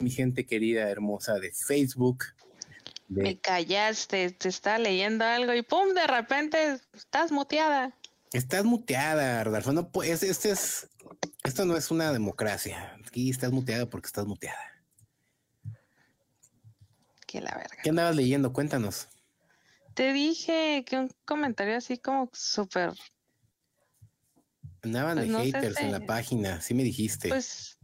mi 0.00 0.10
gente 0.10 0.46
querida, 0.46 0.88
hermosa 0.88 1.34
de 1.34 1.52
Facebook. 1.52 2.24
Me 3.08 3.38
callaste, 3.38 4.30
te 4.30 4.48
está 4.48 4.78
leyendo 4.78 5.24
algo 5.24 5.52
y 5.52 5.62
pum, 5.62 5.94
de 5.94 6.06
repente 6.06 6.78
estás 6.92 7.32
muteada. 7.32 7.96
Estás 8.32 8.64
muteada, 8.64 9.42
Rodolfo. 9.42 9.72
No, 9.72 9.90
pues, 9.90 10.22
este 10.22 10.50
es, 10.50 10.88
esto 11.42 11.64
no 11.64 11.76
es 11.76 11.90
una 11.90 12.12
democracia. 12.12 12.96
Aquí 13.06 13.30
estás 13.30 13.50
muteada 13.50 13.90
porque 13.90 14.06
estás 14.06 14.26
muteada. 14.26 14.84
Que 17.26 17.40
la 17.40 17.54
verga. 17.56 17.76
¿Qué 17.82 17.90
andabas 17.90 18.14
leyendo? 18.14 18.52
Cuéntanos. 18.52 19.08
Te 19.94 20.12
dije 20.12 20.84
que 20.86 20.96
un 20.96 21.10
comentario 21.24 21.76
así 21.76 21.98
como 21.98 22.30
súper. 22.32 22.92
Andaban 24.82 25.16
Pues 25.16 25.26
de 25.26 25.32
no 25.32 25.38
sé 25.40 25.44
haters 25.46 25.80
en 25.80 25.92
la 25.92 26.06
página, 26.06 26.60
sí 26.60 26.74
me 26.74 26.84
dijiste. 26.84 27.28
Pues 27.28 27.78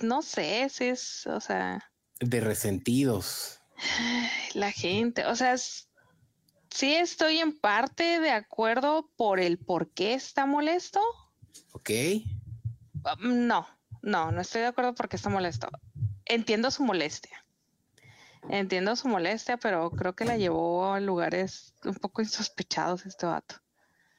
no 0.00 0.22
sé 0.22 0.68
si 0.70 0.84
es, 0.86 1.26
o 1.26 1.40
sea, 1.40 1.90
de 2.20 2.40
resentidos. 2.40 3.60
la 4.54 4.70
gente, 4.70 5.26
o 5.26 5.34
sea, 5.34 5.54
s- 5.54 5.84
sí 6.70 6.94
estoy 6.94 7.38
en 7.38 7.58
parte 7.58 8.20
de 8.20 8.30
acuerdo 8.30 9.10
por 9.16 9.40
el 9.40 9.58
por 9.58 9.90
qué 9.92 10.14
está 10.14 10.46
molesto. 10.46 11.00
¿Ok? 11.72 11.90
Ah, 13.04 13.16
No, 13.20 13.66
no, 14.02 14.30
no 14.32 14.40
estoy 14.40 14.60
de 14.62 14.68
acuerdo 14.68 14.94
porque 14.94 15.16
está 15.16 15.28
molesto. 15.28 15.68
Entiendo 16.24 16.70
su 16.70 16.84
molestia. 16.84 17.44
Entiendo 18.48 18.96
su 18.96 19.08
molestia, 19.08 19.56
pero 19.56 19.90
creo 19.90 20.14
que 20.14 20.24
la 20.24 20.36
llevó 20.36 20.92
a 20.92 21.00
lugares 21.00 21.74
un 21.84 21.94
poco 21.94 22.22
insospechados 22.22 23.06
este 23.06 23.26
vato. 23.26 23.56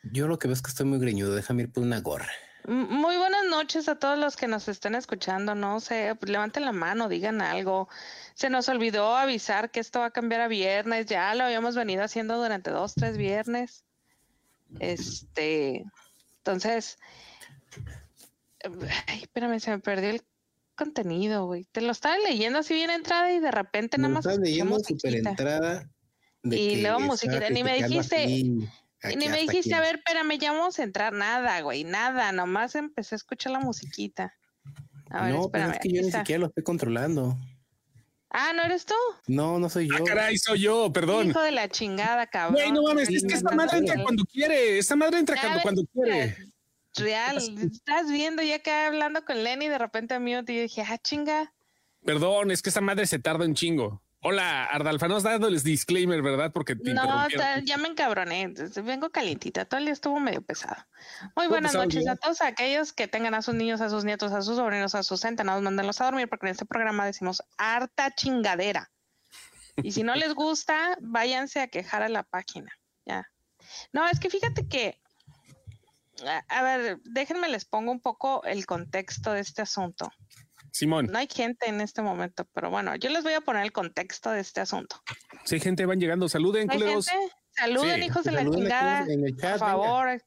Yo 0.04 0.28
lo 0.28 0.38
que 0.40 0.48
veo 0.48 0.54
es 0.56 0.62
que 0.62 0.70
estoy 0.70 0.86
muy 0.86 1.00
greñudo. 1.00 1.36
Déjame 1.36 1.64
ir 1.64 1.72
por 1.72 1.84
una 1.84 2.00
gorra. 2.02 2.30
Muy 2.66 3.18
buenas 3.18 3.46
noches 3.50 3.90
a 3.90 3.96
todos 3.96 4.18
los 4.18 4.38
que 4.38 4.48
nos 4.48 4.68
estén 4.68 4.96
escuchando. 4.96 5.54
No 5.56 5.80
sé, 5.80 6.16
pues, 6.20 6.32
levanten 6.32 6.64
la 6.66 6.72
mano, 6.72 7.10
digan 7.10 7.42
algo. 7.42 7.90
Se 8.36 8.50
nos 8.50 8.70
olvidó 8.70 9.16
avisar 9.18 9.70
que 9.70 9.80
esto 9.80 10.00
va 10.00 10.06
a 10.08 10.12
cambiar 10.12 10.42
a 10.42 10.48
viernes. 10.48 11.06
Ya 11.08 11.34
lo 11.36 11.44
habíamos 11.44 11.76
venido 11.76 12.04
haciendo 12.04 12.38
durante 12.42 12.72
dos, 12.72 12.94
tres 12.96 13.18
viernes. 13.18 13.84
Este, 14.80 15.84
entonces, 16.38 16.98
ay, 19.08 19.22
espérame, 19.24 19.60
se 19.60 19.72
me 19.72 19.80
perdió 19.80 20.10
el 20.12 20.22
contenido, 20.76 21.46
güey. 21.46 21.66
Te 21.66 21.82
lo 21.82 21.92
estaba 21.92 22.18
leyendo 22.18 22.60
así 22.60 22.74
bien 22.74 22.90
entrada 22.90 23.32
y 23.34 23.40
de 23.40 23.52
repente 23.52 23.98
Me 23.98 24.04
nada 24.04 24.14
más 24.16 24.26
estás 24.26 24.34
escuché 24.36 24.50
leyendo 24.52 24.76
musiquita. 24.76 25.30
entrada. 25.30 25.90
de 26.44 26.58
Y 26.58 26.82
luego 26.82 26.98
estaba 26.98 27.00
musiquita, 27.00 27.50
ni 27.52 27.64
me 27.64 27.76
dijiste- 27.76 28.24
aquí, 28.24 28.68
aquí 29.04 29.16
ni 29.16 29.30
me 29.30 29.40
dijiste, 29.42 29.74
a 29.74 29.82
ver, 29.82 29.96
espérame, 29.96 30.38
ya 30.40 30.52
vamos 30.52 30.80
a 30.80 30.84
entrar. 30.84 31.14
Nada, 31.14 31.62
güey, 31.62 31.84
nada. 31.84 32.32
Nomás 32.32 32.76
empecé 32.76 33.16
a 33.16 33.18
escuchar 33.18 33.52
la 33.52 33.60
musiquita. 33.60 34.34
A 35.10 35.26
ver, 35.26 35.36
no, 35.36 35.50
pero 35.50 35.66
espérame. 35.66 35.72
es 35.74 35.80
que 35.80 35.90
yo 35.90 36.02
ni 36.02 36.08
está. 36.08 36.20
siquiera 36.20 36.40
lo 36.40 36.48
estoy 36.48 36.64
controlando. 36.64 37.38
Ah, 38.30 38.52
¿no 38.56 38.64
eres 38.64 38.86
tú? 38.86 38.96
No, 39.28 39.60
no 39.60 39.70
soy 39.70 39.88
yo. 39.88 39.96
Ah, 39.96 40.04
caray, 40.04 40.38
soy 40.38 40.62
yo, 40.62 40.92
perdón. 40.92 41.30
Hijo 41.30 41.42
de 41.42 41.52
la 41.52 41.70
chingada, 41.70 42.26
cabrón. 42.26 42.56
Güey, 42.56 42.72
no 42.72 42.82
mames, 42.82 43.10
es 43.10 43.24
que 43.24 43.36
esta 43.36 43.54
madre 43.54 43.78
entra 43.78 44.02
cuando 44.02 44.26
quiere. 44.26 44.80
Esta 44.80 44.96
madre 44.96 45.20
entra 45.20 45.62
cuando 45.62 45.84
quiere. 45.94 46.36
Real, 46.96 47.38
estás 47.38 48.12
viendo 48.12 48.44
ya 48.44 48.60
que 48.60 48.72
hablando 48.72 49.26
con 49.26 49.44
Lenny 49.44 49.68
de 49.68 49.78
repente 49.80 50.14
a 50.14 50.20
mí 50.20 50.32
y 50.32 50.34
yo 50.34 50.44
dije, 50.44 50.84
ah, 50.88 50.98
chinga. 50.98 51.54
Perdón, 52.04 52.52
es 52.52 52.62
que 52.62 52.70
esta 52.70 52.82
madre 52.82 53.08
se 53.08 53.20
tarda 53.20 53.46
un 53.46 53.56
chingo. 53.56 54.03
Hola, 54.26 54.64
Ardalfa, 54.66 55.10
no 55.10 55.18
has 55.18 55.24
dado 55.24 55.50
el 55.50 55.62
disclaimer, 55.62 56.22
¿verdad? 56.22 56.52
Porque 56.54 56.78
te 56.78 56.94
No, 56.94 57.28
ya 57.30 57.78
me 57.78 57.90
encabroné, 57.90 58.54
vengo 58.82 59.10
calientita, 59.10 59.66
todo 59.66 59.80
el 59.80 59.86
día 59.86 59.94
estuvo 59.94 60.18
medio 60.22 60.42
pesado. 60.42 60.82
Muy 61.36 61.48
buenas 61.48 61.74
noches 61.74 62.08
a 62.08 62.16
todos 62.16 62.42
aquellos 62.42 62.94
que 62.94 63.10
tengan 63.10 63.34
a 63.34 63.42
sus 63.42 63.54
niños, 63.54 63.82
a 63.82 63.90
sus 63.90 64.06
nietos, 64.06 64.32
a 64.32 64.42
sus 64.42 64.56
sobrinos, 64.56 64.96
a 64.96 65.04
sus 65.04 65.20
centenados, 65.20 65.62
mándenlos 65.62 66.00
a 66.00 66.06
dormir 66.06 66.30
porque 66.30 66.46
en 66.46 66.52
este 66.52 66.66
programa 66.66 67.06
decimos 67.06 67.44
harta 67.58 68.12
chingadera. 68.12 68.90
Y 69.76 69.92
si 69.92 70.04
no 70.04 70.16
les 70.16 70.34
gusta, 70.34 70.98
váyanse 71.02 71.60
a 71.60 71.68
quejar 71.68 72.02
a 72.02 72.08
la 72.08 72.24
página, 72.24 72.72
ya. 73.06 73.30
No, 73.92 74.08
es 74.08 74.22
que 74.22 74.30
fíjate 74.30 74.70
que, 74.70 75.02
a, 76.26 76.44
a 76.48 76.64
ver, 76.64 77.00
déjenme 77.04 77.50
les 77.50 77.66
pongo 77.66 77.92
un 77.92 78.00
poco 78.00 78.42
el 78.46 78.66
contexto 78.66 79.34
de 79.34 79.42
este 79.42 79.64
asunto. 79.64 80.10
Simón, 80.74 81.06
No 81.12 81.20
hay 81.20 81.28
gente 81.32 81.70
en 81.70 81.82
este 81.82 82.02
momento, 82.02 82.46
pero 82.52 82.72
bueno, 82.72 82.96
yo 82.96 83.12
les 83.12 83.22
voy 83.24 83.34
a 83.34 83.42
poner 83.42 83.62
el 83.64 83.72
contexto 83.72 84.32
de 84.32 84.40
este 84.40 84.60
asunto. 84.60 84.96
si 85.46 85.56
hay 85.56 85.62
gente, 85.62 85.86
van 85.86 86.00
llegando. 86.00 86.28
Saluden, 86.28 86.66
¿No 86.66 86.74
hay 86.74 86.80
culeros. 86.80 87.08
gente? 87.08 87.34
Saluden, 87.52 88.00
Sí, 88.00 88.06
hijos 88.08 88.24
de 88.24 88.32
la 88.32 88.40
Saluden 88.40 88.60
chingada. 88.60 89.00
en 89.08 89.26
el 89.28 89.38
chat, 89.38 89.60
Por 89.60 89.68
venga. 89.68 89.84
favor. 89.84 90.22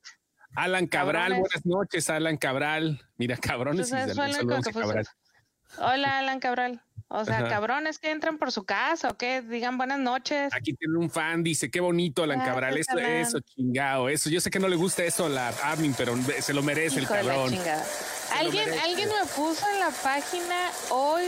Alan 0.54 0.86
Cabral, 0.86 1.32
Cabrones. 1.32 1.40
buenas 1.40 1.66
noches, 1.66 2.10
Alan 2.10 2.36
Cabral. 2.36 3.00
Mira, 3.16 3.36
cabrones. 3.36 3.90
Pues 3.90 4.06
y 4.06 4.10
es 4.10 4.16
lo 4.16 4.24
único 4.24 4.62
saludos. 4.62 5.08
Hola, 5.78 6.18
Alan 6.20 6.38
Cabral. 6.38 6.80
O 7.08 7.24
sea, 7.24 7.38
Ajá. 7.38 7.48
cabrones 7.48 8.00
que 8.00 8.10
entran 8.10 8.36
por 8.36 8.50
su 8.50 8.64
casa 8.64 9.10
o 9.10 9.16
que 9.16 9.40
digan 9.40 9.78
buenas 9.78 10.00
noches. 10.00 10.52
Aquí 10.52 10.74
tiene 10.74 10.98
un 10.98 11.08
fan, 11.08 11.44
dice, 11.44 11.70
qué 11.70 11.80
bonito, 11.80 12.24
Alan 12.24 12.40
Cabral. 12.40 12.76
Eso, 12.76 12.92
Alan. 12.92 13.12
eso, 13.12 13.38
chingado, 13.40 14.08
eso. 14.08 14.28
Yo 14.28 14.40
sé 14.40 14.50
que 14.50 14.58
no 14.58 14.66
le 14.66 14.74
gusta 14.74 15.04
eso 15.04 15.26
a 15.26 15.28
la 15.28 15.48
admin, 15.48 15.94
pero 15.96 16.16
se 16.40 16.52
lo 16.52 16.62
merece 16.62 17.00
Hijo 17.00 17.14
el 17.14 17.26
cabrón. 17.26 17.54
Alguien, 18.34 18.64
merece. 18.64 18.80
alguien 18.80 19.08
me 19.08 19.24
puso 19.36 19.64
en 19.72 19.78
la 19.78 19.90
página 19.90 20.70
hoy, 20.90 21.26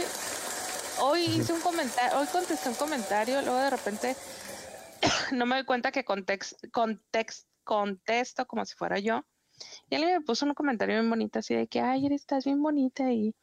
hoy 1.00 1.20
hice 1.20 1.52
un 1.52 1.60
comentario, 1.60 2.18
hoy 2.18 2.26
contesté 2.26 2.68
un 2.68 2.74
comentario, 2.74 3.40
luego 3.42 3.58
de 3.58 3.70
repente 3.70 4.16
no 5.32 5.46
me 5.46 5.54
doy 5.56 5.64
cuenta 5.64 5.92
que 5.92 6.04
context, 6.04 6.54
context, 6.72 7.46
contesto 7.62 8.46
como 8.46 8.64
si 8.64 8.74
fuera 8.74 8.98
yo. 8.98 9.24
Y 9.90 9.94
alguien 9.94 10.14
me 10.14 10.20
puso 10.22 10.44
un 10.44 10.54
comentario 10.54 10.96
bien 10.96 11.08
bonito 11.08 11.38
así 11.38 11.54
de 11.54 11.68
que, 11.68 11.80
ay, 11.80 12.06
eres, 12.06 12.22
estás 12.22 12.44
bien 12.44 12.62
bonita 12.62 13.12
y, 13.12 13.34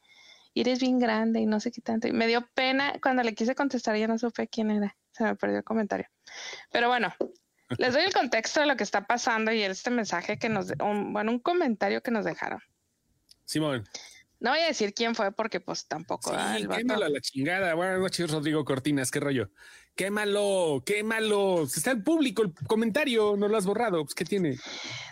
eres 0.61 0.79
bien 0.79 0.99
grande 0.99 1.39
y 1.41 1.45
no 1.45 1.59
sé 1.59 1.71
qué 1.71 1.81
tanto. 1.81 2.07
Y 2.07 2.11
me 2.11 2.27
dio 2.27 2.47
pena 2.53 2.93
cuando 3.01 3.23
le 3.23 3.33
quise 3.35 3.55
contestar, 3.55 3.95
ya 3.97 4.07
no 4.07 4.17
supe 4.17 4.47
quién 4.47 4.71
era. 4.71 4.95
Se 5.11 5.23
me 5.23 5.35
perdió 5.35 5.57
el 5.57 5.63
comentario. 5.63 6.07
Pero 6.71 6.87
bueno, 6.89 7.13
les 7.77 7.93
doy 7.93 8.03
el 8.03 8.13
contexto 8.13 8.59
de 8.61 8.65
lo 8.65 8.75
que 8.75 8.83
está 8.83 9.05
pasando 9.07 9.51
y 9.51 9.61
este 9.61 9.89
mensaje 9.89 10.37
que 10.37 10.49
nos, 10.49 10.71
un- 10.83 11.13
bueno, 11.13 11.31
un 11.31 11.39
comentario 11.39 12.01
que 12.01 12.11
nos 12.11 12.25
dejaron. 12.25 12.59
Simón. 13.45 13.87
No 14.45 14.51
voy 14.51 14.59
a 14.59 14.67
decir 14.67 14.93
quién 14.93 15.15
fue 15.15 15.31
porque 15.31 15.59
pues 15.59 15.87
tampoco. 15.87 16.29
Sí, 16.29 16.35
ah, 16.39 16.55
el 16.55 16.67
vato- 16.67 16.77
quémalo 16.77 17.05
a 17.05 17.09
la 17.09 17.19
chingada. 17.19 17.73
Buenas 17.73 17.97
noches, 17.99 18.29
Rodrigo 18.29 18.63
Cortinas, 18.63 19.09
qué 19.09 19.19
rollo. 19.19 19.49
Quémalo, 19.95 20.83
quémalo. 20.85 21.65
Si 21.65 21.79
está 21.79 21.89
en 21.89 22.03
público 22.03 22.43
el 22.43 22.53
comentario, 22.67 23.35
no 23.37 23.47
lo 23.47 23.57
has 23.57 23.65
borrado. 23.65 24.03
Pues, 24.03 24.13
¿qué 24.13 24.23
tiene? 24.23 24.59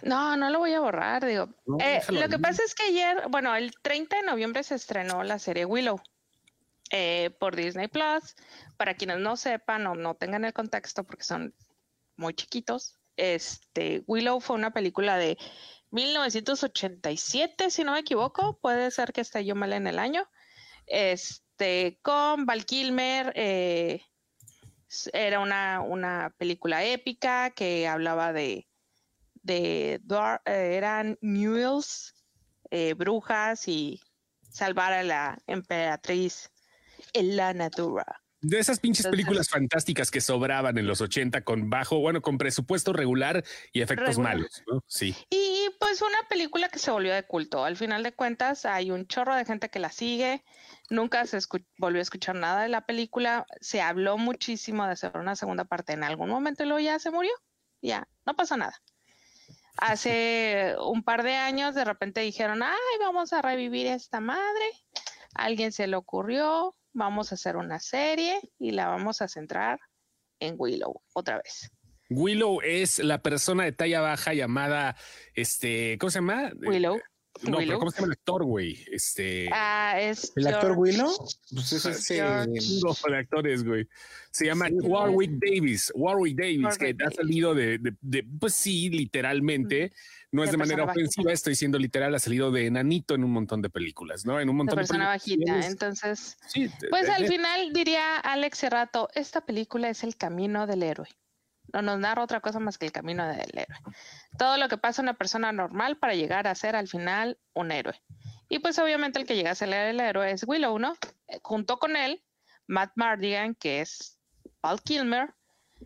No, 0.04 0.38
no 0.38 0.52
lo 0.52 0.60
voy 0.60 0.74
a 0.74 0.82
borrar, 0.82 1.26
digo. 1.26 1.50
No, 1.66 1.78
Eh, 1.80 2.00
lo 2.10 2.30
que 2.30 2.38
pasa 2.38 2.62
es 2.64 2.76
que 2.76 2.84
ayer, 2.84 3.24
bueno, 3.30 3.56
el 3.56 3.74
30 3.82 4.18
de 4.18 4.22
noviembre 4.22 4.62
se 4.62 4.76
estrenó 4.76 5.24
la 5.24 5.40
serie 5.40 5.66
Willow 5.66 6.00
eh, 6.92 7.32
por 7.40 7.56
Disney 7.56 7.88
Plus. 7.88 8.36
Para 8.78 8.94
quienes 8.94 9.18
no 9.18 9.36
sepan 9.36 9.88
o 9.88 9.96
no 9.96 10.14
tengan 10.14 10.46
el 10.46 10.54
contexto 10.54 11.04
porque 11.06 11.24
son 11.24 11.56
muy 12.18 12.36
chiquitos, 12.36 13.00
este 13.18 14.04
Willow 14.06 14.40
fue 14.42 14.58
una 14.58 14.70
película 14.74 15.18
de 15.18 15.40
1987, 15.94 17.70
si 17.70 17.84
no 17.84 17.94
me 17.94 18.00
equivoco. 18.00 18.58
Puede 18.60 18.90
ser 18.90 19.14
que 19.14 19.22
esté 19.22 19.46
yo 19.46 19.56
mal 19.56 19.74
en 19.74 19.86
el 19.86 20.00
año. 20.00 20.28
Este, 20.88 22.00
con 22.02 22.48
Val 22.48 22.66
Kilmer, 22.66 23.32
eh, 23.36 24.02
era 25.14 25.40
una, 25.40 25.82
una 25.82 26.34
película 26.38 26.84
épica 26.84 27.52
que 27.52 27.88
hablaba 27.88 28.34
de, 28.34 28.68
de 29.36 30.02
eh, 30.46 30.76
eran 30.76 31.20
mules, 31.22 32.16
eh, 32.72 32.96
brujas 32.96 33.68
y 33.68 34.02
salvar 34.50 34.94
a 34.94 35.04
la 35.04 35.38
emperatriz 35.46 36.50
Elana 37.14 37.70
Dura. 37.70 38.23
De 38.44 38.60
esas 38.60 38.80
pinches 38.80 39.06
Entonces- 39.06 39.24
películas 39.26 39.50
fantásticas 39.50 40.12
que 40.12 40.20
sobraban 40.22 40.78
en 40.78 40.86
los 40.86 41.00
80 41.02 41.42
con 41.42 41.70
bajo, 41.70 42.00
bueno, 42.00 42.22
con 42.22 42.38
presupuesto 42.38 42.92
regular 42.94 43.44
y 43.72 43.82
efectos 43.82 44.10
Regular. 44.10 44.36
malos, 44.36 44.64
¿no? 44.68 44.84
Sí. 44.86 45.16
Y 45.30 45.70
pues 45.80 46.02
una 46.02 46.28
película 46.30 46.68
que 46.70 46.78
se 46.78 46.92
volvió 46.92 47.14
de 47.14 47.24
culto. 47.24 47.64
Al 47.64 47.78
final 47.78 48.04
de 48.04 48.12
cuentas 48.14 48.66
hay 48.66 48.92
un 48.92 49.08
chorro 49.08 49.34
de 49.36 49.46
gente 49.46 49.70
que 49.70 49.80
la 49.80 49.90
sigue. 49.92 50.44
Nunca 50.90 51.26
se 51.26 51.40
volvió 51.78 52.00
a 52.00 52.02
escuchar 52.02 52.36
nada 52.36 52.64
de 52.64 52.70
la 52.70 52.86
película. 52.86 53.46
Se 53.62 53.82
habló 53.82 54.18
muchísimo 54.18 54.86
de 54.86 54.92
hacer 54.92 55.16
una 55.16 55.36
segunda 55.38 55.64
parte 55.64 55.94
en 55.94 56.04
algún 56.04 56.30
momento 56.30 56.64
y 56.64 56.68
luego 56.68 56.80
ya 56.82 57.00
se 57.00 57.12
murió. 57.12 57.32
Ya, 57.82 58.08
no 58.26 58.36
pasó 58.36 58.58
nada. 58.58 58.78
Hace 59.78 60.76
un 60.84 61.04
par 61.04 61.24
de 61.24 61.36
años 61.36 61.76
de 61.76 61.86
repente 61.86 62.22
dijeron, 62.22 62.62
ay, 62.62 62.98
vamos 63.00 63.34
a 63.34 63.42
revivir 63.42 63.88
esta 63.88 64.20
madre. 64.20 64.66
A 65.36 65.46
alguien 65.46 65.72
se 65.72 65.88
le 65.88 65.96
ocurrió, 65.96 66.76
vamos 66.94 67.32
a 67.32 67.36
hacer 67.36 67.58
una 67.58 67.80
serie 67.80 68.40
y 68.60 68.72
la 68.72 68.88
vamos 68.88 69.22
a 69.22 69.28
centrar 69.28 69.80
en 70.40 70.56
Willow 70.58 71.02
otra 71.14 71.38
vez. 71.38 71.72
Willow 72.10 72.62
es 72.62 73.00
la 73.00 73.22
persona 73.22 73.64
de 73.64 73.72
talla 73.72 74.02
baja 74.02 74.34
llamada, 74.34 74.96
este, 75.34 75.98
¿cómo 76.00 76.12
se 76.12 76.20
llama? 76.20 76.52
Willow. 76.56 77.00
No, 77.42 77.58
Willow. 77.58 77.68
pero 77.68 77.80
¿cómo 77.80 77.92
se 77.92 77.98
llama 77.98 78.06
el 78.08 78.12
actor, 78.14 78.44
güey? 78.46 78.86
Este. 78.92 79.50
Ah, 79.52 79.96
es 80.00 80.32
¿El 80.36 80.48
actor 80.48 80.74
Willow? 80.78 81.12
Pues 81.52 81.74
es 81.74 81.86
este. 81.86 82.24
Chingo 82.60 82.96
de 83.10 83.18
actores, 83.18 83.64
güey. 83.64 83.88
Se 84.32 84.46
llama 84.46 84.68
Sí. 84.68 84.76
Warwick 84.82 85.32
Davis. 85.32 85.92
Warwick 85.96 86.38
Davis, 86.38 86.64
Warwick 86.64 86.98
que 86.98 87.04
ha 87.06 87.12
salido 87.12 87.54
de, 87.56 87.80
de- 87.80 87.96
de- 88.02 88.24
pues 88.40 88.54
sí, 88.54 88.90
literalmente. 88.90 89.92
No 90.32 90.44
es 90.44 90.50
De 90.50 90.54
de 90.54 90.58
manera 90.58 90.84
ofensiva, 90.86 91.32
estoy 91.32 91.54
siendo 91.56 91.78
literal, 91.78 92.16
ha 92.16 92.20
salido 92.20 92.52
de 92.52 92.66
enanito 92.66 93.14
en 93.14 93.24
un 93.24 93.32
montón 93.32 93.62
de 93.62 93.70
películas, 93.70 94.26
¿no? 94.26 94.40
En 94.40 94.50
un 94.50 94.56
de 94.56 94.58
montón 94.58 94.78
de, 94.78 94.82
persona 94.82 95.08
bajita. 95.10 95.68
Entonces, 95.68 96.38
Sí, 96.48 96.70
pues 96.90 97.06
de- 97.06 97.12
al 97.12 97.28
final 97.28 97.72
diría 97.74 98.18
Alex 98.18 98.58
Cerrato, 98.60 99.10
esta 99.14 99.42
película 99.46 99.90
es 99.90 100.04
el 100.04 100.16
camino 100.16 100.66
del 100.66 100.82
héroe. 100.84 101.08
No 101.74 101.82
nos 101.82 102.00
narra 102.00 102.24
otra 102.24 102.40
cosa 102.40 102.60
más 102.60 102.78
que 102.78 102.86
el 102.86 102.92
camino 102.92 103.28
del 103.28 103.50
héroe. 103.52 103.78
Todo 104.38 104.58
lo 104.58 104.70
que 104.70 104.78
pasa 104.78 105.02
a 105.02 105.04
una 105.04 105.16
persona 105.16 105.52
normal 105.52 105.98
para 105.98 106.14
llegar 106.14 106.48
a 106.48 106.56
ser 106.56 106.76
al 106.76 106.88
final 106.88 107.38
un 107.54 107.72
héroe. 107.72 108.00
Y 108.48 108.60
pues 108.60 108.78
obviamente 108.80 109.20
el 109.20 109.26
que 109.26 109.36
llega 109.36 109.52
a 109.52 109.56
ser 109.56 109.74
el 109.74 110.00
héroe 110.00 110.32
es 110.32 110.46
Willow, 110.48 110.78
¿no? 110.78 110.96
Eh, 111.28 111.40
Junto 111.42 111.80
con 111.80 111.96
él, 111.96 112.24
Matt 112.68 112.92
Mardigan, 112.96 113.56
que 113.56 113.82
es 113.82 114.20
Paul 114.62 114.82
Kilmer, 114.82 115.34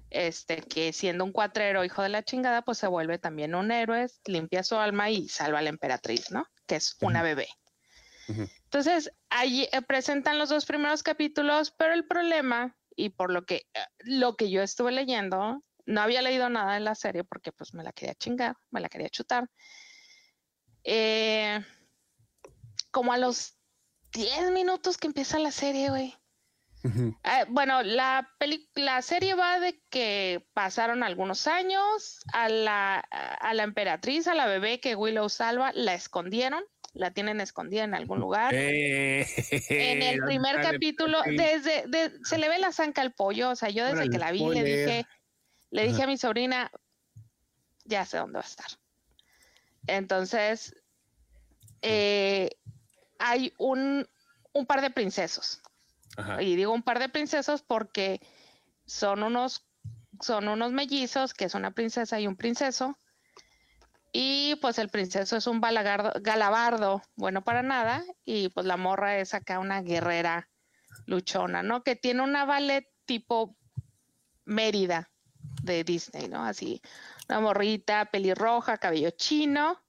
este, 0.09 0.61
que 0.61 0.93
siendo 0.93 1.23
un 1.23 1.31
cuatrero 1.31 1.83
hijo 1.83 2.01
de 2.01 2.09
la 2.09 2.23
chingada, 2.23 2.61
pues 2.61 2.77
se 2.77 2.87
vuelve 2.87 3.17
también 3.17 3.55
un 3.55 3.71
héroe, 3.71 4.07
limpia 4.25 4.63
su 4.63 4.75
alma 4.75 5.09
y 5.09 5.27
salva 5.29 5.59
a 5.59 5.61
la 5.61 5.69
emperatriz, 5.69 6.31
¿no? 6.31 6.45
Que 6.65 6.75
es 6.75 6.97
una 7.01 7.23
bebé. 7.23 7.47
Entonces, 8.27 9.11
ahí 9.29 9.69
eh, 9.71 9.81
presentan 9.81 10.37
los 10.37 10.49
dos 10.49 10.65
primeros 10.65 11.01
capítulos, 11.01 11.71
pero 11.71 11.93
el 11.93 12.05
problema, 12.05 12.75
y 12.95 13.09
por 13.09 13.31
lo 13.31 13.45
que, 13.45 13.67
eh, 13.73 13.85
lo 13.99 14.35
que 14.35 14.49
yo 14.49 14.61
estuve 14.61 14.91
leyendo, 14.91 15.63
no 15.87 16.01
había 16.01 16.21
leído 16.21 16.47
nada 16.49 16.75
de 16.75 16.79
la 16.81 16.93
serie 16.95 17.23
porque 17.23 17.51
pues 17.51 17.73
me 17.73 17.83
la 17.83 17.91
quería 17.91 18.13
chingar, 18.13 18.55
me 18.69 18.79
la 18.81 18.89
quería 18.89 19.09
chutar. 19.09 19.49
Eh, 20.83 21.59
como 22.91 23.11
a 23.13 23.17
los 23.17 23.57
10 24.13 24.51
minutos 24.51 24.97
que 24.97 25.07
empieza 25.07 25.39
la 25.39 25.51
serie, 25.51 25.89
güey. 25.89 26.15
Eh, 27.23 27.45
bueno, 27.49 27.83
la, 27.83 28.29
peli- 28.39 28.69
la 28.75 29.01
serie 29.01 29.33
va 29.35 29.59
de 29.59 29.81
que 29.89 30.47
pasaron 30.53 31.03
algunos 31.03 31.45
años, 31.47 32.19
a 32.31 32.47
la, 32.47 32.95
a 32.99 33.53
la 33.53 33.63
emperatriz, 33.63 34.27
a 34.27 34.33
la 34.35 34.45
bebé 34.45 34.79
que 34.79 34.95
Willow 34.95 35.27
salva, 35.27 35.71
la 35.73 35.93
escondieron, 35.95 36.63
la 36.93 37.11
tienen 37.11 37.41
escondida 37.41 37.83
en 37.83 37.93
algún 37.93 38.19
lugar. 38.19 38.53
Eh, 39.69 39.91
en 39.91 40.01
el 40.03 40.19
primer 40.23 40.55
capítulo, 40.61 41.19
desde, 41.35 41.83
de- 41.87 42.13
se 42.23 42.37
le 42.37 42.47
ve 42.47 42.57
la 42.59 42.71
zanca 42.71 43.01
al 43.01 43.11
pollo, 43.13 43.49
o 43.49 43.55
sea, 43.55 43.69
yo 43.69 43.83
desde 43.83 43.97
Órale, 43.97 44.09
que 44.11 44.17
la 44.19 44.31
vi 44.31 44.39
le 44.53 44.63
dije, 44.63 45.05
le 45.69 45.87
dije 45.87 46.03
a 46.03 46.07
mi 46.07 46.17
sobrina, 46.17 46.71
ya 47.85 48.05
sé 48.05 48.17
dónde 48.17 48.39
va 48.39 48.43
a 48.43 48.47
estar. 48.47 48.67
Entonces, 49.87 50.75
eh, 51.81 52.49
hay 53.19 53.53
un, 53.57 54.07
un 54.53 54.65
par 54.65 54.81
de 54.81 54.89
princesos. 54.89 55.61
Ajá. 56.17 56.41
Y 56.41 56.55
digo 56.55 56.73
un 56.73 56.83
par 56.83 56.99
de 56.99 57.09
princesos 57.09 57.61
porque 57.61 58.21
son 58.85 59.23
unos, 59.23 59.65
son 60.21 60.47
unos 60.47 60.71
mellizos, 60.71 61.33
que 61.33 61.45
es 61.45 61.53
una 61.53 61.71
princesa 61.71 62.19
y 62.19 62.27
un 62.27 62.35
princeso. 62.35 62.97
Y 64.13 64.55
pues 64.61 64.79
el 64.79 64.89
princeso 64.89 65.37
es 65.37 65.47
un 65.47 65.61
balagardo, 65.61 66.13
galabardo, 66.21 67.01
bueno 67.15 67.43
para 67.43 67.61
nada. 67.61 68.03
Y 68.25 68.49
pues 68.49 68.65
la 68.65 68.77
morra 68.77 69.17
es 69.17 69.33
acá 69.33 69.59
una 69.59 69.81
guerrera 69.81 70.49
luchona, 71.05 71.61
¿no? 71.61 71.83
Que 71.83 71.95
tiene 71.95 72.23
una 72.23 72.45
ballet 72.45 72.87
tipo 73.05 73.55
Mérida 74.45 75.11
de 75.67 75.83
Disney, 75.83 76.27
¿no? 76.27 76.43
Así, 76.43 76.81
una 77.29 77.39
morrita, 77.39 78.05
pelirroja, 78.05 78.77
cabello 78.77 79.11
chino. 79.11 79.79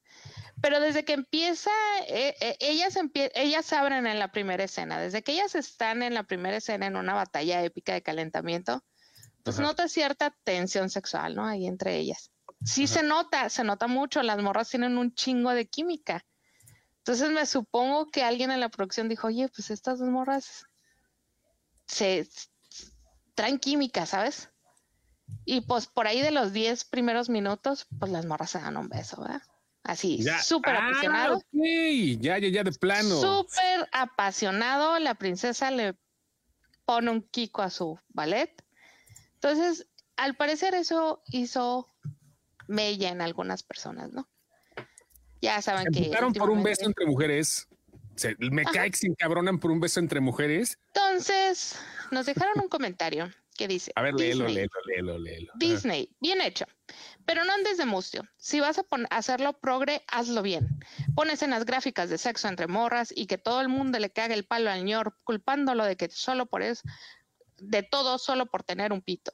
Pero 0.60 0.80
desde 0.80 1.04
que 1.04 1.12
empieza, 1.12 1.70
eh, 2.08 2.34
eh, 2.40 2.56
ellas, 2.60 2.96
empie- 2.96 3.30
ellas 3.34 3.72
abren 3.72 4.06
en 4.08 4.18
la 4.18 4.32
primera 4.32 4.64
escena. 4.64 4.98
Desde 4.98 5.22
que 5.22 5.32
ellas 5.32 5.54
están 5.54 6.02
en 6.02 6.14
la 6.14 6.24
primera 6.24 6.56
escena 6.56 6.86
en 6.86 6.96
una 6.96 7.14
batalla 7.14 7.62
épica 7.62 7.92
de 7.94 8.02
calentamiento, 8.02 8.84
pues 9.44 9.56
Ajá. 9.56 9.68
nota 9.68 9.88
cierta 9.88 10.36
tensión 10.42 10.90
sexual, 10.90 11.36
¿no? 11.36 11.46
Ahí 11.46 11.66
entre 11.66 11.96
ellas. 11.96 12.32
Sí 12.64 12.84
Ajá. 12.84 12.94
se 12.94 13.02
nota, 13.04 13.50
se 13.50 13.62
nota 13.62 13.86
mucho. 13.86 14.20
Las 14.24 14.42
morras 14.42 14.68
tienen 14.68 14.98
un 14.98 15.14
chingo 15.14 15.50
de 15.52 15.68
química. 15.68 16.26
Entonces 16.98 17.30
me 17.30 17.46
supongo 17.46 18.10
que 18.10 18.24
alguien 18.24 18.50
en 18.50 18.58
la 18.58 18.68
producción 18.68 19.08
dijo, 19.08 19.28
oye, 19.28 19.48
pues 19.48 19.70
estas 19.70 20.00
dos 20.00 20.08
morras 20.08 20.66
se 21.86 22.28
traen 23.34 23.58
química, 23.58 24.06
¿sabes? 24.06 24.50
Y 25.44 25.62
pues 25.62 25.86
por 25.86 26.06
ahí 26.06 26.20
de 26.20 26.30
los 26.30 26.52
10 26.52 26.84
primeros 26.84 27.28
minutos, 27.28 27.86
pues 27.98 28.12
las 28.12 28.26
morras 28.26 28.50
se 28.50 28.60
dan 28.60 28.76
un 28.76 28.88
beso, 28.88 29.20
¿verdad? 29.22 29.42
Así, 29.82 30.22
súper 30.42 30.76
Ah, 30.76 30.88
apasionado. 30.88 31.42
Ya, 31.52 32.36
ya, 32.38 32.48
ya, 32.48 32.62
de 32.64 32.72
plano. 32.72 33.08
Súper 33.20 33.88
apasionado, 33.92 34.98
la 34.98 35.14
princesa 35.14 35.70
le 35.70 35.94
pone 36.84 37.10
un 37.10 37.22
kiko 37.22 37.62
a 37.62 37.70
su 37.70 37.98
ballet. 38.08 38.52
Entonces, 39.34 39.86
al 40.16 40.34
parecer 40.36 40.74
eso 40.74 41.22
hizo 41.30 41.88
mella 42.66 43.08
en 43.10 43.22
algunas 43.22 43.62
personas, 43.62 44.12
¿no? 44.12 44.28
Ya 45.40 45.62
saben 45.62 45.84
Se 45.94 46.10
que... 46.10 46.16
por 46.38 46.50
un 46.50 46.62
beso 46.62 46.84
entre 46.84 47.06
mujeres. 47.06 47.68
Se- 48.16 48.36
me 48.38 48.62
Ajá. 48.62 48.72
cae 48.72 48.90
que 48.90 48.96
se 48.96 49.06
encabronan 49.06 49.58
por 49.60 49.70
un 49.70 49.80
beso 49.80 50.00
entre 50.00 50.20
mujeres. 50.20 50.78
Entonces, 50.88 51.78
nos 52.10 52.26
dejaron 52.26 52.60
un 52.60 52.68
comentario 52.68 53.30
que 53.58 53.68
dice... 53.68 53.92
A 53.96 54.02
ver, 54.02 54.14
léelo, 54.14 54.46
Disney, 54.46 54.54
léelo, 54.54 54.80
léelo, 54.86 55.18
léelo. 55.18 55.50
Ajá. 55.50 55.58
Disney, 55.58 56.16
bien 56.20 56.40
hecho. 56.40 56.64
Pero 57.26 57.44
no 57.44 57.52
andes 57.52 57.76
de 57.76 57.84
mustio. 57.84 58.22
Si 58.38 58.60
vas 58.60 58.78
a 58.78 58.84
hacerlo 59.10 59.58
progre, 59.60 60.02
hazlo 60.06 60.40
bien. 60.40 60.80
Pon 61.14 61.28
escenas 61.28 61.66
gráficas 61.66 62.08
de 62.08 62.16
sexo 62.16 62.48
entre 62.48 62.68
morras 62.68 63.12
y 63.14 63.26
que 63.26 63.36
todo 63.36 63.60
el 63.60 63.68
mundo 63.68 63.98
le 63.98 64.10
cague 64.10 64.32
el 64.32 64.46
palo 64.46 64.70
al 64.70 64.84
ñor, 64.84 65.18
culpándolo 65.24 65.84
de 65.84 65.96
que 65.96 66.08
solo 66.08 66.46
por 66.46 66.62
eso, 66.62 66.82
de 67.58 67.82
todo 67.82 68.16
solo 68.18 68.46
por 68.46 68.62
tener 68.62 68.92
un 68.92 69.02
pito. 69.02 69.32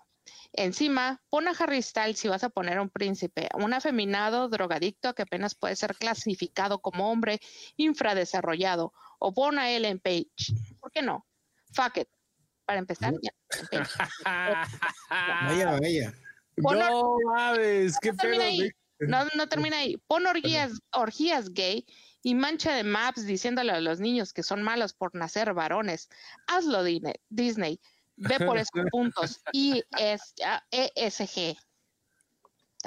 Encima, 0.52 1.22
pon 1.28 1.48
a 1.48 1.50
Harry 1.50 1.82
Styles 1.82 2.18
si 2.18 2.28
vas 2.28 2.44
a 2.44 2.48
poner 2.48 2.78
a 2.78 2.82
un 2.82 2.88
príncipe, 2.88 3.48
un 3.54 3.74
afeminado 3.74 4.48
drogadicto 4.48 5.14
que 5.14 5.22
apenas 5.22 5.54
puede 5.54 5.76
ser 5.76 5.96
clasificado 5.96 6.80
como 6.80 7.10
hombre 7.10 7.40
infradesarrollado, 7.76 8.92
o 9.18 9.34
pon 9.34 9.58
a 9.58 9.70
Ellen 9.70 10.00
Page. 10.00 10.54
¿Por 10.80 10.90
qué 10.90 11.02
no? 11.02 11.26
Fuck 11.72 11.98
it. 11.98 12.08
Para 12.64 12.78
empezar, 12.78 13.12
ya. 13.22 13.32
Vaya, 15.10 15.78
vaya. 15.78 16.14
Pon 16.62 16.78
no 16.78 17.16
mames, 17.26 17.98
qué 18.00 18.10
no 18.12 18.16
pedo. 18.16 18.42
ahí. 18.42 18.70
No, 19.00 19.24
no 19.36 19.48
termina 19.48 19.78
ahí. 19.78 19.96
Pon 20.06 20.26
orgías, 20.26 20.80
orgías 20.92 21.52
gay 21.52 21.84
y 22.22 22.34
mancha 22.34 22.74
de 22.74 22.84
maps 22.84 23.26
diciéndole 23.26 23.72
a 23.72 23.80
los 23.80 24.00
niños 24.00 24.32
que 24.32 24.42
son 24.42 24.62
malos 24.62 24.94
por 24.94 25.14
nacer 25.14 25.52
varones. 25.52 26.08
Hazlo, 26.46 26.82
Disney. 27.28 27.80
Ve 28.16 28.38
por 28.38 28.56
esos 28.56 28.70
puntos. 28.90 29.40
Y 29.52 29.82
es 29.98 30.34
ESG. 30.70 31.56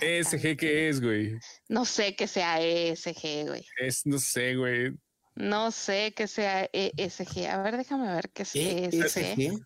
ESG, 0.02 0.58
¿qué 0.58 0.90
es, 0.90 1.02
güey? 1.02 1.38
No 1.68 1.86
sé 1.86 2.16
qué 2.16 2.28
sea 2.28 2.62
ESG, 2.62 3.48
güey. 3.48 3.66
Es, 3.78 4.06
no 4.06 4.20
sé, 4.20 4.56
güey. 4.56 4.94
No 5.38 5.70
sé 5.72 6.14
qué 6.16 6.28
sea 6.28 6.68
ESG. 6.74 7.48
A 7.48 7.62
ver, 7.62 7.78
déjame 7.78 8.12
ver 8.12 8.30
qué 8.32 8.42
es 8.44 8.56
ESG. 8.56 8.96
ESG. 9.20 9.60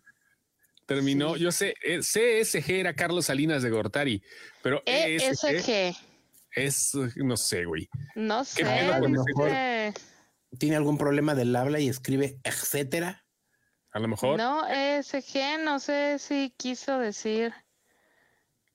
Terminó, 0.86 1.34
Sí. 1.34 1.40
yo 1.40 1.52
sé, 1.52 1.74
eh, 1.82 2.00
CSG 2.02 2.80
era 2.80 2.92
Carlos 2.94 3.26
Salinas 3.26 3.62
de 3.62 3.70
Gortari, 3.70 4.22
pero 4.62 4.82
E 4.84 5.16
ESG 5.16 5.48
ESG. 5.56 5.96
es, 6.56 6.92
no 7.16 7.36
sé, 7.38 7.64
güey. 7.64 7.88
No 8.14 8.40
¿Qué 8.40 8.64
sé. 8.64 8.90
con 9.00 9.14
ese 9.14 9.24
dice- 9.34 9.94
Tiene 10.58 10.76
algún 10.76 10.98
problema 10.98 11.34
del 11.34 11.56
habla 11.56 11.80
y 11.80 11.88
escribe 11.88 12.36
etcétera. 12.44 13.24
A 13.92 13.98
lo 13.98 14.08
mejor. 14.08 14.36
No, 14.38 14.68
ESG, 14.68 15.58
no 15.64 15.78
sé 15.80 16.18
si 16.18 16.52
quiso 16.58 16.98
decir. 16.98 17.54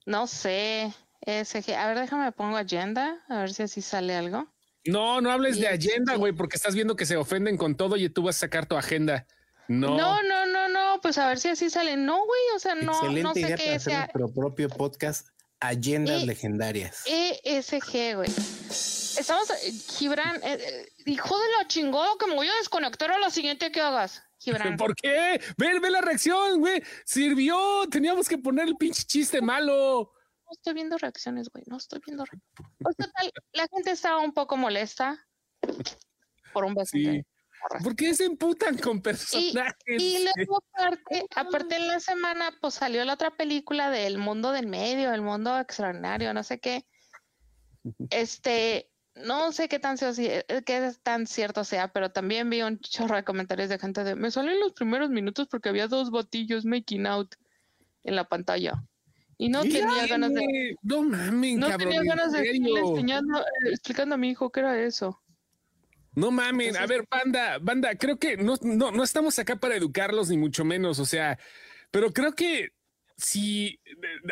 No 0.04 0.26
sé. 0.26 0.92
ESG. 1.20 1.74
A 1.76 1.86
ver, 1.88 1.98
déjame 2.00 2.32
pongo 2.32 2.56
agenda, 2.56 3.22
a 3.28 3.38
ver 3.40 3.52
si 3.52 3.62
así 3.62 3.82
sale 3.82 4.16
algo. 4.16 4.48
No, 4.84 5.20
no 5.20 5.30
hables 5.30 5.60
de 5.60 5.68
agenda, 5.68 6.14
güey, 6.16 6.32
porque 6.32 6.56
estás 6.56 6.74
viendo 6.74 6.96
que 6.96 7.06
se 7.06 7.16
ofenden 7.16 7.56
con 7.56 7.76
todo 7.76 7.96
y 7.96 8.08
tú 8.08 8.22
vas 8.22 8.36
a 8.36 8.40
sacar 8.40 8.66
tu 8.66 8.76
agenda. 8.76 9.26
No. 9.68 9.96
No, 9.98 10.22
no, 10.22 10.46
no, 10.46 10.68
no, 10.68 11.00
pues 11.02 11.18
a 11.18 11.28
ver 11.28 11.38
si 11.38 11.48
así 11.48 11.68
sale. 11.68 11.96
No, 11.96 12.16
güey, 12.24 12.40
o 12.56 12.58
sea, 12.58 12.74
no, 12.74 12.92
Excelente 12.92 13.22
no 13.22 13.34
sé 13.34 13.40
idea 13.40 13.50
para 13.56 13.62
qué 13.64 13.74
hacer 13.74 13.80
sea. 13.92 13.98
nuestro 14.14 14.32
propio 14.34 14.68
podcast, 14.70 15.28
Agendas 15.60 16.22
Y- 16.22 16.26
Legendarias. 16.26 17.02
ESG, 17.06 18.14
güey. 18.16 18.30
Estamos, 18.70 19.50
eh, 19.50 19.72
Gibran, 19.98 20.36
eh, 20.44 20.58
eh, 20.60 20.86
hijo 21.06 21.36
de 21.38 21.46
la 21.58 21.66
chingada, 21.66 22.08
que 22.18 22.26
me 22.28 22.34
voy 22.34 22.46
a 22.48 22.54
desconectar 22.60 23.10
a 23.10 23.18
lo 23.18 23.28
siguiente 23.30 23.70
que 23.72 23.80
hagas, 23.80 24.22
Gibran. 24.38 24.76
¿Por 24.78 24.94
qué? 24.94 25.40
Ve, 25.58 25.80
ve 25.80 25.90
la 25.90 26.00
reacción, 26.00 26.60
güey. 26.60 26.82
Sirvió. 27.04 27.58
Teníamos 27.90 28.28
que 28.28 28.38
poner 28.38 28.68
el 28.68 28.76
pinche 28.76 29.02
chiste 29.02 29.42
malo. 29.42 30.12
No 30.48 30.52
estoy 30.54 30.72
viendo 30.72 30.96
reacciones, 30.96 31.50
güey, 31.50 31.62
no 31.66 31.76
estoy 31.76 32.00
viendo. 32.06 32.24
re- 32.24 32.38
Pues 32.78 32.96
total, 32.96 33.30
la 33.52 33.68
gente 33.68 33.90
estaba 33.90 34.18
un 34.22 34.32
poco 34.32 34.56
molesta 34.56 35.26
por 36.54 36.64
un 36.64 36.74
beso. 36.74 36.90
Sí. 36.92 37.22
¿Por 37.82 37.94
qué 37.94 38.14
se 38.14 38.24
emputan 38.24 38.78
con 38.78 39.02
personajes? 39.02 39.74
Y 39.86 40.24
luego 40.48 40.62
aparte, 40.72 41.26
aparte 41.36 41.76
en 41.76 41.88
la 41.88 42.00
semana, 42.00 42.56
pues 42.62 42.74
salió 42.74 43.04
la 43.04 43.12
otra 43.14 43.36
película 43.36 43.90
del 43.90 44.16
mundo 44.16 44.52
del 44.52 44.66
medio, 44.68 45.12
el 45.12 45.20
mundo 45.22 45.58
extraordinario, 45.58 46.32
no 46.32 46.42
sé 46.42 46.60
qué. 46.60 46.86
Este, 48.10 48.90
no 49.16 49.52
sé 49.52 49.68
qué 49.68 49.78
tan, 49.78 49.96
eh, 50.18 50.44
qué 50.64 50.92
tan 51.02 51.26
cierto 51.26 51.64
sea, 51.64 51.88
pero 51.92 52.10
también 52.10 52.48
vi 52.48 52.62
un 52.62 52.78
chorro 52.80 53.16
de 53.16 53.24
comentarios 53.24 53.68
de 53.68 53.78
gente 53.78 54.04
de, 54.04 54.14
me 54.14 54.30
salió 54.30 54.52
en 54.52 54.60
los 54.60 54.72
primeros 54.72 55.10
minutos 55.10 55.46
porque 55.48 55.68
había 55.68 55.88
dos 55.88 56.10
botillos 56.10 56.64
making 56.64 57.06
out 57.06 57.34
en 58.04 58.16
la 58.16 58.24
pantalla. 58.24 58.82
Y 59.38 59.48
no 59.48 59.62
tenía 59.62 60.06
ganas 60.08 60.34
de... 60.34 60.76
No 60.82 61.02
mames, 61.02 61.56
No 61.56 61.76
tenía 61.76 62.02
ganas 62.02 62.32
de 62.32 62.50
enseñando, 62.50 63.38
eh, 63.38 63.70
explicando 63.70 64.16
a 64.16 64.18
mi 64.18 64.30
hijo 64.30 64.50
qué 64.50 64.60
era 64.60 64.82
eso. 64.82 65.22
No 66.14 66.32
mames, 66.32 66.76
a 66.76 66.86
ver, 66.86 67.06
banda, 67.08 67.58
banda, 67.58 67.94
creo 67.94 68.18
que 68.18 68.36
no, 68.36 68.56
no, 68.62 68.90
no 68.90 69.04
estamos 69.04 69.38
acá 69.38 69.54
para 69.56 69.76
educarlos, 69.76 70.28
ni 70.28 70.36
mucho 70.36 70.64
menos, 70.64 70.98
o 70.98 71.04
sea, 71.04 71.38
pero 71.92 72.12
creo 72.12 72.34
que 72.34 72.70
si 73.16 73.80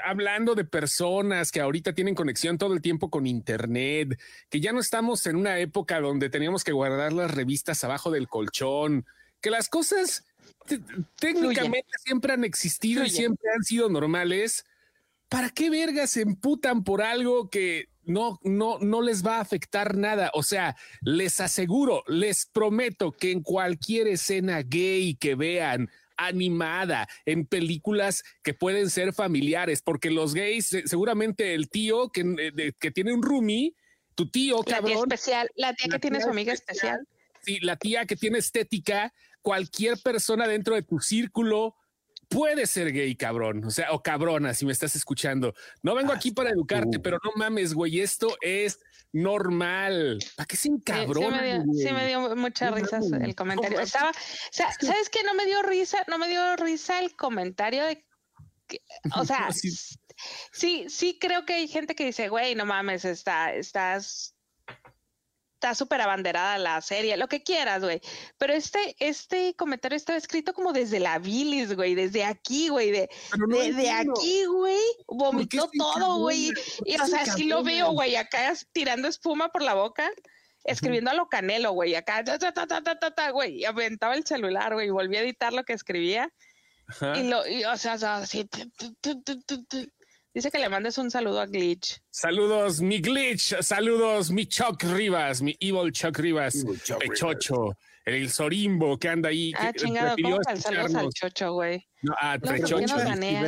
hablando 0.04 0.54
de 0.54 0.64
personas 0.64 1.50
que 1.50 1.60
ahorita 1.60 1.92
tienen 1.92 2.14
conexión 2.14 2.56
todo 2.58 2.72
el 2.72 2.80
tiempo 2.80 3.10
con 3.10 3.26
Internet, 3.26 4.20
que 4.48 4.60
ya 4.60 4.72
no 4.72 4.80
estamos 4.80 5.26
en 5.26 5.36
una 5.36 5.58
época 5.58 6.00
donde 6.00 6.30
teníamos 6.30 6.64
que 6.64 6.72
guardar 6.72 7.12
las 7.12 7.32
revistas 7.32 7.82
abajo 7.84 8.10
del 8.10 8.28
colchón, 8.28 9.04
que 9.40 9.50
las 9.50 9.68
cosas 9.68 10.24
técnicamente 11.18 11.90
siempre 12.04 12.32
han 12.32 12.44
existido 12.44 13.04
y 13.04 13.10
siempre 13.10 13.48
han 13.54 13.62
sido 13.64 13.88
normales. 13.88 14.64
¿Para 15.28 15.50
qué 15.50 15.70
vergas 15.70 16.10
se 16.10 16.22
emputan 16.22 16.84
por 16.84 17.02
algo 17.02 17.50
que 17.50 17.88
no, 18.04 18.38
no, 18.44 18.78
no 18.78 19.02
les 19.02 19.26
va 19.26 19.38
a 19.38 19.40
afectar 19.40 19.96
nada? 19.96 20.30
O 20.34 20.42
sea, 20.42 20.76
les 21.02 21.40
aseguro, 21.40 22.04
les 22.06 22.46
prometo 22.46 23.12
que 23.12 23.32
en 23.32 23.42
cualquier 23.42 24.06
escena 24.06 24.62
gay 24.62 25.16
que 25.16 25.34
vean, 25.34 25.90
animada, 26.16 27.08
en 27.24 27.46
películas 27.46 28.24
que 28.42 28.54
pueden 28.54 28.90
ser 28.90 29.12
familiares, 29.12 29.82
porque 29.82 30.10
los 30.10 30.34
gays, 30.34 30.76
seguramente 30.86 31.54
el 31.54 31.68
tío 31.68 32.08
que, 32.10 32.22
eh, 32.38 32.72
que 32.78 32.90
tiene 32.90 33.12
un 33.12 33.22
roomie, 33.22 33.74
tu 34.14 34.30
tío, 34.30 34.62
la 34.66 34.80
Tía 34.80 34.96
especial, 34.96 35.50
la 35.56 35.74
tía 35.74 35.88
que 35.90 35.98
tiene 35.98 36.20
su 36.20 36.30
amiga 36.30 36.52
especial. 36.52 37.06
Sí, 37.42 37.60
la 37.60 37.76
tía 37.76 38.06
que 38.06 38.16
tiene 38.16 38.38
estética, 38.38 39.12
cualquier 39.42 39.98
persona 40.02 40.48
dentro 40.48 40.74
de 40.74 40.82
tu 40.82 41.00
círculo 41.00 41.76
puede 42.28 42.66
ser 42.66 42.92
gay, 42.92 43.14
cabrón. 43.16 43.64
O 43.64 43.70
sea, 43.70 43.92
o 43.92 44.02
cabrona, 44.02 44.54
si 44.54 44.66
me 44.66 44.72
estás 44.72 44.96
escuchando. 44.96 45.54
No 45.82 45.94
vengo 45.94 46.12
aquí 46.12 46.30
para 46.30 46.50
educarte, 46.50 46.98
pero 46.98 47.18
no 47.24 47.32
mames, 47.36 47.74
güey. 47.74 48.00
Esto 48.00 48.36
es 48.40 48.78
normal. 49.12 50.18
¿Para 50.36 50.46
qué 50.46 50.56
sin 50.56 50.80
cabrón? 50.80 51.34
Sí, 51.74 51.92
me 51.92 52.06
dio, 52.06 52.36
muchas 52.36 52.74
risas 52.74 53.10
el 53.12 53.34
comentario. 53.34 53.80
Estaba, 53.80 54.10
o 54.10 54.14
sea, 54.50 54.70
¿sabes 54.80 55.08
qué? 55.10 55.22
No 55.24 55.34
me 55.34 55.46
dio 55.46 55.62
risa, 55.62 56.04
no 56.08 56.18
me 56.18 56.28
dio 56.28 56.56
risa 56.56 57.00
el 57.00 57.16
comentario 57.16 57.84
de 57.84 58.04
que, 58.66 58.82
o 59.16 59.24
sea, 59.24 59.48
sí, 60.52 60.86
sí 60.88 61.18
creo 61.20 61.44
que 61.44 61.54
hay 61.54 61.68
gente 61.68 61.94
que 61.94 62.06
dice, 62.06 62.28
güey, 62.28 62.54
no 62.54 62.66
mames, 62.66 63.04
está, 63.04 63.54
estás 63.54 64.35
está 65.56 65.74
súper 65.74 66.02
abanderada 66.02 66.58
la 66.58 66.80
serie, 66.82 67.16
lo 67.16 67.28
que 67.28 67.42
quieras, 67.42 67.82
güey. 67.82 68.00
Pero 68.38 68.52
este, 68.52 68.94
este 68.98 69.54
comentario 69.54 69.96
estaba 69.96 70.18
escrito 70.18 70.52
como 70.52 70.72
desde 70.72 71.00
la 71.00 71.18
bilis, 71.18 71.74
güey, 71.74 71.94
desde 71.94 72.24
aquí, 72.24 72.68
güey, 72.68 72.90
de, 72.90 73.08
de, 73.72 73.90
aquí, 73.90 74.44
güey, 74.44 74.80
vomitó 75.08 75.68
todo, 75.76 76.18
güey. 76.18 76.52
Y, 76.84 77.00
o 77.00 77.06
sea, 77.06 77.24
sí 77.24 77.44
lo 77.44 77.62
veo, 77.62 77.92
güey, 77.92 78.16
acá 78.16 78.52
tirando 78.72 79.08
espuma 79.08 79.48
por 79.48 79.62
la 79.62 79.74
boca, 79.74 80.10
escribiendo 80.64 81.10
a 81.10 81.14
lo 81.14 81.28
canelo, 81.28 81.72
güey, 81.72 81.94
acá, 81.94 82.22
ta, 82.22 82.38
ta, 82.38 82.52
ta, 82.52 82.66
ta, 82.66 82.82
ta, 82.82 83.10
ta, 83.10 83.30
güey, 83.30 83.60
y 83.60 83.64
aventaba 83.64 84.14
el 84.14 84.26
celular, 84.26 84.74
güey, 84.74 84.88
y 84.88 84.90
volví 84.90 85.16
a 85.16 85.22
editar 85.22 85.52
lo 85.52 85.64
que 85.64 85.72
escribía. 85.72 86.30
Y 87.16 87.24
lo, 87.24 87.46
y, 87.48 87.64
o 87.64 87.76
sea, 87.76 87.94
así, 87.94 88.48
Dice 90.36 90.50
que 90.50 90.58
le 90.58 90.68
mandes 90.68 90.98
un 90.98 91.10
saludo 91.10 91.40
a 91.40 91.46
Glitch. 91.46 91.98
Saludos, 92.10 92.82
mi 92.82 93.00
Glitch. 93.00 93.54
Saludos, 93.62 94.30
mi 94.30 94.44
Chuck 94.44 94.82
Rivas, 94.82 95.40
mi 95.40 95.56
Evil 95.60 95.90
Chuck 95.92 96.18
Rivas. 96.18 96.62
Pechocho. 96.98 97.74
El 98.04 98.28
Sorimbo 98.28 98.98
que 98.98 99.08
anda 99.08 99.30
ahí. 99.30 99.54
Ah, 99.56 99.72
chingado, 99.72 100.14
¿cómo 100.22 100.38
saludos 100.58 100.94
al 100.94 101.08
Chocho, 101.08 101.54
güey? 101.54 101.88
No, 102.02 102.14
a 102.20 102.38
Pechocho. 102.38 102.96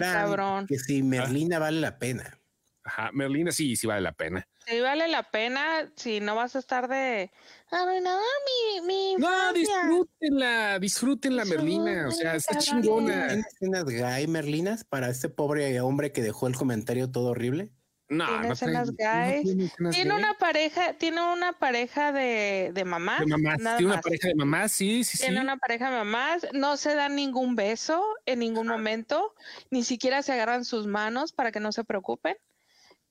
cabrón. 0.01 0.67
Que 0.67 0.79
si 0.79 1.03
Merlina 1.03 1.59
vale 1.59 1.79
la 1.79 1.99
pena. 1.99 2.41
Ajá, 2.85 3.11
Merlina 3.13 3.53
sí, 3.53 3.77
sí 3.77 3.87
vale 3.87 4.01
la 4.01 4.13
pena. 4.13 4.49
Sí 4.69 4.81
vale 4.81 5.09
la 5.09 5.23
pena 5.23 5.91
si 5.97 6.21
no 6.21 6.35
vas 6.35 6.55
a 6.55 6.59
estar 6.59 6.89
de 6.89 7.31
arruinador 7.71 8.23
mi, 8.45 8.87
mi 8.87 9.17
No, 9.17 9.53
disfrútenla, 9.53 10.79
disfrútenla 10.79 11.45
Merlina, 11.47 12.09
o 12.09 12.11
sea, 12.11 12.35
está 12.35 12.59
chingona. 12.59 13.29
¿Tienes 13.29 13.47
escenas 13.47 13.85
gay 13.85 14.27
Merlinas 14.27 14.85
para 14.85 15.09
este 15.09 15.31
pobre 15.31 15.81
hombre 15.81 16.13
que 16.13 16.21
dejó 16.21 16.49
el 16.49 16.57
comentario 16.57 17.11
todo 17.11 17.31
horrible? 17.31 17.71
No, 18.11 18.27
tiene 18.27 18.47
no 18.47 18.53
escenas 18.53 18.91
gay. 18.95 19.43
tiene, 19.91 20.15
una 20.15 20.35
pareja, 20.35 20.95
tiene 20.95 21.21
una 21.33 21.59
pareja 21.59 22.13
de, 22.13 22.71
de 22.75 22.85
mamás. 22.85 23.21
De 23.21 23.27
mamás. 23.27 23.59
Tiene 23.79 23.93
una 23.93 24.01
pareja 24.03 24.29
de 24.29 24.35
mamás, 24.35 24.73
sí, 24.73 25.05
sí, 25.05 25.19
tiene 25.19 25.41
una 25.41 25.57
pareja 25.57 25.91
de 25.91 25.97
mamás, 25.97 26.47
no 26.53 26.77
se 26.77 26.95
dan 26.95 27.17
ningún 27.17 27.57
beso 27.57 28.05
en 28.27 28.41
ningún 28.41 28.67
momento, 28.67 29.35
ni 29.71 29.83
siquiera 29.83 30.23
se 30.23 30.33
agarran 30.33 30.67
sus 30.67 30.87
manos 30.87 31.33
para 31.33 31.53
que 31.53 31.61
no 31.61 31.73
se 31.73 31.85
preocupen. 31.85 32.37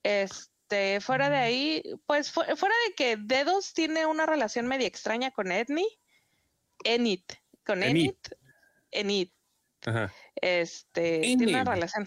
Este 0.04 0.57
este, 0.68 1.00
fuera 1.00 1.30
de 1.30 1.38
ahí, 1.38 1.84
pues 2.06 2.30
fuera 2.30 2.76
de 2.88 2.94
que 2.98 3.16
Dedos 3.16 3.74
tiene 3.74 4.06
una 4.06 4.26
relación 4.26 4.68
media 4.68 4.86
extraña 4.86 5.32
con 5.32 5.50
Edni, 5.50 5.88
Enid, 6.84 7.22
con 7.66 7.84
Enid, 7.84 8.16
Enid. 8.92 9.30
Ajá. 9.86 10.14
Este, 10.36 11.22
tiene 11.22 11.48
una 11.48 11.64
relación. 11.64 12.06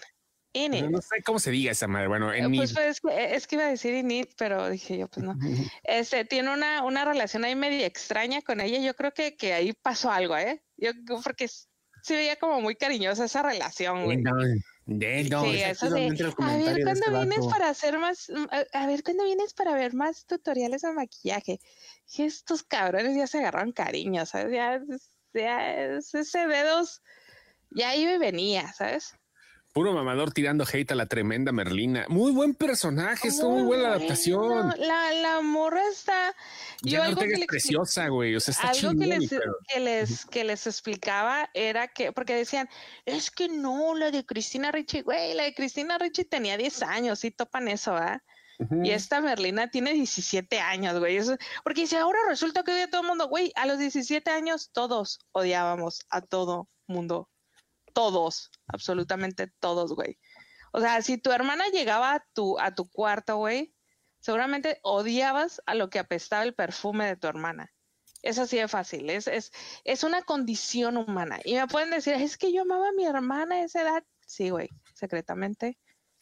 Enid. 0.53 0.83
No, 0.83 1.01
sé 1.01 1.23
cómo 1.25 1.39
se 1.39 1.49
diga 1.49 1.71
esa 1.71 1.87
madre. 1.87 2.07
Bueno, 2.07 2.31
Enid. 2.31 2.59
Pues, 2.59 2.99
pues 3.01 3.17
es, 3.17 3.47
que 3.47 3.55
iba 3.55 3.65
a 3.65 3.69
decir 3.69 3.95
Enid, 3.95 4.27
pero 4.37 4.69
dije 4.69 4.95
yo, 4.95 5.07
pues 5.07 5.25
no. 5.25 5.35
Este, 5.83 6.25
tiene 6.25 6.53
una, 6.53 6.83
una 6.83 7.03
relación 7.03 7.43
ahí 7.45 7.55
media 7.55 7.87
extraña 7.87 8.43
con 8.43 8.61
ella. 8.61 8.77
Yo 8.77 8.95
creo 8.95 9.11
que, 9.11 9.35
que 9.35 9.53
ahí 9.53 9.73
pasó 9.73 10.11
algo, 10.11 10.37
¿eh? 10.37 10.61
Yo, 10.77 10.91
porque 11.23 11.47
se 11.47 12.15
veía 12.15 12.35
como 12.35 12.61
muy 12.61 12.75
cariñosa 12.75 13.25
esa 13.25 13.41
relación, 13.41 14.03
güey. 14.03 14.21
De, 14.85 15.23
no, 15.25 15.43
sí, 15.43 15.61
eso 15.61 15.89
de, 15.89 16.07
a 16.07 16.09
ver 16.09 16.33
cuándo 16.35 16.91
este 16.91 17.11
vienes 17.11 17.47
para 17.47 17.69
hacer 17.69 17.99
más, 17.99 18.29
mm, 18.29 18.45
a, 18.73 18.87
ver 18.87 19.03
cuándo 19.03 19.23
vienes 19.23 19.53
para 19.53 19.73
ver 19.75 19.93
más 19.93 20.25
tutoriales 20.25 20.81
de 20.81 20.91
maquillaje. 20.91 21.59
Y 22.13 22.23
estos 22.23 22.63
cabrones 22.63 23.15
ya 23.15 23.27
se 23.27 23.39
agarraron 23.39 23.71
cariño, 23.71 24.25
¿sabes? 24.25 24.51
Ya, 24.51 24.81
ya 25.33 25.75
ese 25.97 26.47
dedos 26.47 27.01
ya 27.69 27.95
iba 27.95 28.13
y 28.13 28.17
venía, 28.17 28.73
¿sabes? 28.73 29.15
Puro 29.73 29.93
mamador 29.93 30.33
tirando 30.33 30.65
hate 30.65 30.91
a 30.91 30.95
la 30.95 31.05
tremenda 31.05 31.53
Merlina. 31.53 32.05
Muy 32.09 32.33
buen 32.33 32.53
personaje, 32.55 33.29
estuvo 33.29 33.51
muy 33.51 33.63
buena 33.63 33.87
adaptación. 33.87 34.73
La, 34.77 35.13
la 35.13 35.39
morra 35.41 35.81
está. 35.89 36.35
Yo 36.81 37.01
algo 37.01 37.21
que 37.21 37.27
les, 37.27 37.47
preciosa, 37.47 38.09
güey. 38.09 38.35
O 38.35 38.41
sea, 38.41 38.51
está 38.51 38.69
algo 38.71 38.99
que, 38.99 39.07
les, 39.07 39.29
que, 39.29 39.79
les, 39.79 40.25
que 40.25 40.43
les 40.43 40.67
explicaba 40.67 41.49
era 41.53 41.87
que, 41.87 42.11
porque 42.11 42.35
decían, 42.35 42.67
es 43.05 43.31
que 43.31 43.47
no, 43.47 43.95
la 43.95 44.11
de 44.11 44.25
Cristina 44.25 44.73
Ricci, 44.73 45.03
güey, 45.03 45.35
la 45.35 45.43
de 45.43 45.53
Cristina 45.53 45.97
Ricci 45.97 46.25
tenía 46.25 46.57
10 46.57 46.83
años, 46.83 47.23
y 47.23 47.31
topan 47.31 47.69
eso, 47.69 47.95
¿ah? 47.95 48.21
Y 48.83 48.91
esta 48.91 49.21
Merlina 49.21 49.71
tiene 49.71 49.93
17 49.93 50.59
años, 50.59 50.99
güey. 50.99 51.15
Eso, 51.15 51.35
porque 51.63 51.81
dice, 51.81 51.97
ahora 51.97 52.19
resulta 52.27 52.61
que 52.63 52.71
odia 52.71 52.83
a 52.83 52.89
todo 52.89 53.01
el 53.01 53.07
mundo, 53.07 53.27
güey. 53.27 53.51
A 53.55 53.65
los 53.65 53.79
17 53.79 54.29
años 54.29 54.69
todos 54.71 55.19
odiábamos 55.31 56.01
a 56.09 56.21
todo 56.21 56.69
mundo 56.85 57.30
todos, 57.93 58.51
absolutamente 58.67 59.47
todos, 59.59 59.93
güey. 59.93 60.17
O 60.71 60.79
sea, 60.79 61.01
si 61.01 61.17
tu 61.17 61.31
hermana 61.31 61.65
llegaba 61.67 62.13
a 62.15 62.25
tu, 62.33 62.59
a 62.59 62.73
tu 62.73 62.89
cuarto, 62.89 63.37
güey, 63.37 63.73
seguramente 64.19 64.79
odiabas 64.83 65.61
a 65.65 65.75
lo 65.75 65.89
que 65.89 65.99
apestaba 65.99 66.43
el 66.43 66.53
perfume 66.53 67.05
de 67.05 67.17
tu 67.17 67.27
hermana. 67.27 67.73
Es 68.21 68.37
así 68.37 68.57
de 68.57 68.67
fácil, 68.67 69.09
es, 69.09 69.27
es, 69.27 69.51
es 69.83 70.03
una 70.03 70.21
condición 70.21 70.95
humana. 70.95 71.39
Y 71.43 71.55
me 71.55 71.67
pueden 71.67 71.89
decir, 71.89 72.13
es 72.13 72.37
que 72.37 72.53
yo 72.53 72.61
amaba 72.61 72.89
a 72.89 72.93
mi 72.93 73.05
hermana 73.05 73.55
a 73.55 73.63
esa 73.63 73.81
edad. 73.81 74.03
Sí, 74.27 74.51
güey, 74.51 74.69
secretamente 74.93 75.79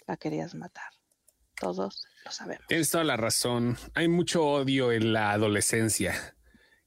la 0.08 0.16
querías 0.16 0.56
matar. 0.56 0.92
Todos 1.60 2.08
lo 2.24 2.32
sabemos. 2.32 2.66
Tienes 2.68 2.90
toda 2.90 3.04
la 3.04 3.18
razón. 3.18 3.78
Hay 3.96 4.08
mucho 4.08 4.46
odio 4.46 4.94
en 4.94 5.12
la 5.12 5.32
adolescencia. 5.32 6.38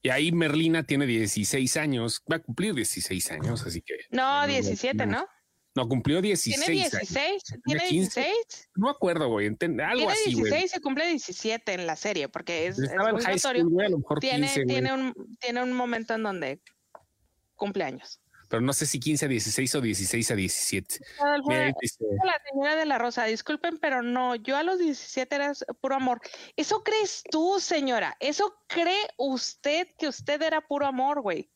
Y 0.03 0.09
ahí 0.09 0.31
Merlina 0.33 0.83
tiene 0.83 1.05
16 1.05 1.77
años, 1.77 2.21
va 2.31 2.35
a 2.35 2.39
cumplir 2.39 2.73
16 2.73 3.31
años, 3.31 3.65
así 3.65 3.81
que... 3.81 3.95
No, 4.11 4.45
17, 4.45 5.05
¿no? 5.05 5.25
No, 5.75 5.87
cumplió 5.87 6.21
16. 6.21 6.65
¿Tiene 6.65 6.81
16? 6.89 7.43
¿Tiene 7.65 7.87
16? 7.89 8.69
No 8.75 8.89
acuerdo, 8.89 9.29
güey. 9.29 9.47
Algo 9.47 9.57
tiene 9.61 10.11
así, 10.11 10.35
16 10.35 10.71
se 10.71 10.81
cumple 10.81 11.07
17 11.07 11.73
en 11.73 11.87
la 11.87 11.95
serie, 11.95 12.27
porque 12.27 12.67
es, 12.67 12.77
es 12.77 12.91
muy 12.91 13.23
notorio. 13.23 13.65
tiene, 14.19 14.49
tiene, 14.67 14.93
un, 14.93 15.13
tiene 15.39 15.63
un 15.63 15.73
momento 15.73 16.13
en 16.13 16.23
donde 16.23 16.61
cumple 17.55 17.85
años 17.85 18.22
pero 18.53 18.61
no 18.61 18.73
sé 18.73 18.85
si 18.85 18.99
15 18.99 19.25
a 19.25 19.27
16 19.29 19.73
o 19.73 19.81
16 19.81 20.29
a 20.29 20.35
17. 20.35 20.99
la 22.23 22.39
señora 22.51 22.75
de 22.75 22.85
la 22.85 22.99
Rosa, 22.99 23.23
disculpen, 23.23 23.79
pero 23.79 24.03
no, 24.03 24.35
yo 24.35 24.55
a 24.55 24.61
los 24.61 24.77
17 24.77 25.33
era 25.33 25.53
puro 25.81 25.95
amor. 25.95 26.21
Eso 26.55 26.83
crees 26.83 27.23
tú, 27.31 27.59
señora, 27.59 28.15
eso 28.19 28.55
cree 28.67 29.07
usted 29.17 29.87
que 29.97 30.07
usted 30.07 30.39
era 30.43 30.61
puro 30.61 30.85
amor, 30.85 31.21
güey. 31.21 31.49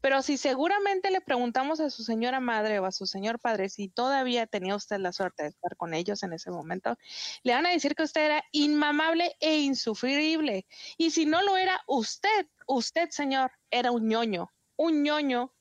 Pero 0.00 0.20
si 0.20 0.36
seguramente 0.36 1.12
le 1.12 1.20
preguntamos 1.20 1.78
a 1.78 1.90
su 1.90 2.02
señora 2.02 2.40
madre 2.40 2.80
o 2.80 2.86
a 2.86 2.90
su 2.90 3.06
señor 3.06 3.38
padre 3.38 3.68
si 3.68 3.86
todavía 3.88 4.48
tenía 4.48 4.74
usted 4.74 4.98
la 4.98 5.12
suerte 5.12 5.44
de 5.44 5.50
estar 5.50 5.76
con 5.76 5.94
ellos 5.94 6.24
en 6.24 6.32
ese 6.32 6.50
momento, 6.50 6.98
le 7.44 7.54
van 7.54 7.66
a 7.66 7.70
decir 7.70 7.94
que 7.94 8.02
usted 8.02 8.24
era 8.24 8.44
inmamable 8.50 9.36
e 9.38 9.60
insufrible. 9.60 10.66
Y 10.98 11.12
si 11.12 11.24
no 11.24 11.40
lo 11.42 11.56
era 11.56 11.80
usted, 11.86 12.48
usted, 12.66 13.10
señor, 13.10 13.52
era 13.70 13.92
un 13.92 14.08
ñoño, 14.08 14.50
un 14.74 15.04
ñoño 15.04 15.52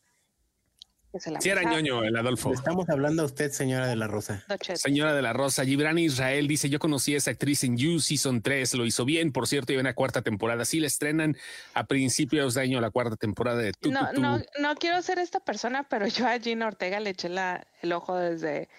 Sí, 1.19 1.49
era 1.49 1.63
ñoño 1.63 2.03
el 2.05 2.15
Adolfo. 2.15 2.53
Estamos 2.53 2.87
hablando 2.89 3.23
a 3.23 3.25
usted, 3.25 3.51
señora 3.51 3.87
de 3.87 3.97
la 3.97 4.07
Rosa. 4.07 4.45
Señora 4.75 5.13
de 5.13 5.21
la 5.21 5.33
Rosa. 5.33 5.65
Gibran 5.65 5.97
Israel 5.97 6.47
dice: 6.47 6.69
Yo 6.69 6.79
conocí 6.79 7.13
a 7.13 7.17
esa 7.17 7.31
actriz 7.31 7.65
en 7.65 7.77
You 7.77 7.99
Season 7.99 8.41
3, 8.41 8.75
lo 8.75 8.85
hizo 8.85 9.03
bien. 9.03 9.33
Por 9.33 9.47
cierto, 9.47 9.73
y 9.73 9.77
una 9.77 9.93
cuarta 9.93 10.21
temporada. 10.21 10.63
Sí, 10.63 10.79
la 10.79 10.87
estrenan 10.87 11.35
a 11.73 11.85
principios 11.85 12.53
de 12.53 12.61
año 12.61 12.79
la 12.79 12.91
cuarta 12.91 13.17
temporada 13.17 13.57
de 13.57 13.73
tu, 13.73 13.91
no, 13.91 14.13
no, 14.13 14.41
no 14.59 14.75
quiero 14.75 15.01
ser 15.01 15.19
esta 15.19 15.41
persona, 15.41 15.83
pero 15.89 16.07
yo 16.07 16.27
a 16.27 16.39
Gina 16.39 16.67
Ortega 16.67 17.01
le 17.01 17.09
eché 17.09 17.27
la, 17.27 17.67
el 17.81 17.91
ojo 17.91 18.15
desde 18.15 18.69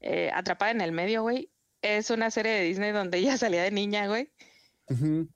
eh, 0.00 0.30
Atrapada 0.32 0.70
en 0.70 0.80
el 0.80 0.92
Medio, 0.92 1.22
güey. 1.22 1.50
Es 1.82 2.08
una 2.10 2.30
serie 2.30 2.52
de 2.52 2.62
Disney 2.62 2.92
donde 2.92 3.18
ella 3.18 3.36
salía 3.36 3.62
de 3.62 3.70
niña, 3.70 4.06
güey. 4.06 4.32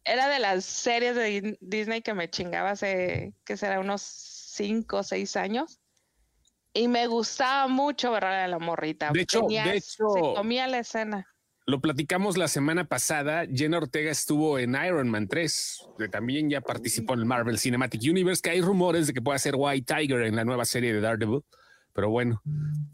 Era 0.06 0.28
de 0.30 0.38
las 0.38 0.64
series 0.64 1.14
de 1.14 1.58
Disney 1.60 2.00
que 2.00 2.14
me 2.14 2.30
chingaba 2.30 2.70
hace, 2.70 3.34
que 3.44 3.58
será, 3.58 3.80
unos 3.80 4.00
cinco 4.00 4.98
o 4.98 5.02
seis 5.02 5.36
años 5.36 5.81
y 6.74 6.88
me 6.88 7.06
gustaba 7.06 7.68
mucho 7.68 8.12
ver 8.12 8.24
a 8.24 8.48
la 8.48 8.58
morrita. 8.58 9.10
De 9.12 9.22
hecho, 9.22 9.42
de 9.48 9.76
hecho, 9.76 10.08
se 10.14 10.20
comía 10.34 10.66
la 10.66 10.78
escena. 10.78 11.26
Lo 11.64 11.80
platicamos 11.80 12.36
la 12.36 12.48
semana 12.48 12.88
pasada. 12.88 13.44
Jenna 13.52 13.78
Ortega 13.78 14.10
estuvo 14.10 14.58
en 14.58 14.74
Iron 14.84 15.08
Man 15.08 15.28
3, 15.28 15.86
que 15.96 16.08
también 16.08 16.50
ya 16.50 16.60
participó 16.60 17.14
en 17.14 17.20
el 17.20 17.26
Marvel 17.26 17.58
Cinematic 17.58 18.02
Universe, 18.02 18.42
que 18.42 18.50
hay 18.50 18.60
rumores 18.60 19.06
de 19.06 19.12
que 19.12 19.22
pueda 19.22 19.38
ser 19.38 19.54
White 19.56 19.94
Tiger 19.94 20.22
en 20.22 20.34
la 20.34 20.44
nueva 20.44 20.64
serie 20.64 20.92
de 20.92 21.00
Daredevil. 21.00 21.42
Pero 21.94 22.10
bueno, 22.10 22.40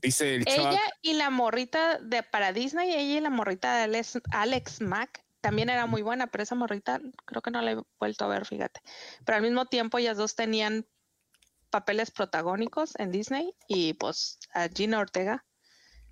dice 0.02 0.34
el 0.34 0.44
Ella 0.46 0.80
y 1.02 1.14
la 1.14 1.30
morrita 1.30 1.98
de 1.98 2.24
para 2.24 2.52
Disney, 2.52 2.90
ella 2.90 3.18
y 3.18 3.20
la 3.20 3.30
morrita 3.30 3.76
de 3.76 3.84
Alex, 3.84 4.18
Alex 4.32 4.80
Mack 4.80 5.24
también 5.40 5.70
era 5.70 5.86
muy 5.86 6.02
buena, 6.02 6.26
pero 6.26 6.42
esa 6.42 6.56
morrita 6.56 7.00
creo 7.24 7.40
que 7.40 7.52
no 7.52 7.62
la 7.62 7.72
he 7.72 7.76
vuelto 8.00 8.24
a 8.24 8.28
ver, 8.28 8.44
fíjate. 8.44 8.80
Pero 9.24 9.36
al 9.36 9.42
mismo 9.42 9.66
tiempo 9.66 9.98
ellas 9.98 10.16
dos 10.16 10.34
tenían 10.34 10.84
papeles 11.70 12.10
protagónicos 12.10 12.94
en 12.98 13.10
Disney 13.10 13.54
y 13.68 13.94
pues 13.94 14.38
a 14.54 14.68
Gina 14.68 14.98
Ortega 14.98 15.44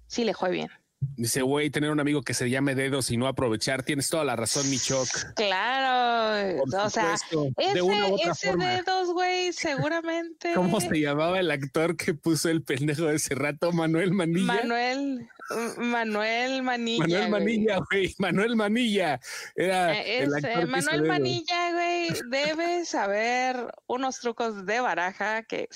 sí 0.07 0.25
le 0.25 0.35
fue 0.35 0.51
bien. 0.51 0.69
Dice, 1.01 1.43
güey, 1.43 1.71
tener 1.71 1.91
un 1.91 2.01
amigo 2.01 2.23
que 2.23 2.35
se 2.35 2.49
llame 2.49 2.75
Dedos 2.75 3.11
y 3.11 3.17
no 3.17 3.27
aprovechar. 3.27 3.83
Tienes 3.83 4.09
toda 4.09 4.25
la 4.25 4.37
razón, 4.37 4.69
Michoc. 4.69 5.09
Claro. 5.35 6.63
o 6.63 6.91
sea, 6.91 7.15
ese, 7.15 8.57
Dedos, 8.57 9.13
güey, 9.13 9.53
seguramente. 9.53 10.53
¿Cómo 10.55 10.81
se 10.81 11.01
llamaba 11.01 11.41
el 11.41 11.51
actor 11.51 11.97
que 11.97 12.15
puso 12.15 12.49
el 12.49 12.63
pendejo 12.63 13.05
de 13.05 13.17
ese 13.17 13.35
rato? 13.35 13.73
Manuel 13.73 14.13
Manilla. 14.13 14.47
Manuel. 14.47 15.29
Manuel 15.77 16.63
Manilla. 16.63 17.07
Manuel 17.07 17.31
Manilla, 17.31 17.81
güey. 17.91 18.15
Manuel 18.19 18.57
Manilla. 18.57 19.21
Era 19.55 19.99
eh, 19.99 20.27
Manuel 20.67 21.03
Manilla, 21.05 21.73
güey, 21.73 22.09
debe 22.31 22.85
saber 22.85 23.57
unos 23.87 24.19
trucos 24.21 24.67
de 24.67 24.81
baraja 24.81 25.45
que, 25.45 25.69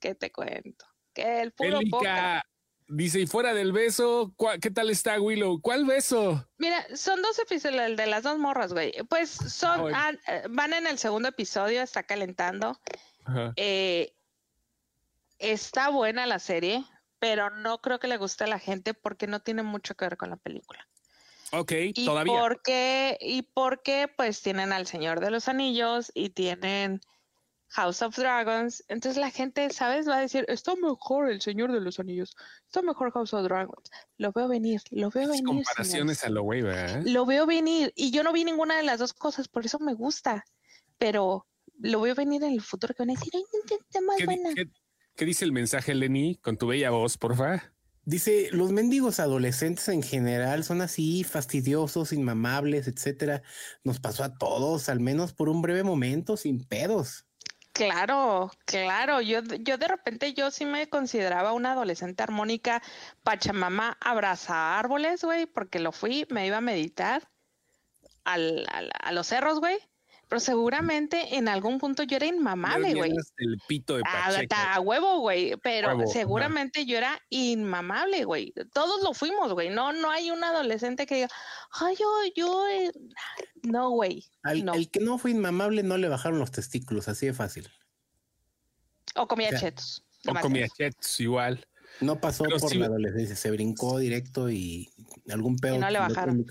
que 0.00 0.14
te 0.14 0.32
cuento. 0.32 0.86
Que 1.12 1.42
el 1.42 1.52
puro 1.52 1.80
Dice, 2.88 3.20
y 3.20 3.26
fuera 3.26 3.54
del 3.54 3.72
beso, 3.72 4.34
¿qué 4.60 4.70
tal 4.70 4.90
está 4.90 5.20
Willow? 5.20 5.60
¿Cuál 5.60 5.84
beso? 5.84 6.46
Mira, 6.58 6.84
son 6.94 7.22
dos 7.22 7.38
episodios, 7.38 7.82
el 7.82 7.96
de 7.96 8.06
las 8.06 8.22
dos 8.22 8.38
morras, 8.38 8.72
güey. 8.72 8.92
Pues 9.08 9.30
son, 9.30 9.94
ah, 9.94 10.12
eh, 10.28 10.42
van 10.50 10.72
en 10.72 10.86
el 10.86 10.98
segundo 10.98 11.28
episodio, 11.28 11.82
está 11.82 12.02
calentando. 12.02 12.78
Eh, 13.56 14.12
está 15.38 15.88
buena 15.90 16.26
la 16.26 16.38
serie, 16.38 16.84
pero 17.18 17.50
no 17.50 17.80
creo 17.80 17.98
que 17.98 18.08
le 18.08 18.16
guste 18.16 18.44
a 18.44 18.48
la 18.48 18.58
gente 18.58 18.94
porque 18.94 19.26
no 19.26 19.40
tiene 19.40 19.62
mucho 19.62 19.94
que 19.94 20.04
ver 20.04 20.16
con 20.16 20.30
la 20.30 20.36
película. 20.36 20.86
Ok, 21.52 21.72
¿Y 21.94 22.04
todavía. 22.04 22.32
Por 22.32 22.62
qué? 22.62 23.18
y 23.20 23.42
porque 23.42 24.08
pues 24.16 24.40
tienen 24.42 24.72
al 24.72 24.86
Señor 24.86 25.20
de 25.20 25.30
los 25.30 25.48
Anillos 25.48 26.10
y 26.14 26.30
tienen 26.30 27.00
House 27.72 28.02
of 28.02 28.16
Dragons. 28.16 28.84
Entonces 28.88 29.20
la 29.20 29.30
gente, 29.30 29.70
¿sabes? 29.70 30.08
Va 30.08 30.18
a 30.18 30.20
decir, 30.20 30.44
está 30.48 30.74
mejor 30.76 31.30
el 31.30 31.40
Señor 31.40 31.72
de 31.72 31.80
los 31.80 31.98
Anillos, 31.98 32.36
está 32.66 32.82
mejor 32.82 33.12
House 33.12 33.32
of 33.32 33.44
Dragons. 33.44 33.90
Lo 34.18 34.32
veo 34.32 34.48
venir, 34.48 34.80
lo 34.90 35.10
veo 35.10 35.28
venir. 35.28 35.44
Comparaciones 35.44 36.24
a 36.24 36.28
lo 36.28 36.42
güey, 36.42 36.62
¿verdad? 36.62 37.02
Lo 37.06 37.24
veo 37.24 37.46
venir 37.46 37.92
y 37.96 38.10
yo 38.10 38.22
no 38.22 38.32
vi 38.32 38.44
ninguna 38.44 38.76
de 38.76 38.82
las 38.82 38.98
dos 38.98 39.12
cosas, 39.12 39.48
por 39.48 39.64
eso 39.64 39.78
me 39.78 39.94
gusta, 39.94 40.44
pero 40.98 41.46
lo 41.80 42.00
veo 42.02 42.14
venir 42.14 42.42
en 42.44 42.52
el 42.52 42.60
futuro 42.60 42.94
que 42.94 43.02
van 43.02 43.10
a 43.10 43.14
decir, 43.14 43.32
ay, 43.34 43.42
más 44.06 44.16
¿Qué, 44.18 44.24
buena. 44.24 44.50
¿qué, 45.16 45.24
dice 45.24 45.44
el 45.44 45.52
mensaje, 45.52 45.94
Lenny, 45.94 46.36
con 46.36 46.58
tu 46.58 46.66
bella 46.66 46.90
voz, 46.90 47.16
porfa? 47.16 47.72
Dice, 48.04 48.48
los 48.50 48.72
mendigos 48.72 49.20
adolescentes 49.20 49.88
en 49.88 50.02
general 50.02 50.64
son 50.64 50.80
así, 50.82 51.22
fastidiosos, 51.22 52.12
inmamables, 52.12 52.88
etcétera. 52.88 53.42
Nos 53.84 54.00
pasó 54.00 54.24
a 54.24 54.36
todos, 54.36 54.88
al 54.88 54.98
menos 54.98 55.32
por 55.32 55.48
un 55.48 55.62
breve 55.62 55.84
momento, 55.84 56.36
sin 56.36 56.64
pedos. 56.64 57.26
Claro, 57.72 58.50
claro. 58.66 59.20
Yo, 59.22 59.40
yo 59.42 59.78
de 59.78 59.88
repente 59.88 60.34
yo 60.34 60.50
sí 60.50 60.66
me 60.66 60.88
consideraba 60.88 61.52
una 61.52 61.72
adolescente 61.72 62.22
armónica, 62.22 62.82
Pachamama 63.22 63.96
abraza 64.00 64.78
árboles, 64.78 65.24
güey, 65.24 65.46
porque 65.46 65.78
lo 65.78 65.90
fui, 65.92 66.26
me 66.30 66.46
iba 66.46 66.58
a 66.58 66.60
meditar 66.60 67.30
al, 68.24 68.66
a 68.68 69.12
los 69.12 69.28
cerros, 69.28 69.60
güey. 69.60 69.78
Pero 70.32 70.40
seguramente 70.40 71.36
en 71.36 71.46
algún 71.46 71.76
punto 71.76 72.04
yo 72.04 72.16
era 72.16 72.24
inmamable, 72.24 72.94
güey. 72.94 73.12
El 73.36 73.58
pito 73.68 73.96
de 73.96 74.02
ah, 74.06 74.30
A, 74.76 74.80
huevo, 74.80 75.18
güey. 75.18 75.58
Pero 75.62 76.06
seguramente 76.06 76.86
yo 76.86 76.96
era 76.96 77.20
inmamable, 77.28 78.24
güey. 78.24 78.54
Todos 78.72 79.02
lo 79.02 79.12
fuimos, 79.12 79.52
güey. 79.52 79.68
No, 79.68 79.92
no 79.92 80.10
hay 80.10 80.30
un 80.30 80.42
adolescente 80.42 81.04
que 81.04 81.16
diga, 81.16 81.28
ay, 81.72 81.96
yo, 82.00 82.08
yo, 82.34 82.66
eh, 82.66 82.92
no, 83.62 83.90
güey. 83.90 84.24
Al 84.42 84.66
El 84.74 84.90
que 84.90 85.00
no 85.00 85.18
fue 85.18 85.32
inmamable 85.32 85.82
no 85.82 85.98
le 85.98 86.08
bajaron 86.08 86.38
los 86.38 86.50
testículos, 86.50 87.08
así 87.08 87.26
de 87.26 87.34
fácil. 87.34 87.68
O 89.14 89.28
comía 89.28 89.50
chetos. 89.60 90.02
O 90.26 90.32
comía 90.40 90.66
chetos, 90.66 91.20
igual. 91.20 91.68
No 92.00 92.20
pasó 92.20 92.44
por 92.44 92.74
la 92.74 92.86
adolescencia, 92.86 93.36
se 93.36 93.50
brincó 93.50 93.98
directo 93.98 94.50
y 94.50 94.90
algún 95.30 95.56
pedo. 95.56 95.78
no 95.78 95.90
le 95.90 95.98
bajaron. 95.98 96.44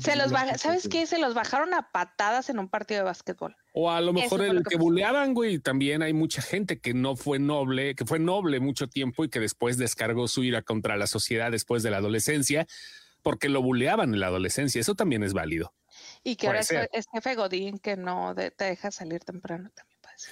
se 0.00 0.16
los 0.16 0.32
¿Sabes 0.60 0.88
qué? 0.88 1.06
Se 1.06 1.18
los 1.18 1.34
bajaron 1.34 1.74
a 1.74 1.90
patadas 1.90 2.50
en 2.50 2.58
un 2.58 2.68
partido 2.68 2.98
de 2.98 3.04
básquetbol. 3.04 3.56
O 3.72 3.90
a 3.90 4.00
lo 4.00 4.12
mejor 4.12 4.42
el 4.42 4.62
que, 4.62 4.76
buleaban, 4.76 5.34
güey. 5.34 5.58
También 5.58 6.02
hay 6.02 6.12
mucha 6.12 6.42
gente 6.42 6.80
que 6.80 6.94
no 6.94 7.16
fue 7.16 7.38
noble, 7.38 7.94
que 7.94 8.04
fue 8.04 8.18
noble 8.18 8.60
mucho 8.60 8.88
tiempo 8.88 9.24
y 9.24 9.28
que 9.28 9.40
después 9.40 9.76
descargó 9.76 10.28
su 10.28 10.44
ira 10.44 10.62
contra 10.62 10.96
la 10.96 11.06
sociedad 11.06 11.50
después 11.50 11.82
de 11.82 11.90
la 11.90 11.98
adolescencia 11.98 12.66
porque 13.22 13.48
lo 13.48 13.62
buleaban 13.62 14.14
en 14.14 14.20
la 14.20 14.28
adolescencia. 14.28 14.80
Eso 14.80 14.94
también 14.94 15.22
es 15.22 15.32
válido. 15.32 15.74
Y 16.22 16.36
que 16.36 16.46
ahora 16.46 16.60
es, 16.60 17.06
jefe 17.12 17.34
Godín 17.34 17.78
que 17.78 17.96
no 17.96 18.34
te 18.34 18.64
deja 18.64 18.90
salir 18.90 19.20
temprano 19.24 19.70
también 19.74 19.98
pasa. 20.00 20.30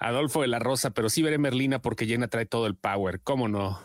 Adolfo 0.00 0.40
de 0.40 0.48
la 0.48 0.58
Rosa, 0.58 0.90
pero 0.90 1.10
sí 1.10 1.22
veré 1.22 1.38
Merlina 1.38 1.80
porque 1.82 2.06
Jenna 2.06 2.28
trae 2.28 2.46
todo 2.46 2.66
el 2.66 2.74
power. 2.74 3.20
¿Cómo 3.20 3.48
no? 3.48 3.80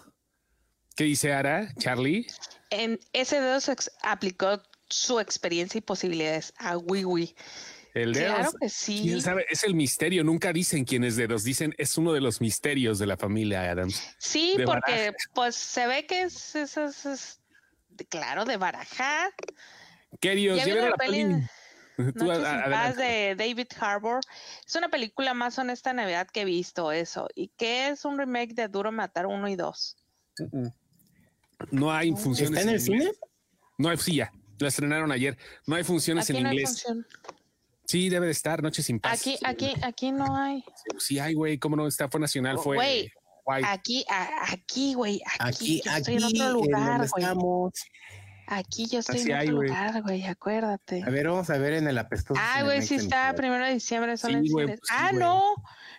¿Qué 0.95 1.04
dice 1.04 1.34
Ara, 1.34 1.73
Charlie? 1.78 2.25
En 2.69 2.99
ese 3.12 3.41
dedo 3.41 3.60
se 3.60 3.75
aplicó 4.01 4.63
su 4.88 5.19
experiencia 5.19 5.78
y 5.78 5.82
posibilidades 5.82 6.54
a 6.58 6.78
Wiwi. 6.78 7.36
El 7.93 8.13
dedo. 8.13 8.34
Claro 8.34 8.51
que 8.60 8.69
sí. 8.69 9.01
¿Quién 9.04 9.21
sabe? 9.21 9.45
Es 9.49 9.63
el 9.63 9.75
misterio. 9.75 10.23
Nunca 10.23 10.54
dicen 10.54 10.86
quién 10.86 11.04
es 11.04 11.17
dedos. 11.17 11.43
Dicen 11.43 11.75
es 11.78 11.97
uno 11.97 12.13
de 12.13 12.21
los 12.21 12.39
misterios 12.39 12.97
de 12.97 13.08
la 13.08 13.17
familia 13.17 13.69
Adams. 13.69 14.01
Sí, 14.17 14.56
porque 14.65 15.13
pues 15.34 15.56
se 15.56 15.86
ve 15.86 16.06
que 16.06 16.23
es, 16.23 16.56
es, 16.56 17.41
claro, 18.10 18.45
de 18.45 18.56
baraja. 18.56 19.30
¿Qué 20.21 20.36
Dios? 20.36 20.63
Ya 20.65 20.75
la 20.75 20.95
peli. 20.95 21.25
Noches 22.15 22.97
de 22.97 23.36
David 23.38 23.67
Harbour. 23.79 24.21
Es 24.65 24.75
una 24.75 24.89
película 24.89 25.34
más 25.34 25.58
honesta 25.58 25.91
de 25.91 25.97
Navidad 25.97 26.27
que 26.27 26.41
he 26.41 26.45
visto 26.45 26.91
eso. 26.91 27.27
Y 27.36 27.49
que 27.58 27.89
es 27.89 28.05
un 28.05 28.17
remake 28.17 28.53
de 28.53 28.67
Duro 28.67 28.91
Matar 28.91 29.27
1 29.27 29.47
y 29.47 29.55
2. 29.55 29.97
No 31.71 31.91
hay 31.91 32.12
funciones. 32.12 32.58
¿Está 32.58 32.62
en 32.62 32.69
el 32.69 32.81
cine? 32.81 33.12
No 33.77 33.89
hay, 33.89 33.97
sí, 33.97 34.15
ya. 34.15 34.31
La 34.60 34.67
estrenaron 34.67 35.12
ayer. 35.12 35.38
No 35.65 35.75
hay 35.75 35.84
funciones 35.84 36.29
en 36.29 36.38
inglés. 36.38 36.86
Sí, 37.88 38.10
debe 38.10 38.25
de 38.25 38.31
estar, 38.31 38.63
Noche 38.63 38.81
sin 38.81 38.99
Paz. 38.99 39.19
Aquí, 39.19 39.38
aquí, 39.43 39.73
aquí 39.84 40.12
no 40.12 40.36
hay. 40.36 40.63
Sí 40.97 41.19
hay, 41.19 41.34
güey. 41.34 41.58
¿Cómo 41.60 41.75
no 41.75 41.88
está? 41.88 42.10
Fue 42.10 42.19
nacional, 42.19 42.58
fue. 42.58 42.75
Güey, 42.75 43.12
aquí, 43.63 44.05
aquí, 44.10 44.93
güey. 44.95 45.21
Aquí, 45.39 45.81
aquí, 45.88 45.97
estoy 45.97 46.15
en 46.15 46.23
otro 46.23 46.51
lugar, 46.53 47.08
güey. 47.10 47.25
Aquí 48.47 48.88
yo 48.88 48.99
estoy 48.99 49.21
en 49.21 49.34
otro 49.34 49.51
lugar, 49.62 50.01
güey, 50.03 50.23
acuérdate. 50.23 51.03
A 51.03 51.10
ver, 51.10 51.27
vamos 51.27 51.49
a 51.49 51.58
ver 51.58 51.73
en 51.73 51.88
el 51.88 51.97
apestoso. 51.97 52.39
Ah, 52.43 52.63
güey, 52.63 52.81
sí 52.81 52.95
está, 52.95 53.34
primero 53.36 53.65
de 53.65 53.73
diciembre 53.73 54.17
son 54.17 54.43
sí, 54.43 54.51
pues 54.51 54.79
ah, 54.91 55.12
no. 55.13 55.55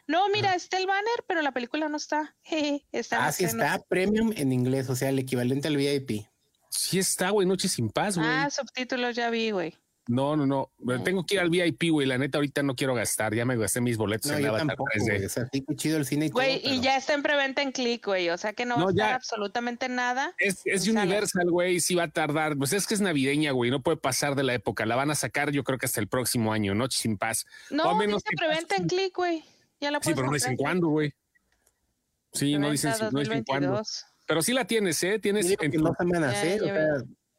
No, 0.07 0.29
mira, 0.29 0.55
está 0.55 0.79
el 0.79 0.87
banner, 0.87 1.25
pero 1.27 1.43
la 1.43 1.53
película 1.53 1.89
no 1.89 1.97
está. 1.97 2.37
está 2.93 3.27
ah, 3.27 3.33
sí 3.33 3.45
está, 3.45 3.81
premium 3.89 4.33
en 4.37 4.53
inglés, 4.53 4.89
o 4.89 4.97
sea, 4.97 5.09
el 5.09 5.19
equivalente 5.19 5.69
al 5.69 5.77
VIP. 5.77 6.27
Sí 6.71 6.99
está, 6.99 7.31
güey, 7.31 7.47
Noche 7.47 7.69
sin 7.69 7.91
Paz, 7.91 8.17
güey. 8.17 8.29
Ah, 8.29 8.51
subtítulos 8.51 9.17
ya 9.17 9.31
vi, 9.31 9.51
güey. 9.51 9.75
No, 10.09 10.37
no, 10.37 10.47
no. 10.47 10.71
Tengo 11.03 11.27
que 11.27 11.35
ir 11.35 11.41
al 11.41 11.51
VIP, 11.51 11.91
güey. 11.91 12.07
La 12.07 12.17
neta, 12.17 12.39
ahorita 12.39 12.63
no 12.63 12.77
quiero 12.77 12.95
gastar. 12.95 13.35
Ya 13.35 13.45
me 13.45 13.57
gasté 13.57 13.81
mis 13.81 13.97
boletos 13.97 14.31
no, 14.31 14.37
en 14.37 14.43
yo 14.45 14.49
Avatar 14.51 14.67
tampoco, 14.69 14.91
3D. 14.95 15.03
güey. 15.05 15.25
O 15.25 15.29
sea, 15.29 15.49
sí, 15.53 15.65
qué 15.67 15.75
chido 15.75 15.97
el 15.99 16.07
cine 16.07 16.27
y 16.27 16.29
Güey, 16.31 16.61
todo, 16.61 16.69
y 16.69 16.71
pero- 16.77 16.83
ya 16.85 16.97
está 16.97 17.15
en 17.15 17.23
preventa 17.25 17.63
en 17.63 17.73
click, 17.73 18.07
güey. 18.07 18.31
O 18.31 18.39
sea 18.39 18.53
que 18.53 18.65
no, 18.67 18.77
No, 18.77 18.85
va 18.85 18.91
a 18.91 18.93
estar 18.93 19.13
absolutamente 19.15 19.89
nada. 19.89 20.33
Es. 20.39 20.63
Universal, 20.87 21.51
güey. 21.51 21.81
Sí 21.81 21.97
va 21.97 22.05
a 22.05 22.11
tardar. 22.11 22.57
Pues 22.57 22.73
es 22.73 22.87
que 22.87 22.95
es 22.95 23.01
navideña, 23.01 23.51
güey. 23.51 23.71
No 23.73 23.83
puede 23.83 23.97
pasar 23.97 24.37
de 24.37 24.45
la 24.45 24.55
época. 24.55 24.87
La 24.87 24.95
van 24.95 25.11
a 25.11 25.17
sacar, 25.17 25.51
yo 25.51 25.65
creo 25.65 25.79
que 25.79 25.87
hasta 25.87 26.01
el 26.01 26.07
próximo 26.07 26.53
año. 26.53 26.75
Noche 26.77 26.99
sin 27.01 27.17
paz. 27.19 27.45
O 27.71 27.75
No, 27.75 27.95
menos 27.97 28.23
dice 28.23 28.37
preventa 28.37 28.69
pase- 28.77 28.83
en 28.83 28.89
click, 28.89 29.17
güey. 29.17 29.45
Ya 29.81 29.91
la 29.91 29.99
Sí, 30.01 30.13
pero 30.15 30.29
no 30.29 30.33
dicen 30.35 30.57
comprar 30.57 30.77
en 30.77 30.81
cuándo, 30.81 30.89
güey. 30.89 31.13
Sí, 32.33 32.57
no 32.59 32.71
dicen, 32.71 32.93
Preventa 32.93 33.11
no 33.13 33.19
dicen 33.21 33.45
cuándo. 33.45 33.69
2022. 33.73 34.05
Pero 34.27 34.43
sí 34.43 34.53
la 34.53 34.67
tienes, 34.67 35.03
¿eh? 35.03 35.19
Tienes 35.19 35.51
en 35.51 35.57
que 35.57 35.71
tu- 35.79 35.83
no 35.85 35.95
se 35.99 36.05
van 36.05 36.25
a 36.25 36.33
Ya, 36.33 36.39
hacer. 36.39 36.61
ya 36.65 36.73
o 36.73 36.75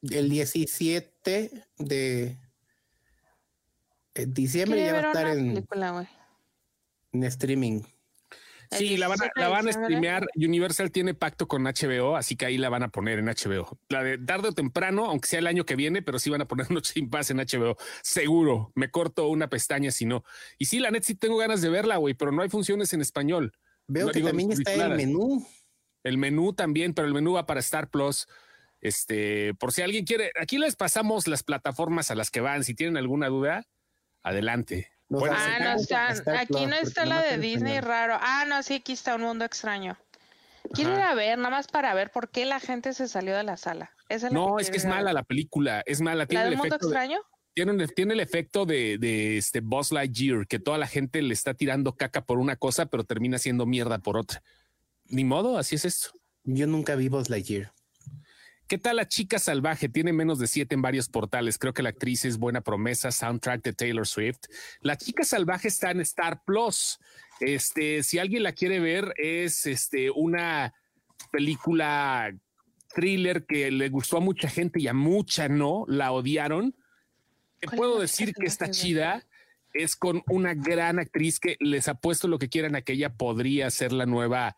sea, 0.09 0.19
el 0.19 0.29
17 0.29 1.51
de 1.77 2.37
en 4.23 4.33
diciembre 4.33 4.83
ya 4.83 4.93
va 4.93 4.99
a 4.99 5.07
estar 5.07 5.27
en, 5.27 5.53
película, 5.53 5.91
güey. 5.91 6.07
en 7.13 7.23
streaming. 7.23 7.81
Sí, 8.71 8.97
la 8.97 9.07
van, 9.07 9.21
a, 9.21 9.25
17 9.25 9.39
la 9.39 9.47
van 9.47 9.67
a 9.67 9.71
streamear. 9.71 10.27
Universal 10.35 10.91
tiene 10.91 11.13
pacto 11.13 11.47
con 11.47 11.63
HBO, 11.63 12.17
así 12.17 12.35
que 12.35 12.45
ahí 12.45 12.57
la 12.57 12.69
van 12.69 12.83
a 12.83 12.89
poner 12.89 13.19
en 13.19 13.27
HBO. 13.27 13.79
La 13.89 14.03
de 14.03 14.17
tarde 14.17 14.49
o 14.49 14.51
temprano, 14.51 15.05
aunque 15.05 15.27
sea 15.27 15.39
el 15.39 15.47
año 15.47 15.65
que 15.65 15.75
viene, 15.75 16.01
pero 16.01 16.19
sí 16.19 16.29
van 16.29 16.41
a 16.41 16.47
poner 16.47 16.69
Noche 16.71 16.93
sin 16.93 17.09
Paz 17.09 17.31
en 17.31 17.37
HBO. 17.37 17.77
Seguro. 18.01 18.71
Me 18.75 18.91
corto 18.91 19.27
una 19.29 19.49
pestaña 19.49 19.91
si 19.91 20.05
no. 20.05 20.23
Y 20.57 20.65
sí, 20.65 20.79
la 20.79 20.91
net 20.91 21.03
sí 21.03 21.15
tengo 21.15 21.37
ganas 21.37 21.61
de 21.61 21.69
verla, 21.69 21.97
güey, 21.97 22.13
pero 22.13 22.31
no 22.31 22.41
hay 22.41 22.49
funciones 22.49 22.91
en 22.93 23.01
español. 23.01 23.53
Veo 23.87 24.07
No, 24.07 24.11
que 24.11 24.19
digo, 24.19 24.29
también 24.29 24.51
está 24.51 24.73
el 24.73 24.95
menú. 24.95 25.47
El 26.03 26.17
menú 26.17 26.53
también, 26.53 26.93
pero 26.93 27.07
el 27.07 27.13
menú 27.13 27.33
va 27.33 27.45
para 27.45 27.61
Star 27.61 27.89
Plus. 27.89 28.27
Este, 28.81 29.53
por 29.55 29.71
si 29.71 29.81
alguien 29.81 30.05
quiere, 30.05 30.31
aquí 30.39 30.57
les 30.57 30.75
pasamos 30.75 31.27
las 31.27 31.43
plataformas 31.43 32.11
a 32.11 32.15
las 32.15 32.31
que 32.31 32.41
van. 32.41 32.63
Si 32.63 32.75
tienen 32.75 32.97
alguna 32.97 33.27
duda, 33.29 33.65
adelante. 34.27 34.91
Nos 35.09 35.21
Bueno, 35.21 35.35
Ah, 35.37 35.57
no 35.59 35.79
está. 35.79 36.09
Aquí 36.39 36.53
Plus, 36.53 36.67
no 36.67 36.75
está 36.75 37.05
la 37.05 37.21
de 37.21 37.37
Disney 37.37 37.79
raro. 37.79 38.17
Ah, 38.19 38.45
no, 38.47 38.61
sí, 38.63 38.75
aquí 38.75 38.93
está 38.93 39.15
un 39.15 39.21
mundo 39.21 39.45
extraño. 39.45 39.97
Quiero 40.73 40.93
ir 40.95 41.01
a 41.01 41.15
ver, 41.15 41.37
nada 41.37 41.49
más 41.49 41.67
para 41.67 41.93
ver 41.93 42.11
por 42.11 42.29
qué 42.29 42.45
la 42.45 42.59
gente 42.59 42.93
se 42.93 43.07
salió 43.07 43.35
de 43.37 43.43
la 43.43 43.55
sala. 43.55 43.91
Esa 44.09 44.27
es 44.27 44.33
la 44.33 44.39
No, 44.39 44.59
es 44.59 44.69
que 44.69 44.77
es 44.77 44.85
mala 44.85 45.13
la 45.13 45.23
película, 45.23 45.81
es 45.85 46.01
mala. 46.01 46.23
¿La 46.23 46.25
Tiene 46.27 46.43
el 46.43 46.49
del 46.49 46.57
mundo 46.57 46.75
efecto 46.75 46.87
de- 46.87 46.93
extraño? 46.93 47.19
tiene, 47.53 48.13
el 48.13 48.19
efecto 48.19 48.65
de, 48.65 48.97
de 48.99 49.37
este 49.37 49.61
Buzz 49.61 49.91
Lightyear, 49.91 50.45
que 50.45 50.59
toda 50.59 50.77
la 50.77 50.85
gente 50.87 51.21
le 51.21 51.33
está 51.33 51.53
tirando 51.53 51.95
caca 51.95 52.25
por 52.25 52.37
una 52.37 52.55
cosa, 52.57 52.85
pero 52.87 53.03
termina 53.05 53.39
siendo 53.39 53.65
mierda 53.65 53.97
por 53.99 54.17
otra. 54.17 54.43
Ni 55.05 55.23
modo, 55.23 55.57
así 55.57 55.75
es 55.75 55.85
esto. 55.85 56.09
Yo 56.43 56.67
nunca 56.67 56.95
vi 56.95 57.07
Buzz 57.09 57.29
Lightyear. 57.29 57.71
¿Qué 58.67 58.77
tal 58.77 58.97
la 58.97 59.07
chica 59.07 59.39
salvaje? 59.39 59.87
Tiene 59.87 60.11
menos 60.11 60.39
de 60.39 60.47
siete 60.47 60.75
en 60.75 60.81
varios 60.81 61.07
portales. 61.07 61.57
Creo 61.57 61.73
que 61.73 61.83
la 61.83 61.89
actriz 61.89 62.25
es 62.25 62.37
buena 62.37 62.59
promesa. 62.59 63.11
Soundtrack 63.11 63.63
de 63.63 63.71
Taylor 63.71 64.05
Swift. 64.05 64.39
La 64.81 64.97
chica 64.97 65.23
salvaje 65.23 65.69
está 65.69 65.91
en 65.91 66.01
Star 66.01 66.43
Plus. 66.43 66.99
Este, 67.39 68.03
si 68.03 68.19
alguien 68.19 68.43
la 68.43 68.51
quiere 68.51 68.81
ver, 68.81 69.13
es 69.15 69.65
este 69.67 70.11
una 70.11 70.73
película 71.31 72.35
thriller 72.93 73.45
que 73.45 73.71
le 73.71 73.87
gustó 73.87 74.17
a 74.17 74.21
mucha 74.21 74.49
gente 74.49 74.81
y 74.81 74.87
a 74.89 74.93
mucha 74.93 75.47
no, 75.47 75.85
la 75.87 76.11
odiaron. 76.11 76.75
Te 77.59 77.67
¿Cuál 77.67 77.73
es 77.73 77.77
puedo 77.77 77.99
decir 78.01 78.33
que 78.33 78.47
está 78.47 78.69
chida. 78.69 79.25
Es 79.73 79.95
con 79.95 80.23
una 80.27 80.55
gran 80.55 80.99
actriz 80.99 81.39
que 81.39 81.55
les 81.61 81.87
apuesto 81.87 82.27
lo 82.27 82.37
que 82.37 82.49
quieran 82.49 82.75
a 82.75 82.81
que 82.81 82.93
ella 82.93 83.13
podría 83.13 83.69
ser 83.69 83.93
la 83.93 84.05
nueva, 84.05 84.57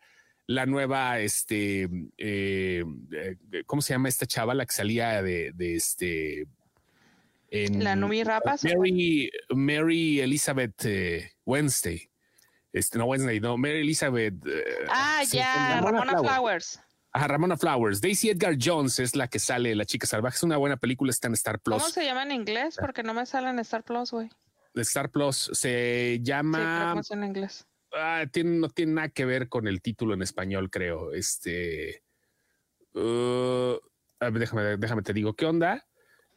la 0.50 0.66
nueva, 0.66 1.20
este, 1.20 1.82
eh, 2.18 2.84
eh, 3.12 3.36
¿cómo 3.66 3.80
se 3.82 3.94
llama 3.94 4.08
esta 4.08 4.26
chava? 4.26 4.52
La 4.52 4.66
que 4.66 4.72
salía 4.72 5.22
de, 5.22 5.52
de 5.54 5.76
este. 5.76 6.48
en- 7.50 7.84
¿La 7.84 7.94
Numi 7.94 8.24
Rapas? 8.24 8.64
Mary, 8.64 9.30
Mary 9.50 10.18
Elizabeth 10.20 10.84
eh, 10.86 11.32
Wednesday. 11.44 12.10
Este, 12.72 12.98
no 12.98 13.04
Wednesday, 13.04 13.38
no, 13.38 13.56
Mary 13.56 13.80
Elizabeth. 13.82 14.34
eh, 14.44 14.64
Ah, 14.88 15.22
sí, 15.24 15.36
ya, 15.36 15.76
Ramona 15.76 16.00
Ramona 16.00 16.12
Flowers. 16.18 16.32
Flowers. 16.34 16.80
Ajá, 17.12 17.28
Ramona 17.28 17.56
Flowers. 17.56 18.00
Daisy 18.00 18.30
Edgar 18.30 18.56
Jones 18.60 18.98
es 18.98 19.14
la 19.14 19.28
que 19.28 19.38
sale, 19.38 19.74
la 19.76 19.84
chica 19.84 20.06
salvaje. 20.08 20.36
Es 20.36 20.42
una 20.42 20.56
buena 20.56 20.76
película, 20.78 21.10
está 21.10 21.28
en 21.28 21.34
Star 21.34 21.60
Plus. 21.60 21.78
¿Cómo 21.82 21.92
se 21.92 22.04
llama 22.04 22.24
en 22.24 22.32
inglés? 22.32 22.76
Porque 22.80 23.04
no 23.04 23.14
me 23.14 23.24
sale 23.24 23.50
en 23.50 23.58
Star 23.60 23.84
Plus, 23.84 24.10
güey. 24.10 24.28
Sí, 24.74 24.80
Star 24.82 25.10
Plus 25.10 25.50
se 25.52 26.20
creo 26.22 26.24
llama. 26.24 26.92
que 26.94 27.00
es 27.00 27.10
en 27.12 27.24
inglés. 27.24 27.66
Ah, 27.94 28.24
tiene- 28.32 28.58
no 28.58 28.68
tiene 28.68 28.92
nada 28.92 29.08
que 29.08 29.24
ver 29.24 29.48
con 29.48 29.66
el 29.66 29.80
título 29.82 30.14
en 30.14 30.22
español, 30.22 30.70
creo. 30.70 31.12
Este. 31.12 32.02
uh, 32.94 33.74
a 34.20 34.30
ver, 34.30 34.40
déjame, 34.40 34.76
déjame 34.76 35.02
te 35.02 35.12
digo 35.12 35.34
qué 35.34 35.46
onda. 35.46 35.86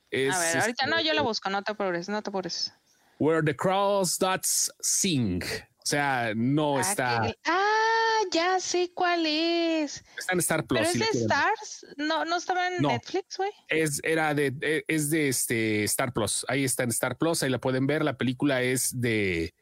Es, 0.09 0.33
A 0.35 0.39
ver, 0.39 0.57
ahorita 0.61 0.85
no, 0.87 0.97
este, 0.97 1.07
yo 1.07 1.13
lo 1.15 1.23
busco, 1.23 1.49
no 1.49 1.61
te 1.63 1.71
apures, 1.71 2.07
no 2.09 2.21
te 2.21 2.29
apures. 2.29 2.71
Where 3.19 3.41
the 3.43 3.55
Crows 3.55 4.17
Dots 4.19 4.71
Sing. 4.79 5.41
O 5.43 5.85
sea, 5.85 6.33
no 6.35 6.77
Ah, 6.77 6.81
está. 6.81 7.33
Ah, 7.45 8.19
ya 8.31 8.59
sé 8.59 8.91
cuál 8.93 9.25
es. 9.25 10.03
Está 10.17 10.33
en 10.33 10.39
Star 10.39 10.65
Plus. 10.65 10.79
¿Pero 10.81 10.91
es 11.05 11.13
de. 11.13 11.19
Stars? 11.19 11.85
No, 11.97 12.25
no 12.25 12.37
estaba 12.37 12.67
en 12.69 12.81
No. 12.81 12.89
Netflix, 12.89 13.37
güey. 13.37 13.51
Es, 13.67 13.99
era 14.03 14.33
de, 14.33 14.53
eh, 14.61 14.83
es 14.87 15.09
de 15.09 15.27
este 15.29 15.83
Star 15.85 16.13
Plus. 16.13 16.45
Ahí 16.47 16.63
está 16.63 16.83
en 16.83 16.89
Star 16.89 17.17
Plus. 17.17 17.43
Ahí 17.43 17.49
la 17.49 17.59
pueden 17.59 17.85
ver. 17.87 18.03
La 18.03 18.17
película 18.17 18.61
es 18.61 18.99
de, 18.99 19.53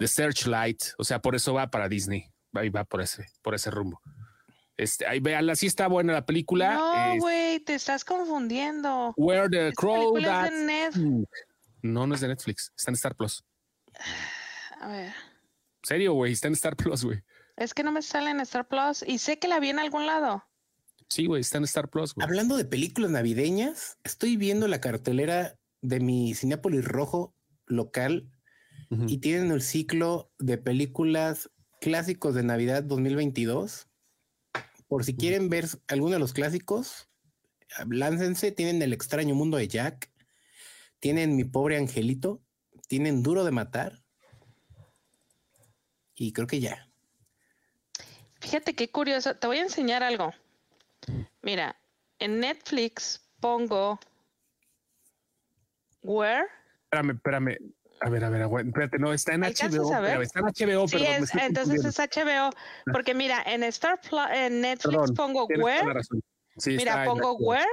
de 0.00 0.08
Searchlight. 0.08 0.82
O 0.98 1.04
sea, 1.04 1.20
por 1.20 1.36
eso 1.36 1.54
va 1.54 1.70
para 1.70 1.88
Disney. 1.88 2.24
Ahí 2.54 2.70
va 2.70 2.84
por 2.84 3.00
ese, 3.00 3.26
por 3.42 3.54
ese 3.54 3.70
rumbo. 3.70 4.00
Este, 4.76 5.06
ahí 5.06 5.20
véanla. 5.20 5.54
Sí 5.54 5.66
está 5.66 5.86
buena 5.88 6.14
la 6.14 6.26
película. 6.26 6.74
No, 6.74 7.12
Es 7.12 7.20
güey, 7.20 7.60
te 7.60 7.74
estás 7.74 8.04
confundiendo. 8.04 9.12
Where 9.16 9.48
the 9.48 9.68
Esta 9.68 9.80
Crow 9.80 10.16
Sing. 10.92 11.26
No, 11.82 12.06
no 12.06 12.14
es 12.14 12.20
de 12.20 12.28
Netflix. 12.28 12.72
Está 12.76 12.90
en 12.90 12.94
Star 12.94 13.14
Plus. 13.14 13.44
A 14.80 14.88
ver, 14.88 15.12
Serio, 15.82 16.14
güey. 16.14 16.32
Está 16.32 16.48
en 16.48 16.54
Star 16.54 16.74
Plus, 16.74 17.04
güey. 17.04 17.22
es 17.56 17.74
que 17.74 17.82
no 17.82 17.92
me 17.92 18.00
sale 18.00 18.30
en 18.30 18.40
Star 18.40 18.66
Plus 18.66 19.04
y 19.06 19.18
sé 19.18 19.38
que 19.38 19.48
la 19.48 19.60
vi 19.60 19.68
en 19.68 19.78
algún 19.78 20.06
lado. 20.06 20.44
Sí, 21.10 21.26
güey. 21.26 21.42
Está 21.42 21.58
en 21.58 21.64
Star 21.64 21.88
Plus, 21.90 22.14
güey. 22.14 22.24
Hablando 22.24 22.56
de 22.56 22.64
películas 22.64 23.10
navideñas, 23.10 23.98
estoy 24.04 24.38
viendo 24.38 24.66
la 24.68 24.80
cartelera 24.80 25.58
de 25.82 26.00
mi 26.00 26.34
Cinépolis 26.34 26.84
Rojo 26.84 27.34
local 27.66 28.30
Y 28.90 29.18
tienen 29.18 29.52
el 29.52 29.62
ciclo 29.62 30.32
de 30.40 30.58
películas 30.58 31.48
clásicos 31.80 32.34
de 32.34 32.42
Navidad 32.42 32.82
2022. 32.82 33.88
Por 34.88 35.04
si 35.04 35.14
quieren 35.14 35.48
ver 35.48 35.66
alguno 35.86 36.14
de 36.14 36.18
los 36.18 36.32
clásicos, 36.32 37.08
láncense. 37.88 38.50
Tienen 38.50 38.82
El 38.82 38.92
extraño 38.92 39.36
mundo 39.36 39.56
de 39.58 39.68
Jack, 39.68 40.10
tienen 40.98 41.36
Mi 41.36 41.44
pobre 41.44 41.76
angelito, 41.76 42.42
tienen 42.88 43.22
Duro 43.22 43.44
de 43.44 43.52
matar. 43.52 44.02
Y 46.16 46.32
creo 46.32 46.48
que 46.48 46.60
ya. 46.60 46.90
Fíjate 48.40 48.74
qué 48.74 48.90
curioso. 48.90 49.36
Te 49.36 49.46
voy 49.46 49.58
a 49.58 49.62
enseñar 49.62 50.02
algo. 50.02 50.32
Mira, 51.42 51.80
en 52.18 52.40
Netflix 52.40 53.24
pongo 53.38 54.00
Where. 56.02 56.46
Espérame, 56.84 57.12
espérame. 57.12 57.56
A 58.00 58.08
ver, 58.08 58.24
a 58.24 58.30
ver. 58.30 58.42
Espérate, 58.66 58.98
no, 58.98 59.12
está 59.12 59.34
en 59.34 59.44
¿Alcanzas 59.44 59.78
HBO. 59.80 59.90
pero 60.00 60.22
está 60.22 60.40
en 60.40 60.46
HBO, 60.46 60.88
Sí, 60.88 60.96
perdón. 60.96 61.22
es, 61.24 61.34
entonces 61.34 61.84
es 61.84 61.98
HBO. 61.98 62.50
Porque 62.92 63.14
mira, 63.14 63.42
en 63.46 63.62
Star 63.64 64.00
Plus, 64.00 64.20
en 64.32 64.62
Netflix 64.62 64.96
Perdón, 64.96 65.14
pongo 65.14 65.46
Where. 65.46 66.00
Sí, 66.56 66.70
Mira, 66.76 67.04
pongo. 67.04 67.34
Where. 67.36 67.66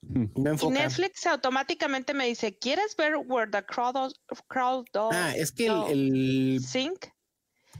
No 0.00 0.54
Y. 0.54 0.70
Netflix 0.70 1.26
automáticamente 1.26 2.14
me 2.14 2.26
dice, 2.26 2.56
¿quieres 2.56 2.94
ver 2.96 3.16
Where 3.26 3.50
the 3.50 3.62
Crowd, 3.64 4.12
crowd 4.48 4.86
Ah, 5.12 5.32
es 5.36 5.52
que 5.52 5.66
el, 5.66 5.72
No. 5.72 5.88
el, 5.88 6.60
Sing? 6.66 6.94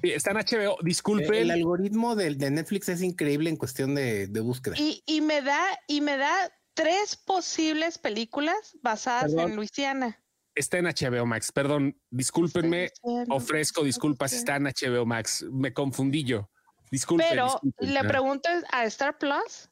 Sí, 0.02 0.10
está 0.12 0.32
en 0.32 0.36
HBO. 0.38 0.76
Disculpen. 0.82 1.32
el 1.34 1.50
algoritmo 1.50 2.16
del- 2.16 2.36
de, 2.36 2.50
Netflix 2.50 2.88
es 2.88 3.02
increíble 3.02 3.48
en 3.50 3.56
cuestión 3.56 3.94
de, 3.94 4.26
de 4.26 4.40
búsqueda. 4.40 4.74
Y, 4.78 5.02
y 5.06 5.20
me 5.20 5.40
da, 5.42 5.60
y 5.86 6.00
me 6.00 6.16
da 6.16 6.34
tres 6.74 7.16
posibles 7.16 7.98
películas 7.98 8.76
basadas 8.82 9.32
Perdón. 9.32 9.50
en 9.50 9.56
Luisiana. 9.56 10.22
Está 10.58 10.78
en 10.78 10.86
HBO 10.86 11.24
Max. 11.24 11.52
Perdón, 11.52 11.96
discúlpenme. 12.10 12.90
Ofrezco 13.28 13.84
disculpas. 13.84 14.32
Está 14.32 14.56
en 14.56 14.64
HBO 14.64 15.06
Max. 15.06 15.46
Me 15.52 15.72
confundí 15.72 16.24
yo. 16.24 16.50
Disculpen. 16.90 17.28
Pero 17.30 17.44
disculpen. 17.44 17.94
le 17.94 18.04
pregunto 18.04 18.48
a 18.72 18.84
Star 18.86 19.16
Plus 19.18 19.70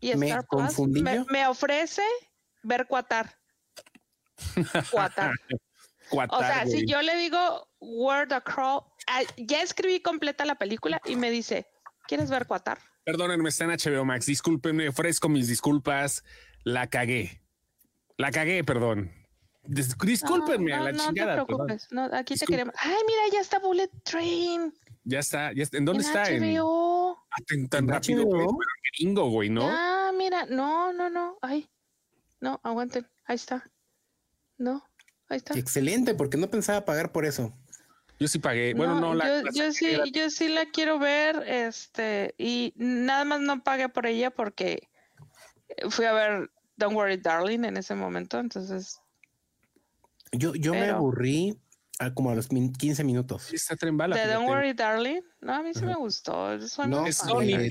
y 0.00 0.14
¿Me 0.16 0.28
Star 0.28 0.46
Plus 0.46 0.62
confundí 0.62 1.02
me, 1.02 1.46
ofrece 1.46 2.02
ver 2.62 2.86
Qatar. 2.88 3.36
Qatar. 4.90 5.32
O 6.30 6.38
sea, 6.38 6.64
si 6.66 6.86
yo 6.86 7.02
le 7.02 7.16
digo 7.16 7.68
the 8.28 8.40
Crow, 8.42 8.84
ah, 9.08 9.22
ya 9.36 9.60
escribí 9.60 9.98
completa 9.98 10.44
la 10.44 10.54
película 10.54 11.00
y 11.04 11.16
me 11.16 11.32
dice, 11.32 11.66
¿quieres 12.06 12.30
ver 12.30 12.46
Qatar? 12.46 12.78
Perdónenme, 13.02 13.48
está 13.48 13.64
en 13.64 13.70
HBO 13.70 14.04
Max. 14.04 14.26
Discúlpenme. 14.26 14.88
Ofrezco 14.88 15.28
mis 15.28 15.48
disculpas. 15.48 16.22
La 16.62 16.86
cagué. 16.86 17.42
La 18.18 18.30
cagué, 18.30 18.62
perdón. 18.62 19.12
Dis- 19.68 19.96
discúlpenme 19.98 20.70
no, 20.70 20.76
a 20.76 20.80
la 20.80 20.92
no, 20.92 21.06
chingada. 21.06 21.36
No 21.36 21.42
te 21.42 21.46
preocupes. 21.46 21.88
No, 21.90 22.04
aquí 22.12 22.34
te 22.34 22.46
queremos. 22.46 22.74
Ay, 22.78 22.96
mira, 23.06 23.22
ya 23.32 23.40
está 23.40 23.58
Bullet 23.58 23.90
Train. 24.04 24.72
Ya 25.04 25.20
está, 25.20 25.52
ya 25.52 25.62
está. 25.62 25.78
¿En 25.78 25.84
dónde 25.84 26.02
en 26.02 26.08
está? 26.08 26.30
En- 26.30 26.42
HBO. 26.42 27.18
Ah, 27.30 27.42
tan, 27.46 27.68
tan 27.68 27.84
¿En 27.84 27.90
rápido, 27.90 28.24
HBO? 28.24 28.58
gringo, 28.96 29.30
güey, 29.30 29.50
¿no? 29.50 29.62
Ah, 29.64 30.10
mira, 30.16 30.46
no, 30.46 30.92
no, 30.92 31.10
no. 31.10 31.38
Ay, 31.42 31.68
no, 32.40 32.60
aguanten. 32.62 33.06
Ahí 33.24 33.36
está. 33.36 33.70
No, 34.58 34.82
ahí 35.28 35.36
está. 35.38 35.58
Excelente, 35.58 36.14
porque 36.14 36.36
no 36.36 36.48
pensaba 36.48 36.84
pagar 36.84 37.12
por 37.12 37.24
eso. 37.24 37.52
Yo 38.18 38.28
sí 38.28 38.38
pagué. 38.38 38.72
Bueno, 38.74 38.98
no, 38.98 39.14
la, 39.14 39.42
yo, 39.42 39.50
yo 39.52 39.72
sí, 39.72 39.94
yo 40.12 40.30
sí 40.30 40.48
la 40.48 40.64
quiero 40.66 40.98
ver, 40.98 41.44
este, 41.46 42.34
y 42.38 42.72
nada 42.76 43.24
más 43.24 43.40
no 43.40 43.62
pagué 43.62 43.90
por 43.90 44.06
ella 44.06 44.30
porque 44.30 44.88
fui 45.90 46.06
a 46.06 46.12
ver 46.14 46.50
Don't 46.76 46.96
Worry 46.96 47.18
Darling 47.18 47.64
en 47.64 47.76
ese 47.76 47.94
momento, 47.94 48.38
entonces. 48.38 49.00
Yo, 50.32 50.54
yo 50.54 50.72
me 50.72 50.90
aburrí 50.90 51.58
como 52.14 52.30
a 52.30 52.34
los 52.34 52.48
15 52.48 53.04
minutos. 53.04 53.52
Está 53.52 53.76
tren 53.76 53.96
bala. 53.96 54.16
De 54.16 54.26
Don't 54.26 54.48
Worry 54.48 54.74
Darling, 54.74 55.22
no, 55.40 55.54
a 55.54 55.62
mí 55.62 55.72
sí 55.74 55.84
me 55.84 55.94
gustó. 55.94 56.58
no, 56.86 57.06
es 57.06 57.16
Sony, 57.16 57.68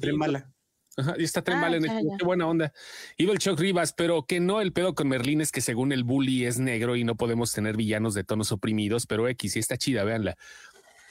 tren 0.00 0.18
bala. 0.18 0.50
Ajá, 0.98 1.14
y 1.18 1.24
está 1.24 1.42
tren 1.42 1.58
ah, 1.58 1.76
en 1.76 1.82
qué 2.16 2.24
buena 2.24 2.46
onda. 2.46 2.72
Iba 3.18 3.32
el 3.34 3.38
Chuck 3.38 3.60
Rivas, 3.60 3.92
pero 3.92 4.24
que 4.24 4.40
no, 4.40 4.62
el 4.62 4.72
pedo 4.72 4.94
con 4.94 5.08
Merlín 5.08 5.42
es 5.42 5.52
que 5.52 5.60
según 5.60 5.92
el 5.92 6.04
bully 6.04 6.46
es 6.46 6.58
negro 6.58 6.96
y 6.96 7.04
no 7.04 7.16
podemos 7.16 7.52
tener 7.52 7.76
villanos 7.76 8.14
de 8.14 8.24
tonos 8.24 8.50
oprimidos, 8.50 9.06
pero 9.06 9.28
X 9.28 9.52
sí 9.52 9.58
está 9.58 9.76
chida, 9.76 10.04
véanla. 10.04 10.36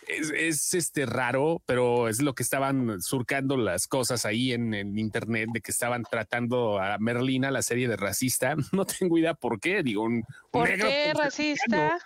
Es, 0.08 0.74
este 0.74 1.06
raro, 1.06 1.62
pero 1.66 2.10
es 2.10 2.22
lo 2.22 2.36
que 2.36 2.44
estaban 2.44 3.02
surcando 3.02 3.58
las 3.58 3.88
cosas 3.88 4.26
ahí 4.26 4.54
en, 4.54 4.74
internet 4.98 5.50
de 5.54 5.62
que 5.62 5.72
estaban 5.72 6.04
tratando 6.04 6.80
a 6.80 6.98
Merlina, 7.00 7.52
la 7.52 7.62
serie 7.62 7.88
de 7.88 7.98
racista. 7.98 8.56
No 8.74 8.86
tengo 8.86 9.18
idea 9.18 9.34
por 9.34 9.60
qué, 9.60 9.84
digo, 9.84 10.04
un, 10.04 10.24
¿Por 10.52 10.68
qué 10.68 11.14
racista? 11.14 11.98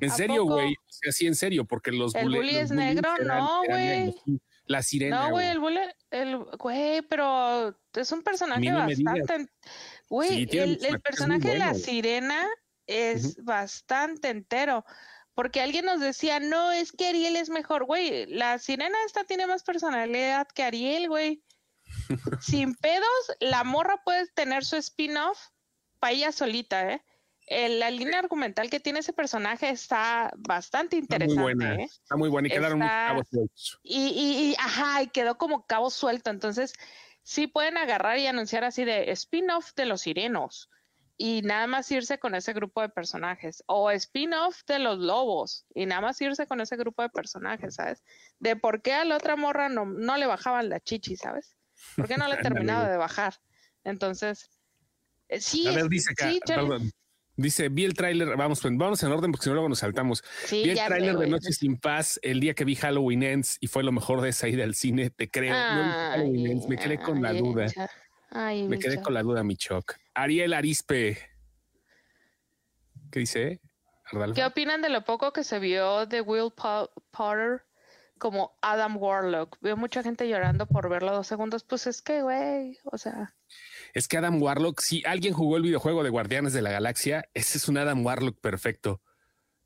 En 0.00 0.10
serio, 0.10 0.44
güey. 0.44 0.74
O 0.74 1.12
sea, 1.12 1.28
en 1.28 1.34
serio, 1.34 1.64
porque 1.64 1.92
los 1.92 2.14
¿El 2.14 2.30
bully 2.30 2.56
es 2.56 2.70
negro? 2.70 3.10
no, 3.24 3.62
güey. 3.68 4.14
La 4.66 4.82
sirena. 4.82 5.24
No, 5.24 5.30
güey, 5.30 5.48
el 5.48 5.58
bully, 5.58 5.80
el, 6.10 6.36
güey, 6.58 7.02
pero 7.02 7.76
es 7.94 8.12
un 8.12 8.22
personaje 8.22 8.72
bastante. 8.72 9.52
Güey, 10.08 10.48
el, 10.52 11.00
personaje 11.00 11.50
de 11.50 11.58
la 11.58 11.74
sirena 11.74 12.46
es 12.86 13.42
bastante 13.44 14.28
entero. 14.28 14.84
Porque 15.34 15.60
alguien 15.60 15.86
nos 15.86 16.00
decía, 16.00 16.40
no, 16.40 16.72
es 16.72 16.92
que 16.92 17.08
Ariel 17.08 17.36
es 17.36 17.48
mejor, 17.48 17.84
güey. 17.84 18.26
La 18.26 18.58
sirena 18.58 18.96
esta 19.06 19.24
tiene 19.24 19.46
más 19.46 19.62
personalidad 19.62 20.46
que 20.54 20.62
Ariel, 20.62 21.08
güey. 21.08 21.42
Sin 22.40 22.74
pedos, 22.74 23.36
la 23.40 23.64
morra 23.64 24.02
puede 24.04 24.26
tener 24.34 24.64
su 24.64 24.76
spin-off 24.76 25.38
para 25.98 26.12
ella 26.12 26.32
solita, 26.32 26.92
¿eh? 26.92 27.04
la 27.48 27.90
línea 27.90 28.18
argumental 28.18 28.70
que 28.70 28.80
tiene 28.80 29.00
ese 29.00 29.12
personaje 29.12 29.68
está 29.68 30.32
bastante 30.36 30.96
interesante. 30.96 31.32
Está 31.32 31.42
muy 31.42 31.54
buena, 31.54 31.74
¿eh? 31.74 31.84
está 31.84 32.16
muy 32.16 32.28
buena 32.28 32.48
y 32.48 32.50
quedaron 32.50 32.80
cabos 32.80 33.28
sueltos. 33.28 33.80
Y, 33.82 33.98
y, 33.98 34.54
ajá, 34.58 35.02
y 35.02 35.08
quedó 35.08 35.36
como 35.38 35.66
cabo 35.66 35.90
suelto. 35.90 36.30
Entonces, 36.30 36.72
sí 37.22 37.46
pueden 37.46 37.76
agarrar 37.76 38.18
y 38.18 38.26
anunciar 38.26 38.64
así 38.64 38.84
de 38.84 39.10
spin-off 39.12 39.72
de 39.74 39.86
los 39.86 40.02
sirenos 40.02 40.70
y 41.16 41.42
nada 41.42 41.66
más 41.66 41.90
irse 41.90 42.18
con 42.18 42.34
ese 42.34 42.52
grupo 42.52 42.80
de 42.80 42.88
personajes. 42.88 43.62
O 43.66 43.90
spin-off 43.90 44.62
de 44.66 44.78
los 44.78 44.98
lobos 44.98 45.66
y 45.74 45.86
nada 45.86 46.00
más 46.00 46.20
irse 46.20 46.46
con 46.46 46.60
ese 46.60 46.76
grupo 46.76 47.02
de 47.02 47.10
personajes, 47.10 47.74
¿sabes? 47.74 48.02
De 48.38 48.56
por 48.56 48.82
qué 48.82 48.94
a 48.94 49.04
la 49.04 49.16
otra 49.16 49.36
morra 49.36 49.68
no, 49.68 49.84
no 49.84 50.16
le 50.16 50.26
bajaban 50.26 50.68
la 50.68 50.80
chichi, 50.80 51.16
¿sabes? 51.16 51.56
¿Por 51.96 52.08
qué 52.08 52.16
no 52.16 52.28
le 52.28 52.36
terminaba 52.42 52.88
de 52.88 52.96
bajar? 52.96 53.34
Entonces, 53.84 54.50
eh, 55.28 55.40
sí, 55.40 55.66
a 55.68 55.72
ver, 55.72 55.88
dice 55.88 56.12
acá, 56.12 56.30
perdón, 56.46 56.90
Dice, 57.34 57.70
vi 57.70 57.84
el 57.84 57.94
tráiler, 57.94 58.36
vamos, 58.36 58.60
pues, 58.60 58.76
vamos 58.76 59.02
en 59.02 59.10
orden 59.10 59.32
porque 59.32 59.44
si 59.44 59.50
no 59.50 59.54
luego 59.54 59.68
nos 59.68 59.78
saltamos. 59.78 60.22
vi 60.50 60.68
el 60.68 60.76
tráiler 60.76 61.16
de 61.16 61.28
Noche 61.28 61.52
sin 61.52 61.78
Paz 61.78 62.20
el 62.22 62.40
día 62.40 62.52
que 62.52 62.64
vi 62.64 62.74
Halloween 62.74 63.22
Ends 63.22 63.56
y 63.58 63.68
fue 63.68 63.82
lo 63.82 63.90
mejor 63.90 64.20
de 64.20 64.28
esa 64.28 64.48
ida 64.48 64.64
al 64.64 64.74
cine, 64.74 65.08
te 65.08 65.30
creo. 65.30 65.54
me 66.68 66.76
quedé 66.76 66.98
con 66.98 67.22
la 67.22 67.32
duda. 67.32 67.66
me 68.68 68.78
quedé 68.78 69.00
con 69.00 69.14
la 69.14 69.22
duda, 69.22 69.42
mi 69.42 69.56
choc. 69.56 69.96
Ariel 70.14 70.54
Arispe. 70.54 71.18
¿Qué 73.10 73.20
dice? 73.20 73.60
¿Qué 74.34 74.44
opinan 74.44 74.82
de 74.82 74.88
lo 74.88 75.04
poco 75.04 75.32
que 75.32 75.44
se 75.44 75.58
vio 75.58 76.06
de 76.06 76.20
Will 76.20 76.52
Potter 76.52 77.62
como 78.18 78.58
Adam 78.60 78.96
Warlock? 78.96 79.58
Veo 79.60 79.76
mucha 79.76 80.02
gente 80.02 80.28
llorando 80.28 80.66
por 80.66 80.88
verlo 80.88 81.12
dos 81.12 81.26
segundos. 81.26 81.64
Pues 81.64 81.86
es 81.86 82.02
que, 82.02 82.22
güey, 82.22 82.78
o 82.84 82.98
sea 82.98 83.34
es 83.94 84.08
que 84.08 84.16
Adam 84.16 84.40
Warlock, 84.40 84.80
si 84.80 85.02
alguien 85.04 85.34
jugó 85.34 85.56
el 85.56 85.62
videojuego 85.62 86.02
de 86.02 86.10
Guardianes 86.10 86.52
de 86.52 86.62
la 86.62 86.70
Galaxia, 86.70 87.28
ese 87.34 87.58
es 87.58 87.68
un 87.68 87.76
Adam 87.76 88.04
Warlock 88.04 88.40
perfecto. 88.40 89.00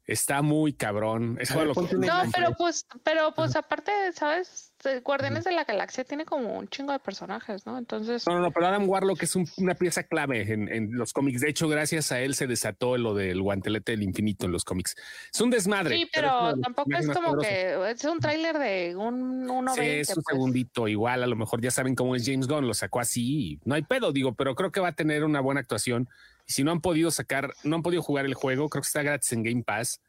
Está 0.06 0.40
muy 0.40 0.72
cabrón. 0.72 1.36
Es 1.40 1.50
no, 1.50 2.22
pero 2.32 2.52
pues, 2.56 2.86
pero 3.02 3.34
pues 3.34 3.56
aparte, 3.56 3.90
¿sabes? 4.12 4.72
Guardianes 5.02 5.42
de 5.42 5.50
la 5.50 5.64
Galaxia 5.64 6.04
tiene 6.04 6.24
como 6.24 6.56
un 6.56 6.68
chingo 6.68 6.92
de 6.92 7.00
personajes, 7.00 7.66
¿no? 7.66 7.76
Entonces. 7.76 8.24
No, 8.24 8.34
no, 8.34 8.40
no 8.40 8.52
pero 8.52 8.66
Adam 8.66 8.88
Warlock 8.88 9.22
es 9.24 9.34
una 9.34 9.74
pieza 9.74 10.04
clave 10.04 10.52
en, 10.52 10.92
los 10.92 11.12
cómics. 11.12 11.40
De 11.40 11.50
hecho, 11.50 11.66
gracias 11.66 12.12
a 12.12 12.20
él 12.20 12.34
se 12.34 12.46
desató 12.46 12.96
lo 12.96 13.14
del 13.14 13.42
guantelete 13.42 13.92
del 13.92 14.04
infinito 14.04 14.46
en 14.46 14.52
los 14.52 14.64
cómics. 14.64 14.94
Es 15.32 15.40
un 15.40 15.50
desmadre. 15.50 15.96
Sí, 15.96 16.08
pero, 16.12 16.56
tampoco 16.58 16.90
es 16.96 17.08
como 17.10 17.38
que 17.38 17.90
es 17.90 18.04
un 18.04 18.20
tráiler 18.20 18.58
de 18.58 18.94
un 18.94 19.48
1.20. 19.48 19.74
Sí, 19.74 19.80
es 19.80 20.08
un 20.10 20.22
pues. 20.22 20.26
segundito. 20.28 20.86
Igual, 20.86 21.24
a 21.24 21.26
lo 21.26 21.34
mejor 21.34 21.60
ya 21.60 21.72
saben 21.72 21.96
cómo 21.96 22.14
es 22.14 22.24
James 22.24 22.46
Gunn, 22.46 22.68
lo 22.68 22.74
sacó 22.74 23.00
así. 23.00 23.58
No 23.64 23.74
hay 23.74 23.82
pedo, 23.82 24.12
digo, 24.12 24.34
pero 24.34 24.54
creo 24.54 24.70
que 24.70 24.80
va 24.80 24.88
a 24.88 24.94
tener 24.94 25.24
una 25.24 25.40
buena 25.40 25.60
actuación. 25.60 26.08
Y 26.46 26.52
si 26.52 26.64
no 26.64 26.70
han 26.70 26.80
podido 26.80 27.10
sacar, 27.10 27.52
no 27.64 27.76
han 27.76 27.82
podido 27.82 28.02
jugar 28.02 28.24
el 28.24 28.34
juego, 28.34 28.68
creo 28.68 28.82
que 28.82 28.86
está 28.86 29.02
gratis 29.02 29.32
en 29.32 29.42
Game 29.42 29.62
Pass 29.62 30.00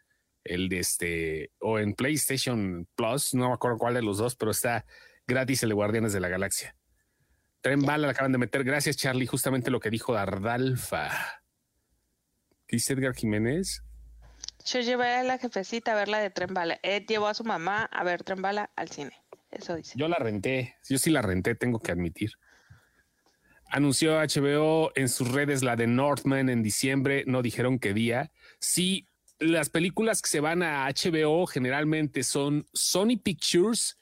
el 0.47 0.69
de 0.69 0.79
este, 0.79 1.51
o 1.59 1.79
en 1.79 1.93
PlayStation 1.93 2.87
Plus, 2.95 3.33
no 3.33 3.49
me 3.49 3.53
acuerdo 3.53 3.77
cuál 3.77 3.93
de 3.93 4.01
los 4.01 4.17
dos, 4.17 4.35
pero 4.35 4.51
está 4.51 4.85
gratis 5.27 5.63
el 5.63 5.69
de 5.69 5.75
Guardianes 5.75 6.13
de 6.13 6.19
la 6.19 6.29
Galaxia. 6.29 6.75
Tren 7.61 7.81
bala, 7.81 8.07
la 8.07 8.11
acaban 8.11 8.31
de 8.31 8.37
meter. 8.37 8.63
Gracias, 8.63 8.95
Charlie. 8.97 9.27
Justamente 9.27 9.71
lo 9.71 9.79
que 9.79 9.89
dijo 9.89 10.15
Ardalfa. 10.15 11.09
¿Qué 12.67 12.77
dice 12.77 12.93
Edgar 12.93 13.15
Jiménez? 13.15 13.83
Yo 14.65 14.79
llevé 14.81 15.15
a 15.15 15.23
la 15.23 15.37
jefecita 15.37 15.93
a 15.93 15.95
ver 15.95 16.07
la 16.07 16.19
de 16.19 16.29
Tren 16.29 16.53
Bala. 16.53 16.79
Ed 16.83 17.05
llevó 17.07 17.27
a 17.27 17.33
su 17.33 17.43
mamá 17.43 17.83
a 17.85 18.03
ver 18.03 18.23
Tren 18.23 18.41
Bala 18.41 18.69
al 18.75 18.89
cine. 18.89 19.13
Eso 19.49 19.75
dice. 19.75 19.93
Yo 19.97 20.07
la 20.07 20.17
renté. 20.17 20.75
Yo 20.87 20.97
sí 20.97 21.09
la 21.09 21.21
renté, 21.21 21.55
tengo 21.55 21.79
que 21.79 21.91
admitir. 21.91 22.31
Anunció 23.69 24.19
HBO 24.19 24.91
en 24.95 25.09
sus 25.09 25.31
redes 25.31 25.61
la 25.63 25.75
de 25.75 25.87
Northman 25.87 26.49
en 26.49 26.63
diciembre. 26.63 27.23
No 27.27 27.41
dijeron 27.41 27.79
qué 27.79 27.93
día. 27.93 28.31
Sí, 28.59 29.07
las 29.39 29.69
películas 29.69 30.21
que 30.21 30.29
se 30.29 30.39
van 30.39 30.63
a 30.63 30.87
HBO 30.87 31.45
generalmente 31.45 32.23
son 32.23 32.65
Sony 32.73 33.17
Pictures 33.21 33.97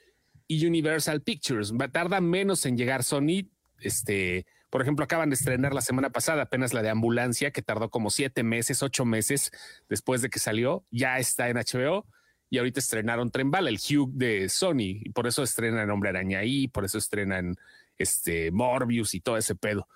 y 0.48 0.66
Universal 0.66 1.22
Pictures. 1.22 1.74
Tarda 1.92 2.22
menos 2.22 2.66
en 2.66 2.78
llegar 2.78 3.04
Sony. 3.04 3.50
Este, 3.80 4.46
por 4.70 4.82
ejemplo, 4.82 5.04
acaban 5.04 5.30
de 5.30 5.36
estrenar 5.36 5.74
la 5.74 5.82
semana 5.82 6.10
pasada 6.10 6.44
apenas 6.44 6.74
la 6.74 6.82
de 6.82 6.90
Ambulancia, 6.90 7.52
que 7.52 7.62
tardó 7.62 7.90
como 7.90 8.10
siete 8.10 8.44
meses, 8.44 8.84
ocho 8.84 9.04
meses 9.04 9.52
después 9.90 10.22
de 10.22 10.30
que 10.30 10.40
salió. 10.40 10.86
Ya 10.92 11.18
está 11.18 11.50
en 11.50 11.58
HBO 11.58 12.06
y 12.50 12.60
ahorita 12.60 12.80
estrenaron 12.80 13.32
Tren 13.32 13.52
Bala, 13.52 13.70
el 13.70 13.78
Hugh 13.78 14.12
de 14.14 14.48
Sony, 14.50 15.02
y 15.02 15.10
por 15.10 15.28
eso 15.28 15.44
estrenan 15.44 15.90
Hombre 15.90 16.10
Araña 16.10 16.40
ahí, 16.40 16.68
por 16.68 16.86
eso 16.86 16.98
estrenan 16.98 17.56
este 17.98 18.52
Morbius 18.52 19.14
y 19.14 19.22
todo 19.22 19.38
ese 19.38 19.56
pedo. 19.56 19.88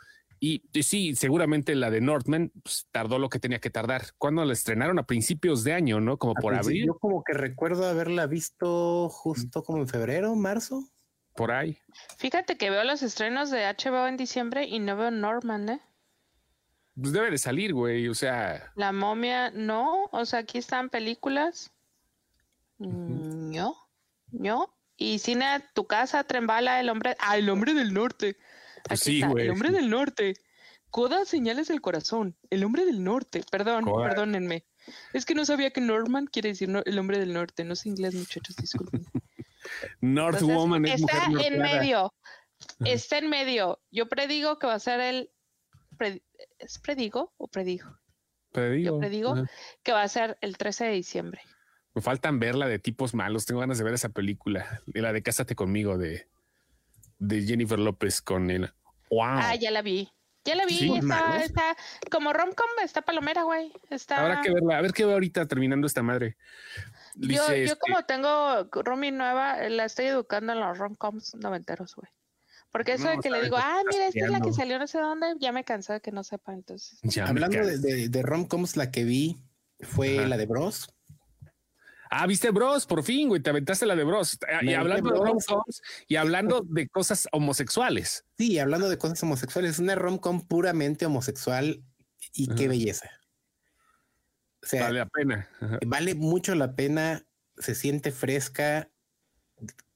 Y, 0.41 0.63
sí, 0.81 1.15
seguramente 1.15 1.75
la 1.75 1.91
de 1.91 1.99
Northman 1.99 2.51
pues, 2.63 2.87
tardó 2.91 3.19
lo 3.19 3.29
que 3.29 3.39
tenía 3.39 3.59
que 3.59 3.69
tardar. 3.69 4.13
Cuando 4.17 4.45
la 4.45 4.53
estrenaron 4.53 4.97
a 4.97 5.05
principios 5.05 5.63
de 5.65 5.73
año, 5.73 5.99
¿no? 5.99 6.17
Como 6.17 6.33
por 6.33 6.55
abril. 6.55 6.85
Yo 6.87 6.97
como 6.97 7.23
que 7.23 7.33
recuerdo 7.33 7.85
haberla 7.85 8.25
visto 8.25 9.09
justo 9.09 9.63
como 9.63 9.79
en 9.79 9.87
febrero, 9.87 10.33
marzo. 10.35 10.85
Por 11.35 11.51
ahí. 11.51 11.77
Fíjate 12.17 12.57
que 12.57 12.69
veo 12.69 12.83
los 12.85 13.03
estrenos 13.03 13.51
de 13.51 13.65
HBO 13.65 14.07
en 14.07 14.17
diciembre 14.17 14.65
y 14.65 14.79
no 14.79 14.95
veo 14.95 15.11
Northman, 15.11 15.69
¿eh? 15.69 15.81
Pues 16.95 17.13
debe 17.13 17.31
de 17.31 17.37
salir, 17.37 17.73
güey. 17.73 18.07
O 18.07 18.13
sea. 18.13 18.71
La 18.75 18.93
momia, 18.93 19.51
no. 19.51 20.05
O 20.11 20.25
sea, 20.25 20.39
aquí 20.39 20.57
están 20.57 20.89
películas. 20.89 21.71
No, 22.77 23.75
no. 24.31 24.73
Y 25.01 25.19
cine, 25.19 25.63
tu 25.73 25.87
casa, 25.87 26.25
Trembala, 26.25 26.81
el 26.81 26.89
hombre. 26.89 27.15
Ah, 27.19 27.37
el 27.37 27.49
hombre 27.49 27.73
del 27.73 27.93
norte. 27.93 28.37
Pues 28.83 28.99
sí, 28.99 29.21
El 29.21 29.49
hombre 29.49 29.71
del 29.71 29.89
norte. 29.89 30.33
Coda 30.91 31.23
señales 31.23 31.69
el 31.69 31.79
corazón. 31.79 32.35
El 32.49 32.65
hombre 32.65 32.83
del 32.83 33.01
norte. 33.01 33.43
Perdón, 33.49 33.85
perdónenme. 33.85 34.65
Es 35.13 35.25
que 35.25 35.35
no 35.35 35.45
sabía 35.45 35.71
que 35.71 35.79
Norman 35.79 36.27
quiere 36.27 36.49
decir 36.49 36.69
el 36.83 36.99
hombre 36.99 37.17
del 37.17 37.33
norte. 37.33 37.63
No 37.63 37.77
sé 37.77 37.87
inglés, 37.87 38.13
muchachos, 38.13 38.57
disculpen. 38.57 39.05
North 40.01 40.41
Woman 40.41 40.85
está 40.85 41.27
en 41.45 41.59
medio. 41.59 42.13
Está 42.83 43.19
en 43.19 43.29
medio. 43.29 43.79
Yo 43.91 44.09
predigo 44.09 44.59
que 44.59 44.67
va 44.67 44.73
a 44.73 44.79
ser 44.79 44.99
el. 44.99 45.31
¿Es 46.57 46.77
predigo 46.79 47.33
o 47.37 47.47
predigo? 47.47 47.97
Predigo. 48.51 48.95
Yo 48.95 48.99
predigo 48.99 49.35
que 49.81 49.93
va 49.93 50.01
a 50.01 50.07
ser 50.09 50.37
el 50.41 50.57
13 50.57 50.85
de 50.85 50.91
diciembre. 50.91 51.41
Me 51.99 52.03
faltan 52.03 52.39
verla 52.39 52.69
de 52.69 52.79
tipos 52.79 53.13
malos. 53.13 53.45
Tengo 53.45 53.59
ganas 53.59 53.77
de 53.77 53.83
ver 53.83 53.93
esa 53.93 54.07
película. 54.07 54.81
La 54.93 55.11
de 55.11 55.21
Cásate 55.21 55.53
conmigo 55.53 55.97
de, 55.97 56.29
de 57.17 57.41
Jennifer 57.41 57.77
López 57.77 58.21
con 58.21 58.49
el 58.49 58.71
wow. 59.09 59.19
Ah, 59.21 59.55
ya 59.55 59.69
la 59.69 59.81
vi. 59.81 60.09
Ya 60.45 60.55
la 60.55 60.65
vi, 60.65 60.95
está, 60.95 61.43
está, 61.43 61.75
como 62.09 62.31
romcom, 62.31 62.69
está 62.81 63.01
palomera, 63.01 63.43
güey. 63.43 63.73
Está... 63.89 64.21
Habrá 64.21 64.39
que 64.39 64.53
verla, 64.53 64.77
a 64.77 64.81
ver 64.81 64.93
qué 64.93 65.03
va 65.03 65.11
ahorita 65.11 65.45
terminando 65.49 65.87
esta 65.87 66.01
madre. 66.01 66.37
yo, 67.15 67.45
yo 67.45 67.53
este 67.53 67.75
como 67.75 68.05
tengo 68.05 68.63
Romy 68.71 69.11
nueva, 69.11 69.57
la 69.67 69.83
estoy 69.83 70.05
educando 70.05 70.53
en 70.53 70.61
los 70.61 70.77
romcoms 70.77 71.35
noventeros, 71.35 71.95
güey. 71.97 72.09
Porque 72.71 72.93
eso 72.93 73.03
No, 73.03 73.09
de 73.09 73.17
que 73.17 73.29
le 73.29 73.41
digo, 73.41 73.57
ah, 73.59 73.81
mira, 73.91 74.07
esta 74.07 74.23
es 74.23 74.31
la 74.31 74.39
que 74.39 74.53
salió 74.53 74.79
no 74.79 74.87
sé 74.87 74.99
dónde, 74.99 75.35
ya 75.41 75.51
me 75.51 75.65
cansé 75.65 75.91
de 75.91 75.99
que 75.99 76.13
no 76.13 76.23
sepa, 76.23 76.53
entonces. 76.53 76.97
Ya 77.03 77.27
Hablando 77.27 77.57
de, 77.57 77.77
de, 77.77 78.07
de 78.07 78.21
rom-coms, 78.21 78.77
la 78.77 78.89
que 78.89 79.03
vi 79.03 79.35
fue 79.81 80.19
Ajá. 80.19 80.27
la 80.29 80.37
de 80.37 80.45
Bros. 80.45 80.95
Ah, 82.09 82.25
viste 82.25 82.49
Bros, 82.49 82.85
por 82.85 83.03
fin, 83.03 83.29
güey, 83.29 83.41
te 83.41 83.51
aventaste 83.51 83.85
la 83.85 83.95
de 83.95 84.03
Bros. 84.03 84.39
Ah, 84.51 84.61
Me 84.63 84.71
Y 84.71 84.73
hablando 84.73 85.11
de 85.11 85.19
rom-coms 85.19 85.81
y 86.07 86.15
hablando 86.15 86.61
de 86.67 86.87
cosas 86.87 87.27
homosexuales. 87.31 88.25
Sí, 88.37 88.57
hablando 88.57 88.89
de 88.89 88.97
cosas 88.97 89.21
homosexuales, 89.23 89.71
es 89.71 89.79
una 89.79 89.95
rom-com 89.95 90.47
puramente 90.47 91.05
homosexual 91.05 91.83
y 92.33 92.47
qué 92.55 92.67
belleza. 92.67 93.09
O 94.63 94.67
sea, 94.67 94.83
Vale 94.85 94.99
la 94.99 95.05
pena. 95.05 95.49
Ajá. 95.61 95.79
vale 95.85 96.15
mucho 96.15 96.55
la 96.55 96.75
pena, 96.75 97.25
se 97.57 97.75
siente 97.75 98.11
fresca, 98.11 98.89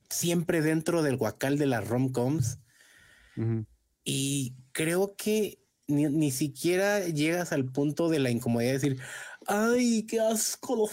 siempre 0.10 0.62
dentro 0.62 1.02
del 1.02 1.18
guacal 1.18 1.58
de 1.58 1.66
las 1.66 1.88
rom-coms 1.88 2.60
y 4.04 4.56
creo 4.72 5.16
que 5.16 5.60
ni, 5.88 6.06
ni 6.06 6.32
siquiera 6.32 7.00
llegas 7.06 7.52
al 7.52 7.66
punto 7.66 8.10
de 8.10 8.20
la 8.20 8.30
incomodidad 8.30 8.72
de 8.72 8.80
decir, 8.80 9.02
ay, 9.48 10.06
qué 10.06 10.20
asco, 10.20 10.76
los 10.76 10.92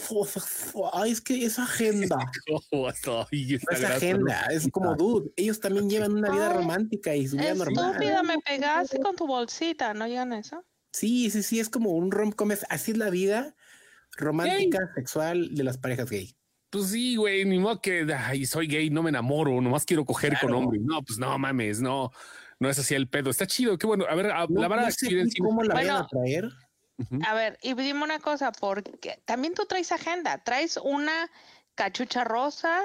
ay, 0.93 1.11
es 1.11 1.21
que 1.21 1.45
es 1.45 1.57
agenda. 1.59 2.17
Ay, 2.19 2.27
No 2.71 2.87
esta 2.89 3.27
es 3.73 3.79
grasa, 3.79 3.95
agenda, 3.95 4.45
es 4.51 4.67
como 4.71 4.95
dude. 4.95 5.31
Ellos 5.35 5.59
también 5.59 5.89
llevan 5.89 6.13
una 6.13 6.31
vida 6.31 6.49
Ay, 6.51 6.57
romántica 6.57 7.15
y 7.15 7.27
su 7.27 7.37
vida 7.37 7.53
normal. 7.53 7.91
Estúpida, 7.93 8.23
me 8.23 8.37
pegaste 8.39 8.99
con 8.99 9.15
tu 9.15 9.27
bolsita, 9.27 9.93
¿no 9.93 10.07
llegan 10.07 10.33
a 10.33 10.39
eso? 10.39 10.63
Sí, 10.93 11.29
sí, 11.29 11.43
sí, 11.43 11.59
es 11.59 11.69
como 11.69 11.91
un 11.91 12.11
rom-com. 12.11 12.51
es- 12.51 12.65
Así 12.69 12.91
es 12.91 12.97
la 12.97 13.09
vida 13.09 13.55
romántica, 14.17 14.79
sexual 14.95 15.55
de 15.55 15.63
las 15.63 15.77
parejas 15.77 16.09
gay. 16.09 16.35
Pues 16.69 16.87
sí, 16.87 17.15
güey, 17.17 17.43
ni 17.45 17.59
modo 17.59 17.81
que 17.81 18.07
ay, 18.13 18.45
soy 18.45 18.67
gay, 18.67 18.89
no 18.89 19.03
me 19.03 19.09
enamoro, 19.09 19.59
nomás 19.61 19.85
quiero 19.85 20.05
coger 20.05 20.37
con 20.39 20.53
hombres. 20.53 20.81
No, 20.83 21.01
pues 21.03 21.19
no 21.19 21.37
mames, 21.37 21.81
no, 21.81 22.11
no 22.59 22.69
es 22.69 22.79
así 22.79 22.95
el 22.95 23.09
pedo. 23.09 23.29
Está 23.29 23.45
chido, 23.45 23.77
qué 23.77 23.87
bueno. 23.87 24.05
A 24.09 24.15
ver, 24.15 24.27
a- 24.31 24.47
No, 24.47 24.61
la 24.61 24.67
van 24.67 24.79
a 24.79 24.83
no 24.85 24.91
sé 24.91 25.07
cómo 25.39 25.63
la 25.63 25.73
Bueno. 25.73 25.97
a 25.97 26.07
traer. 26.07 26.49
A 27.25 27.33
ver, 27.33 27.57
y 27.61 27.73
dime 27.73 28.03
una 28.03 28.19
cosa, 28.19 28.51
porque 28.51 29.21
también 29.25 29.53
tú 29.53 29.65
traes 29.65 29.91
agenda, 29.91 30.43
traes 30.43 30.77
una 30.77 31.31
cachucha 31.75 32.23
rosa, 32.23 32.81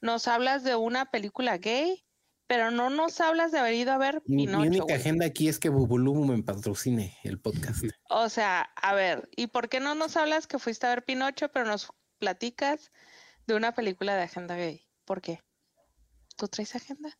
nos 0.00 0.28
hablas 0.28 0.64
de 0.64 0.76
una 0.76 1.10
película 1.10 1.56
gay, 1.56 2.04
pero 2.46 2.70
no 2.70 2.90
nos 2.90 3.20
hablas 3.20 3.52
de 3.52 3.58
haber 3.58 3.74
ido 3.74 3.92
a 3.92 3.98
ver 3.98 4.22
Mi, 4.26 4.36
mi 4.36 4.46
Pinocho. 4.46 4.68
única 4.68 4.94
agenda 4.94 5.24
aquí 5.26 5.48
es 5.48 5.58
que 5.58 5.70
Bubulubu 5.70 6.24
me 6.24 6.42
patrocine 6.42 7.16
el 7.24 7.40
podcast. 7.40 7.82
O 8.10 8.28
sea, 8.28 8.62
a 8.76 8.94
ver, 8.94 9.28
¿y 9.34 9.46
por 9.48 9.68
qué 9.68 9.80
no 9.80 9.94
nos 9.94 10.16
hablas 10.16 10.46
que 10.46 10.58
fuiste 10.58 10.86
a 10.86 10.90
ver 10.90 11.04
Pinocho, 11.04 11.48
pero 11.50 11.66
nos 11.66 11.90
platicas 12.18 12.92
de 13.46 13.54
una 13.54 13.74
película 13.74 14.14
de 14.14 14.22
agenda 14.22 14.56
gay? 14.56 14.86
¿Por 15.04 15.20
qué? 15.20 15.40
¿Tú 16.36 16.48
traes 16.48 16.74
agenda? 16.74 17.16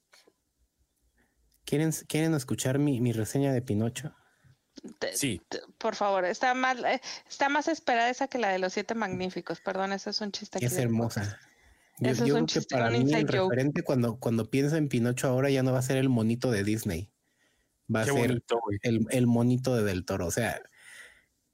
¿Quieren, 1.64 1.90
¿Quieren 2.06 2.34
escuchar 2.34 2.78
mi, 2.78 3.00
mi 3.00 3.12
reseña 3.12 3.52
de 3.52 3.62
Pinocho? 3.62 4.14
Te- 4.98 5.16
Sí, 5.16 5.40
te- 5.48 5.60
por 5.78 5.94
favor, 5.94 6.24
está 6.24 6.52
más, 6.54 6.78
eh, 6.84 7.00
está 7.28 7.48
más 7.48 7.68
esperada 7.68 8.10
esa 8.10 8.28
que 8.28 8.38
la 8.38 8.50
de 8.50 8.58
los 8.58 8.72
siete 8.72 8.94
magníficos. 8.94 9.60
Perdón, 9.60 9.92
eso 9.92 10.10
es 10.10 10.20
un 10.20 10.30
chiste. 10.32 10.64
Es 10.64 10.76
hermosa. 10.76 11.38
Yo, 12.00 12.10
Eso 12.10 12.24
es 12.24 12.30
un 12.32 12.34
creo 12.34 12.46
que 12.46 12.52
chiste, 12.54 12.74
para 12.74 12.88
un 12.88 13.04
mí 13.04 13.14
el 13.14 13.22
joke. 13.22 13.32
referente 13.32 13.82
cuando, 13.82 14.16
cuando 14.16 14.50
pienso 14.50 14.76
en 14.76 14.88
Pinocho 14.88 15.28
ahora 15.28 15.48
ya 15.48 15.62
no 15.62 15.72
va 15.72 15.78
a 15.78 15.82
ser 15.82 15.96
el 15.96 16.08
monito 16.08 16.50
de 16.50 16.64
Disney. 16.64 17.08
Va 17.94 18.00
a 18.02 18.04
qué 18.04 18.10
ser 18.12 18.28
bonito, 18.28 18.60
el, 18.82 19.06
el 19.10 19.26
monito 19.26 19.76
de 19.76 19.84
Del 19.84 20.04
Toro. 20.04 20.26
O 20.26 20.30
sea, 20.30 20.60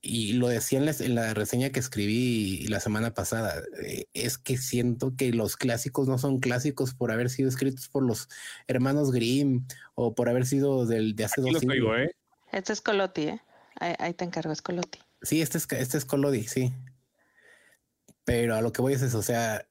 y 0.00 0.32
lo 0.32 0.48
decía 0.48 0.78
en 0.78 0.86
la, 0.86 0.92
en 0.98 1.14
la 1.14 1.34
reseña 1.34 1.70
que 1.70 1.78
escribí 1.80 2.66
la 2.68 2.80
semana 2.80 3.12
pasada, 3.12 3.62
eh, 3.84 4.06
es 4.14 4.38
que 4.38 4.56
siento 4.56 5.14
que 5.14 5.32
los 5.32 5.56
clásicos 5.56 6.08
no 6.08 6.16
son 6.16 6.38
clásicos 6.40 6.94
por 6.94 7.12
haber 7.12 7.28
sido 7.28 7.48
escritos 7.50 7.88
por 7.90 8.02
los 8.02 8.28
hermanos 8.66 9.12
Grimm 9.12 9.66
o 9.94 10.14
por 10.14 10.30
haber 10.30 10.46
sido 10.46 10.86
del, 10.86 11.14
de 11.16 11.24
hace 11.24 11.42
Aquí 11.42 11.50
dos 11.52 11.62
oigo, 11.68 11.94
¿eh? 11.96 12.10
Este 12.52 12.72
es 12.72 12.80
Coloti, 12.80 13.22
¿eh? 13.22 13.40
Ahí, 13.78 13.94
ahí 13.98 14.14
te 14.14 14.24
encargo, 14.24 14.52
es 14.52 14.62
Coloti. 14.62 14.98
Sí, 15.22 15.40
este 15.42 15.58
es, 15.58 15.66
este 15.70 15.98
es 15.98 16.04
Colodi, 16.04 16.46
sí. 16.46 16.72
Pero 18.24 18.54
a 18.54 18.60
lo 18.62 18.72
que 18.72 18.82
voy 18.82 18.94
es 18.94 19.02
eso, 19.02 19.18
o 19.18 19.22
sea, 19.22 19.66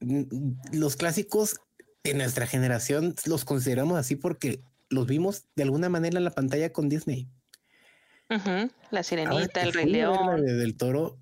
los 0.00 0.96
clásicos 0.96 1.60
de 2.04 2.14
nuestra 2.14 2.46
generación 2.46 3.14
los 3.26 3.44
consideramos 3.44 3.98
así 3.98 4.16
porque 4.16 4.60
los 4.88 5.06
vimos 5.06 5.48
de 5.56 5.64
alguna 5.64 5.88
manera 5.88 6.18
en 6.18 6.24
la 6.24 6.30
pantalla 6.30 6.72
con 6.72 6.88
Disney. 6.88 7.28
Ujú, 8.30 8.50
La 8.50 8.68
Ahora 8.90 9.02
sirenita, 9.02 9.62
el 9.62 9.72
Rey 9.72 9.86
la 9.86 9.92
León. 9.92 10.44
de 10.44 10.54
del 10.54 10.76
Toro, 10.76 11.18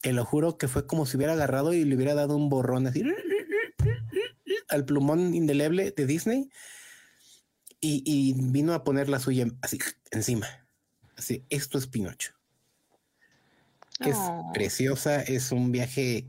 te 0.00 0.12
lo 0.12 0.24
juro 0.24 0.58
que 0.58 0.68
fue 0.68 0.86
como 0.86 1.06
si 1.06 1.16
hubiera 1.16 1.34
agarrado 1.34 1.72
y 1.72 1.84
le 1.84 1.96
hubiera 1.96 2.14
dado 2.14 2.36
un 2.36 2.48
borrón 2.48 2.86
así 2.86 3.02
al 4.68 4.84
plumón 4.84 5.34
indeleble 5.34 5.90
de 5.92 6.06
Disney 6.06 6.50
y, 7.84 8.02
y 8.06 8.32
vino 8.34 8.72
a 8.72 8.82
poner 8.84 9.08
la 9.08 9.20
suya 9.20 9.46
así 9.60 9.78
encima. 10.10 10.46
Así, 11.16 11.44
esto 11.50 11.78
es 11.78 11.86
Pinocho. 11.86 12.32
Es 14.00 14.16
Oh. 14.18 14.50
preciosa, 14.52 15.22
es 15.22 15.52
un 15.52 15.70
viaje 15.70 16.26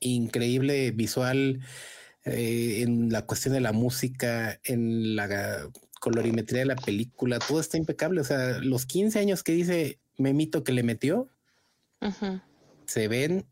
increíble 0.00 0.90
visual 0.92 1.60
eh, 2.24 2.82
en 2.82 3.10
la 3.10 3.26
cuestión 3.26 3.54
de 3.54 3.60
la 3.60 3.72
música, 3.72 4.60
en 4.64 5.16
la 5.16 5.68
colorimetría 6.00 6.60
de 6.60 6.66
la 6.66 6.76
película, 6.76 7.38
todo 7.38 7.60
está 7.60 7.76
impecable. 7.76 8.20
O 8.20 8.24
sea, 8.24 8.58
los 8.60 8.86
15 8.86 9.18
años 9.18 9.42
que 9.42 9.52
dice 9.52 10.00
Memito 10.18 10.64
que 10.64 10.72
le 10.72 10.82
metió, 10.82 11.28
se 12.86 13.08
ven 13.08 13.46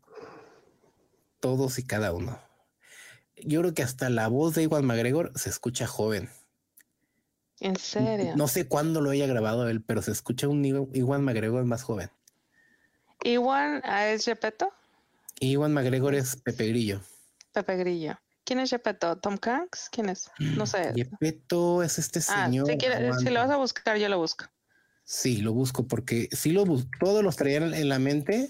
todos 1.39 1.79
y 1.79 1.83
cada 1.83 2.13
uno. 2.13 2.39
Yo 3.43 3.61
creo 3.61 3.73
que 3.73 3.83
hasta 3.83 4.09
la 4.09 4.27
voz 4.27 4.55
de 4.55 4.63
Iwan 4.63 4.85
McGregor 4.85 5.31
se 5.35 5.49
escucha 5.49 5.87
joven. 5.87 6.29
En 7.61 7.77
serio. 7.77 8.33
No 8.35 8.47
sé 8.47 8.67
cuándo 8.67 8.99
lo 8.99 9.11
haya 9.11 9.27
grabado 9.27 9.69
él, 9.69 9.81
pero 9.81 10.01
se 10.01 10.11
escucha 10.11 10.47
un 10.47 10.65
Iwan 10.65 11.23
McGregor 11.23 11.63
más 11.63 11.83
joven. 11.83 12.09
Iwan 13.23 13.81
ah, 13.85 14.07
es 14.07 14.25
Gepetto, 14.25 14.73
Iwan 15.39 15.73
McGregor 15.73 16.15
es 16.15 16.35
Pepe 16.35 16.67
Grillo. 16.67 17.01
Pepe 17.51 17.77
Grillo. 17.77 18.19
¿Quién 18.43 18.59
es 18.59 18.69
Gepetto? 18.69 19.17
¿Tom 19.17 19.37
Hanks? 19.41 19.89
¿Quién 19.91 20.09
es? 20.09 20.29
No 20.39 20.65
sé. 20.65 20.91
Yepeto 20.95 21.83
es 21.83 21.97
este 21.97 22.19
Ah, 22.29 22.45
señor. 22.45 22.67
si, 22.67 22.77
si 23.25 23.29
lo 23.31 23.39
vas 23.39 23.49
a 23.49 23.57
buscar, 23.57 23.97
yo 23.97 24.09
lo 24.09 24.17
busco. 24.17 24.45
Sí, 25.03 25.37
lo 25.37 25.53
busco 25.53 25.87
porque 25.87 26.29
sí 26.31 26.51
lo 26.51 26.65
busco. 26.65 26.89
Todos 26.99 27.23
los 27.23 27.35
traían 27.35 27.73
en 27.73 27.89
la 27.89 27.99
mente, 27.99 28.49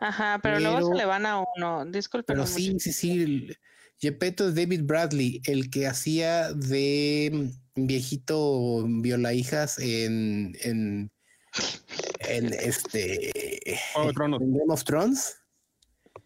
Ajá, 0.00 0.40
pero, 0.42 0.60
luego 0.60 0.88
se 0.88 0.94
le 0.94 1.04
van 1.04 1.26
a 1.26 1.42
uno. 1.56 1.84
Disculpen. 1.86 2.34
pero 2.34 2.46
sí, 2.46 2.78
sí, 2.78 2.92
sí. 2.92 3.56
El- 4.00 4.12
Yepeto 4.12 4.48
es 4.48 4.54
David 4.54 4.82
Bradley, 4.84 5.40
el 5.46 5.70
que 5.70 5.86
hacía 5.86 6.52
de 6.52 7.50
viejito 7.74 8.84
viola 8.88 9.32
hijas 9.32 9.78
en, 9.78 10.54
en, 10.62 11.10
en 12.20 12.52
este 12.52 13.30
en 14.40 14.52
Game 14.52 14.72
of 14.72 14.84
Thrones. 14.84 15.36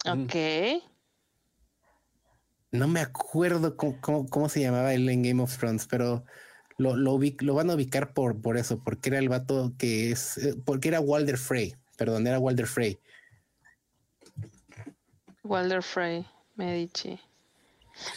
Ok. 0.06 0.34
No 2.72 2.86
me 2.88 3.00
acuerdo 3.00 3.76
cómo, 3.76 4.00
cómo- 4.00 4.28
cómo 4.28 4.48
se 4.48 4.60
llamaba 4.60 4.94
él 4.94 5.08
en 5.08 5.22
Game 5.22 5.42
of 5.42 5.56
Thrones, 5.58 5.86
pero 5.86 6.24
lo, 6.78 6.96
lo, 6.96 7.14
ubic- 7.18 7.42
lo 7.42 7.54
van 7.54 7.68
a 7.70 7.74
ubicar 7.74 8.14
por, 8.14 8.40
por 8.40 8.56
eso, 8.56 8.82
porque 8.82 9.10
era 9.10 9.18
el 9.18 9.28
vato 9.28 9.72
que 9.78 10.10
es, 10.12 10.38
eh, 10.38 10.54
porque 10.64 10.88
era 10.88 11.00
Walder 11.00 11.36
Frey, 11.36 11.74
perdón, 11.96 12.26
era 12.26 12.38
Walder 12.38 12.66
Frey. 12.66 12.98
Walter 15.42 15.82
Frey, 15.82 16.24
Medici. 16.56 17.18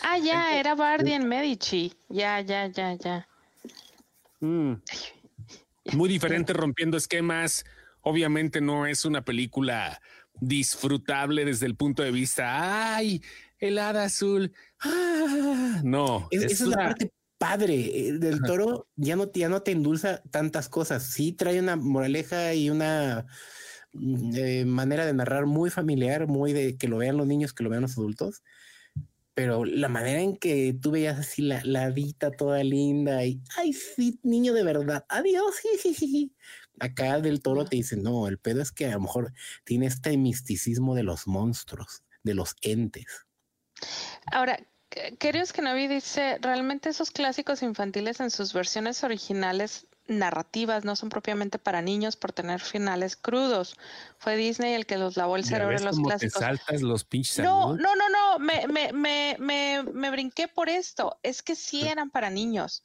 Ah, 0.02 0.18
ya, 0.18 0.58
era 0.60 0.76
Bardi 0.76 1.12
en 1.14 1.28
Medici. 1.28 1.94
Ya, 2.10 2.42
ya, 2.42 2.68
ya, 2.68 2.94
ya. 2.96 3.28
Mm. 4.40 4.74
Muy 5.94 6.10
diferente, 6.10 6.54
rompiendo 6.54 6.98
esquemas. 6.98 7.66
Obviamente 8.02 8.62
no 8.62 8.86
es 8.86 9.06
una 9.06 9.24
película 9.24 10.02
disfrutable 10.40 11.46
desde 11.46 11.66
el 11.68 11.76
punto 11.76 12.04
de 12.04 12.12
vista, 12.12 12.96
ay, 12.96 13.22
el 13.60 13.78
hada 13.78 14.06
azul. 14.06 14.54
Ah, 14.80 15.82
no, 15.84 16.28
Es- 16.32 16.44
es 16.44 16.52
esa 16.54 16.64
es 16.66 16.70
la 16.70 16.76
parte 16.86 17.12
padre 17.38 17.76
eh, 18.08 18.14
del 18.14 18.42
toro, 18.42 18.88
ya 18.96 19.16
no, 19.16 19.28
te- 19.28 19.42
ya 19.42 19.50
no 19.50 19.62
te 19.62 19.72
endulza 19.72 20.22
tantas 20.32 20.70
cosas. 20.70 21.04
Sí 21.04 21.34
trae 21.34 21.60
una 21.60 21.76
moraleja 21.76 22.54
y 22.54 22.70
una 22.70 23.26
mm, 23.94 24.36
eh, 24.36 24.66
manera 24.66 25.06
de 25.06 25.14
narrar 25.14 25.46
muy 25.46 25.70
familiar, 25.70 26.28
muy 26.28 26.54
de 26.54 26.78
que 26.78 26.88
lo 26.88 26.98
vean 26.98 27.18
los 27.18 27.28
niños, 27.28 27.54
que 27.54 27.64
lo 27.64 27.70
vean 27.70 27.82
los 27.84 27.98
adultos. 27.98 28.42
Pero 29.36 29.66
la 29.66 29.90
manera 29.90 30.22
en 30.22 30.38
que 30.38 30.76
tú 30.80 30.92
veías 30.92 31.18
así 31.18 31.42
la, 31.42 31.62
la 31.64 31.86
hadita 31.86 32.32
toda 32.32 32.64
linda 32.64 33.26
y, 33.26 33.42
ay, 33.58 33.74
sí, 33.74 34.20
niño 34.24 34.54
de 34.54 34.64
verdad, 34.64 35.06
adiós. 35.10 35.60
jijiji". 35.60 36.34
Acá 36.80 37.20
del 37.20 37.42
toro 37.42 37.66
te 37.66 37.78
dice, 37.78 37.98
no, 37.98 38.28
el 38.28 38.38
pedo 38.40 38.62
es 38.62 38.72
que 38.72 38.86
a 38.88 38.94
lo 38.94 39.02
mejor 39.02 39.34
tiene 39.64 39.88
este 39.88 40.18
misticismo 40.18 40.96
de 40.96 41.04
los 41.04 41.28
monstruos, 41.28 42.04
de 42.24 42.34
los 42.34 42.56
entes. 42.62 43.26
Ahora, 44.32 44.60
Queridos 45.20 45.54
Kenobi 45.54 45.88
dice, 45.88 46.38
realmente 46.42 46.90
esos 46.90 47.10
clásicos 47.10 47.64
infantiles 47.64 48.20
en 48.20 48.30
sus 48.30 48.54
versiones 48.54 49.04
originales 49.04 49.88
narrativas 50.08 50.84
no 50.84 50.96
son 50.96 51.10
propiamente 51.10 51.60
para 51.60 51.82
niños 51.82 52.16
por 52.16 52.34
tener 52.34 52.60
finales 52.60 53.16
crudos. 53.16 53.78
Fue 54.18 54.36
Disney 54.36 54.74
el 54.74 54.86
que 54.86 54.98
los 54.98 55.18
lavó 55.18 55.36
el 55.36 55.46
cerebro 55.46 55.78
en 55.78 55.86
los 55.86 56.00
clásicos. 56.00 56.34
Te 56.34 56.40
saltas 56.40 56.82
los 56.82 57.04
pinches 57.06 57.40
no, 57.40 57.76
no, 57.76 57.96
no, 57.96 58.10
no, 58.10 58.40
me, 58.40 58.68
me, 58.68 58.92
me, 58.94 59.38
me, 59.40 59.84
me 59.84 60.12
brinqué 60.12 60.48
por 60.48 60.70
esto. 60.70 61.20
Es 61.24 61.42
que 61.42 61.56
sí 61.56 61.88
eran 61.88 62.10
para 62.10 62.30
niños, 62.30 62.84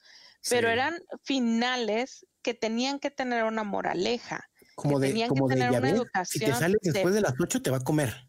pero 0.48 0.68
eran 0.68 0.94
finales 1.22 2.26
que 2.42 2.54
tenían 2.54 2.98
que 2.98 3.10
tener 3.10 3.44
una 3.44 3.64
moraleja. 3.64 4.48
Como 4.74 5.00
de, 5.00 5.08
tenían 5.08 5.34
que 5.34 5.40
de, 5.40 5.48
tener 5.48 5.70
una 5.70 5.90
educación. 5.90 6.24
si 6.24 6.52
te 6.52 6.54
sales 6.54 6.76
de- 6.82 6.92
después 6.92 7.14
de 7.14 7.20
las 7.20 7.34
8 7.40 7.60
te 7.62 7.70
va 7.70 7.78
a 7.78 7.84
comer. 7.84 8.27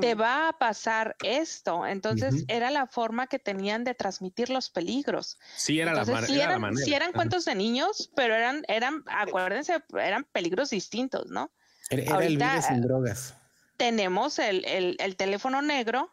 Te 0.00 0.14
va 0.14 0.48
a 0.48 0.52
pasar 0.58 1.16
esto. 1.22 1.86
Entonces 1.86 2.44
era 2.48 2.70
la 2.70 2.86
forma 2.86 3.26
que 3.26 3.38
tenían 3.38 3.84
de 3.84 3.94
transmitir 3.94 4.48
los 4.50 4.70
peligros. 4.70 5.38
Sí, 5.56 5.80
era, 5.80 5.92
la, 5.92 6.00
Entonces, 6.00 6.14
mar- 6.14 6.26
sí 6.26 6.34
era 6.34 6.42
la 6.44 6.50
eran, 6.50 6.60
manera. 6.62 6.84
sí 6.84 6.94
eran 6.94 7.12
cuentos 7.12 7.44
de 7.44 7.54
niños, 7.54 8.10
pero 8.16 8.34
eran, 8.34 8.64
eran, 8.68 9.04
acuérdense, 9.06 9.82
eran 9.98 10.24
peligros 10.32 10.70
distintos, 10.70 11.26
¿no? 11.30 11.50
Era, 11.90 12.02
el 12.02 12.12
Ahorita- 12.12 12.50
vive 12.52 12.62
sin 12.62 12.82
drogas. 12.82 13.34
Tenemos 13.76 14.38
el, 14.38 14.64
el, 14.64 14.96
el 14.98 15.16
teléfono 15.16 15.60
negro, 15.60 16.10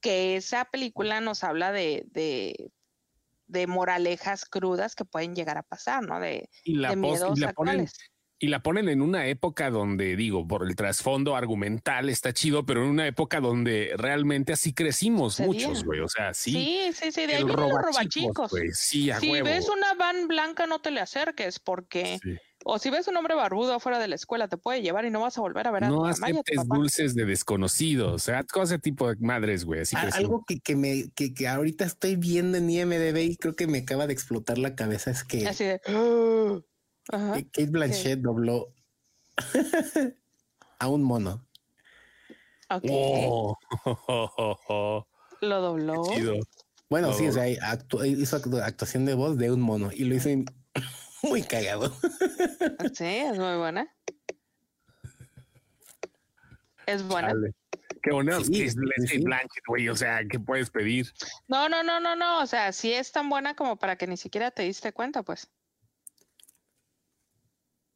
que 0.00 0.36
esa 0.36 0.64
película 0.64 1.20
nos 1.20 1.44
habla 1.44 1.70
de, 1.72 2.04
de, 2.12 2.70
de 3.46 3.66
moralejas 3.66 4.46
crudas 4.46 4.94
que 4.94 5.04
pueden 5.04 5.34
llegar 5.34 5.58
a 5.58 5.62
pasar, 5.62 6.02
¿no? 6.02 6.18
De, 6.20 6.48
y 6.62 6.76
la, 6.76 6.88
de 6.90 6.96
miedos 6.96 7.36
y 7.38 7.42
la 7.42 7.52
ponen 7.52 7.80
actuales. 7.80 7.98
Y 8.44 8.48
la 8.48 8.62
ponen 8.62 8.88
en 8.90 9.00
una 9.00 9.26
época 9.26 9.70
donde 9.70 10.16
digo 10.16 10.46
por 10.46 10.66
el 10.68 10.76
trasfondo 10.76 11.34
argumental 11.34 12.10
está 12.10 12.32
chido 12.34 12.66
pero 12.66 12.82
en 12.84 12.90
una 12.90 13.06
época 13.06 13.40
donde 13.40 13.92
realmente 13.96 14.52
así 14.52 14.74
crecimos 14.74 15.40
muchos 15.40 15.82
güey 15.84 16.00
o 16.00 16.08
sea 16.08 16.34
sí, 16.34 16.52
Sí, 16.52 16.90
sí, 16.92 17.12
sí, 17.12 17.26
de 17.26 17.36
ahí 17.36 17.44
vienen 17.44 17.56
los 17.70 17.82
robachicos, 17.82 18.52
sí 18.74 19.10
a 19.10 19.18
Si 19.20 19.30
huevo 19.30 19.46
ves 19.46 19.68
una 19.70 19.94
van 19.94 20.28
blanca, 20.28 20.66
no 20.66 20.80
te 20.80 20.90
le 20.90 21.00
acerques, 21.00 21.58
porque, 21.58 22.18
Sí. 22.22 22.36
o 22.66 22.78
si 22.78 22.90
ves 22.90 23.08
un 23.08 23.16
hombre 23.16 23.34
barbudo 23.34 23.74
afuera 23.74 23.98
de 23.98 24.08
la 24.08 24.14
escuela, 24.14 24.48
te 24.48 24.56
puede 24.56 24.82
llevar 24.82 25.04
y 25.06 25.10
no 25.10 25.20
vas 25.20 25.38
a 25.38 25.40
volver 25.40 25.66
a 25.66 25.70
ver 25.70 25.84
a 25.84 25.88
tu 25.88 25.94
no 25.94 26.00
mamá 26.02 26.12
y 26.12 26.14
a 26.14 26.34
tu 26.34 26.40
aceptes 26.40 26.56
papá. 26.56 26.76
dulces 26.76 27.14
de 27.14 27.24
desconocidos 27.24 28.12
o 28.12 28.18
sea 28.18 28.42
todo 28.44 28.64
ese 28.64 28.78
tipo 28.78 29.08
de 29.08 29.16
madres 29.20 29.64
güey 29.64 29.80
así 29.80 29.96
algo 29.96 30.44
que, 30.46 30.60
que 30.60 30.76
me 30.76 31.10
que, 31.14 31.32
que 31.32 31.48
ahorita 31.48 31.84
estoy 31.86 32.16
viendo 32.16 32.58
en 32.58 32.68
IMDB 32.68 33.16
y 33.22 33.36
creo 33.36 33.54
que 33.56 33.66
me 33.66 33.78
acaba 33.78 34.06
de 34.06 34.12
explotar 34.12 34.58
la 34.58 34.74
cabeza 34.74 35.10
es 35.10 35.24
que, 35.24 35.46
Así 35.48 35.64
de. 35.64 35.80
Ajá. 37.12 37.34
Kate 37.34 37.66
Blanchett 37.66 38.20
dobló 38.20 38.72
a 40.78 40.88
un 40.88 41.02
mono. 41.02 41.46
Ok. 42.70 42.84
Oh, 42.90 43.56
Lo 45.40 45.60
dobló. 45.60 46.02
qué 46.08 46.16
chido. 46.16 46.34
Bueno, 46.88 47.12
sí, 47.12 47.26
o 47.28 47.32
sea, 47.32 47.44
actu- 47.46 48.04
hizo 48.06 48.38
actu- 48.40 48.62
actuación 48.62 49.04
de 49.04 49.14
voz 49.14 49.36
de 49.36 49.50
un 49.50 49.60
mono 49.60 49.90
y 49.92 50.04
lo 50.04 50.14
hizo 50.14 50.28
muy 51.22 51.42
cagado. 51.42 51.92
Sí, 52.94 53.04
es 53.04 53.38
muy 53.38 53.56
buena. 53.56 53.88
Es 56.86 57.02
buena. 57.06 57.28
Chale. 57.28 57.54
Qué 58.02 58.10
bonito 58.12 58.44
Sí, 58.44 58.62
es 58.62 58.72
sí, 58.74 58.78
Leslie 58.80 59.18
sí. 59.18 59.24
Blanchett, 59.24 59.64
güey. 59.66 59.88
O 59.88 59.96
sea, 59.96 60.20
¿qué 60.28 60.38
puedes 60.38 60.68
pedir? 60.70 61.10
No, 61.48 61.68
no, 61.70 61.82
no, 61.82 62.00
no, 62.00 62.14
no. 62.14 62.40
O 62.42 62.46
sea, 62.46 62.70
sí 62.72 62.92
es 62.92 63.10
tan 63.12 63.30
buena 63.30 63.54
como 63.56 63.76
para 63.76 63.96
que 63.96 64.06
ni 64.06 64.16
siquiera 64.18 64.50
te 64.50 64.62
diste 64.64 64.92
cuenta, 64.92 65.22
pues. 65.22 65.48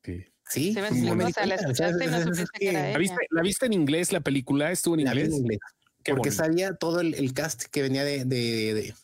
Sí. 0.02 0.24
Sí, 0.50 0.72
me 0.74 0.88
o 1.24 1.30
sea, 1.30 1.44
la 1.46 1.56
cuenta, 1.56 1.70
o 1.70 1.74
sea, 1.74 1.88
escuchaste 1.90 2.04
y 2.04 2.08
no 2.08 2.16
es- 2.16 2.26
es 2.28 2.36
supiste 2.36 2.58
que 2.58 2.68
era 2.70 2.80
¿La 2.80 2.88
ella. 2.90 2.98
viste, 2.98 3.16
¿La 3.30 3.42
viste 3.42 3.66
en 3.66 3.72
inglés 3.74 4.12
la 4.12 4.20
película? 4.20 4.70
¿Estuvo 4.72 4.96
en 4.96 5.04
la 5.04 5.12
vi 5.12 5.20
en 5.22 5.32
inglés? 5.34 5.58
porque 6.04 6.12
bonito. 6.30 6.36
sabía 6.36 6.74
todo 6.74 7.00
el, 7.00 7.12
el 7.14 7.34
cast 7.34 7.64
que 7.64 7.82
venía 7.82 8.02
de, 8.04 8.24
de, 8.24 8.72
de, 8.74 8.94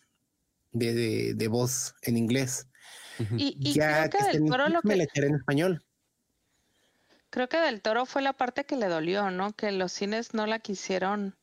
de, 0.72 0.94
de- 0.94 1.34
de 1.34 1.48
voz 1.48 1.94
en 2.02 2.16
inglés. 2.16 2.66
Y, 3.36 3.56
y 3.60 3.74
ya 3.74 4.08
creo 4.08 4.10
que 4.10 4.18
esté 4.18 4.38
del 4.40 4.48
toro 4.48 4.68
lo 4.70 4.80
que 4.80 4.96
la 4.96 5.04
echaré 5.04 5.26
en 5.26 5.34
español. 5.36 5.84
creo 7.30 7.48
que 7.48 7.58
del 7.58 7.82
toro 7.82 8.06
fue 8.06 8.22
la 8.22 8.32
parte 8.32 8.64
que 8.64 8.76
le 8.76 8.86
dolió, 8.86 9.30
¿no? 9.30 9.52
Que 9.52 9.70
los 9.72 9.92
cines 9.92 10.32
no 10.34 10.46
la 10.46 10.60
quisieron, 10.60 11.36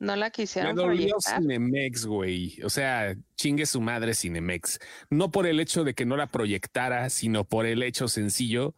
no 0.00 0.16
la 0.16 0.26
Me 0.26 0.32
quisieron 0.32 0.74
dolió 0.74 1.10
proyectar. 1.16 1.40
Cinemex, 1.40 2.06
güey. 2.06 2.60
O 2.64 2.70
sea, 2.70 3.14
chingue 3.36 3.66
su 3.66 3.80
madre 3.80 4.14
Cinemex. 4.14 4.80
No 5.10 5.30
por 5.30 5.46
el 5.46 5.60
hecho 5.60 5.84
de 5.84 5.94
que 5.94 6.04
no 6.06 6.16
la 6.16 6.26
proyectara, 6.26 7.08
sino 7.10 7.44
por 7.44 7.66
el 7.66 7.82
hecho 7.84 8.08
sencillo 8.08 8.74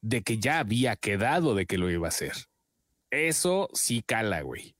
de 0.00 0.22
que 0.22 0.38
ya 0.38 0.60
había 0.60 0.96
quedado 0.96 1.54
de 1.54 1.66
que 1.66 1.76
lo 1.78 1.90
iba 1.90 2.06
a 2.06 2.08
hacer. 2.08 2.32
Eso 3.10 3.68
sí 3.74 4.02
cala, 4.02 4.40
güey. 4.40 4.74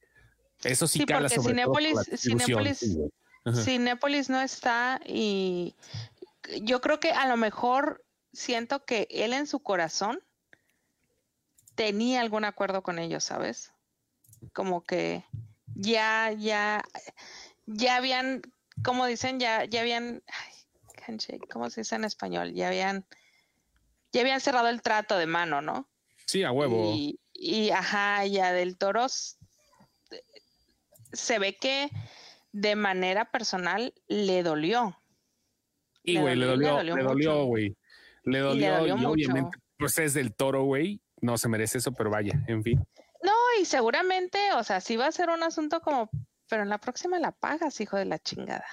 Eso 0.65 0.87
sí, 0.87 1.01
Sí, 1.01 1.05
cala 1.07 1.29
porque 1.29 1.35
sobre 1.43 1.55
Cinépolis- 1.55 2.75
sí. 2.75 3.63
Cinépolis 3.65 4.31
no 4.31 4.41
está 4.41 5.01
y 5.05 5.75
yo 6.63 6.81
creo 6.81 7.01
que 7.01 7.11
a 7.11 7.27
lo 7.27 7.37
mejor 7.37 8.05
siento 8.33 8.85
que 8.85 9.09
él 9.11 9.33
en 9.33 9.47
su 9.49 9.59
corazón 9.61 10.21
tenía 11.75 12.21
algún 12.21 12.45
acuerdo 12.45 12.83
con 12.83 12.99
ellos, 12.99 13.25
¿sabes? 13.25 13.73
Como 14.53 14.83
que 14.85 15.25
ya, 15.75 16.33
ya, 16.33 16.83
ya 17.67 17.97
habían, 17.97 18.43
como 18.85 19.07
dicen, 19.07 19.41
ya, 19.41 19.65
ya 19.65 19.81
habían, 19.81 20.23
ay, 20.27 21.19
¿cómo 21.51 21.71
se 21.71 21.81
dice 21.83 21.95
en 21.97 22.05
español? 22.05 22.53
Ya 22.55 22.69
habían, 22.69 23.05
ya 24.13 24.21
habían 24.23 24.41
cerrado 24.41 24.69
el 24.69 24.83
trato 24.83 25.17
de 25.19 25.27
mano, 25.27 25.61
¿no? 25.63 25.89
Sí, 26.27 26.43
a 26.45 26.53
huevo. 26.53 26.93
Y, 26.95 27.19
y, 27.35 27.71
ajá, 27.71 28.25
ya 28.27 28.53
del 28.53 28.77
toro 28.79 29.07
se 31.13 31.39
ve 31.39 31.57
que 31.57 31.89
de 32.53 32.77
manera 32.77 33.31
personal 33.31 33.95
le 34.09 34.43
dolió. 34.43 34.99
Y 36.05 36.15
Le 36.15 36.21
güey, 36.21 36.37
le 36.37 36.47
dolió, 36.47 36.69
le 36.69 36.73
dolió, 36.77 36.97
le 36.97 37.03
dolió 37.03 37.09
dolió, 37.09 37.31
mucho. 37.33 37.45
güey. 37.47 37.77
Le 38.25 38.33
le 38.33 38.39
dolió, 38.41 38.77
dolió 38.79 38.95
y 38.95 38.99
mucho. 38.99 39.11
obviamente, 39.11 39.59
pues 39.79 39.99
es 39.99 40.15
del 40.15 40.35
toro, 40.35 40.65
güey. 40.65 41.01
No 41.21 41.39
se 41.39 41.49
merece 41.49 41.79
eso, 41.79 41.93
pero 41.93 42.11
vaya, 42.11 42.33
en 42.49 42.63
fin. 42.63 42.85
Y 43.61 43.65
seguramente, 43.65 44.39
o 44.55 44.65
sea, 44.65 44.81
sí 44.81 44.97
va 44.97 45.07
a 45.07 45.13
ser 45.13 45.31
un 45.31 45.43
asunto 45.43 45.81
como, 45.81 46.11
pero 46.49 46.63
en 46.63 46.69
la 46.69 46.79
próxima 46.79 47.19
la 47.19 47.33
pagas, 47.33 47.81
hijo 47.81 47.97
de 47.97 48.05
la 48.05 48.19
chingada. 48.19 48.67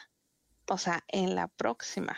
O 0.67 0.77
sea, 0.77 1.03
en 1.07 1.35
la 1.35 1.47
próxima. 1.47 2.17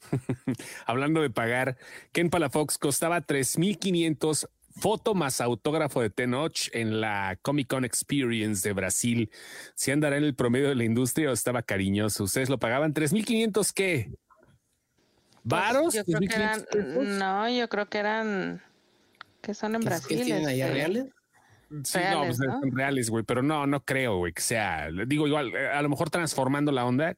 Hablando 0.86 1.20
de 1.20 1.30
pagar, 1.30 1.76
Ken 2.12 2.30
Palafox 2.30 2.78
costaba 2.78 3.20
3.500 3.20 4.48
foto 4.78 5.14
más 5.14 5.40
autógrafo 5.40 6.00
de 6.00 6.10
Tenoch 6.10 6.68
en 6.72 7.00
la 7.00 7.38
Comic 7.42 7.68
Con 7.68 7.84
Experience 7.84 8.66
de 8.66 8.72
Brasil. 8.72 9.30
Si 9.74 9.90
andará 9.90 10.16
en 10.16 10.24
el 10.24 10.34
promedio 10.34 10.68
de 10.68 10.76
la 10.76 10.84
industria 10.84 11.30
o 11.30 11.32
estaba 11.32 11.62
cariñoso. 11.62 12.24
¿Ustedes 12.24 12.48
lo 12.48 12.58
pagaban? 12.58 12.94
¿3.500 12.94 13.72
qué? 13.72 14.12
¿Varos? 15.42 15.94
Pues, 15.94 15.94
Yo 15.94 16.04
creo 16.04 16.20
que 16.20 16.36
eran, 16.36 16.60
¿3.500 16.60 16.66
pesos? 16.70 17.04
no, 17.18 17.48
yo 17.48 17.68
creo 17.68 17.88
que 17.88 17.98
eran, 17.98 18.62
que 19.40 19.54
son 19.54 19.74
en 19.74 19.80
¿Qué, 19.80 19.86
Brasil. 19.88 20.18
qué 20.18 20.24
tienen 20.24 20.46
allá 20.46 20.66
este, 20.66 20.74
reales? 20.74 21.06
Sí, 21.84 21.98
no, 22.10 22.24
pues 22.24 22.38
¿no? 22.40 22.60
son 22.60 22.70
reales, 22.72 23.10
güey, 23.10 23.24
pero 23.24 23.42
no, 23.42 23.66
no 23.66 23.84
creo, 23.84 24.18
güey, 24.18 24.32
que 24.32 24.40
sea. 24.40 24.88
Digo, 25.06 25.26
igual, 25.26 25.54
eh, 25.54 25.68
a 25.68 25.82
lo 25.82 25.88
mejor 25.88 26.08
transformando 26.08 26.72
la 26.72 26.84
onda, 26.84 27.14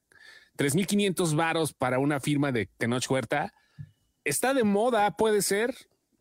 3.500 0.58 1.36
varos 1.36 1.72
para 1.72 1.98
una 1.98 2.20
firma 2.20 2.50
de 2.50 2.66
Tenoch 2.76 3.08
Huerta. 3.08 3.52
Está 4.24 4.52
de 4.52 4.64
moda, 4.64 5.16
puede 5.16 5.42
ser. 5.42 5.74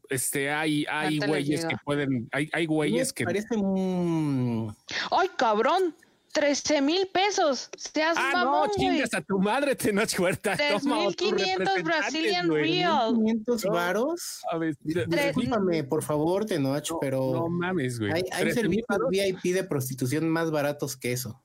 Este, 0.10 0.52
hay, 0.52 0.86
hay 0.90 1.20
güeyes 1.20 1.66
que 1.66 1.76
pueden, 1.84 2.30
hay, 2.32 2.50
hay 2.54 2.66
güeyes 2.66 3.14
que. 3.14 3.26
Parece 3.26 3.56
un... 3.56 4.76
¡Ay, 5.12 5.30
cabrón! 5.38 5.96
¡13 6.34 6.82
mil 6.82 7.08
pesos! 7.08 7.70
¡Seas 7.76 8.16
Ah, 8.18 8.32
no, 8.34 8.46
mamón, 8.46 8.70
güey! 8.76 8.90
chingas 8.90 9.14
a 9.14 9.22
tu 9.22 9.40
madre, 9.40 9.76
Tenoch 9.76 10.20
Huerta. 10.20 10.56
Toma, 10.58 11.00
o 11.00 11.12
tu 11.12 11.26
3.500 11.32 11.32
representante, 11.32 11.84
Brazilian. 11.84 12.50
Real. 12.50 13.16
500 13.16 13.66
No. 13.66 13.72
varos. 13.72 14.42
Discúlpame, 14.84 15.84
por 15.84 16.04
favor, 16.04 16.46
Tenoch, 16.46 16.90
no, 16.92 17.00
pero 17.00 17.32
no 17.34 17.50
mames, 17.50 18.00
güey. 18.00 18.12
hay, 18.14 18.24
hay 18.32 18.42
13,000 18.44 18.54
servicios. 18.86 19.10
VIP 19.10 19.54
de 19.54 19.64
prostitución 19.64 20.30
más 20.30 20.52
baratos 20.52 20.96
que 20.98 21.12
eso. 21.12 21.42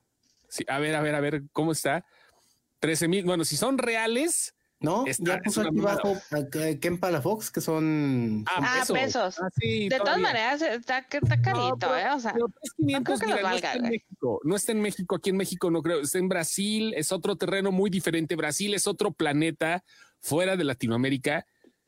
Sí, 0.47 0.63
a 0.67 0.79
ver, 0.79 0.95
a 0.95 1.01
ver, 1.01 1.15
a 1.15 1.19
ver, 1.19 1.43
¿cómo 1.51 1.71
está? 1.71 2.05
13 2.79 3.07
mil. 3.07 3.25
Bueno, 3.25 3.45
si 3.45 3.57
son 3.57 3.77
reales. 3.77 4.54
¿No? 4.85 5.05
Está- 5.07 5.37
ya 5.37 5.41
puso 5.41 5.61
aquí 5.61 5.79
abajo 5.79 6.15
a 6.31 6.77
Ken 6.79 6.99
Palafox, 6.99 7.49
que 7.51 7.59
son... 7.59 8.45
Ah, 8.47 8.83
pesos. 8.87 9.39
Ah, 9.41 9.49
sí, 9.59 9.89
De 9.89 9.97
todas 9.97 10.19
maneras, 10.19 10.61
está, 10.61 10.99
está 10.99 11.41
carito, 11.41 11.77
pero- 11.79 11.97
¿eh? 11.97 12.11
O 12.13 12.19
sea, 12.19 12.33
Pero 12.33 12.47
3,500, 12.77 13.19
creo 13.19 13.19
que 13.19 13.25
mira, 13.35 13.49
no 13.49 13.55
está 13.55 13.73
en. 13.73 13.81
México. 13.89 14.39
No 14.43 14.55
está 14.55 14.71
en 14.71 14.81
México, 14.81 15.15
aquí 15.15 15.29
en 15.31 15.37
México 15.37 15.71
no 15.71 15.81
creo. 15.81 16.01
Está 16.01 16.19
en 16.19 16.29
Brasil, 16.29 16.93
es 16.95 17.11
otro 17.11 17.35
terreno 17.35 17.71
muy 17.71 17.89
diferente. 17.89 18.35
Brasil 18.35 18.73
es 18.75 18.85
otro 18.87 19.11
planeta 19.11 19.83
fuera 20.21 20.55
de 20.55 20.63
Latinoamérica. 20.63 21.45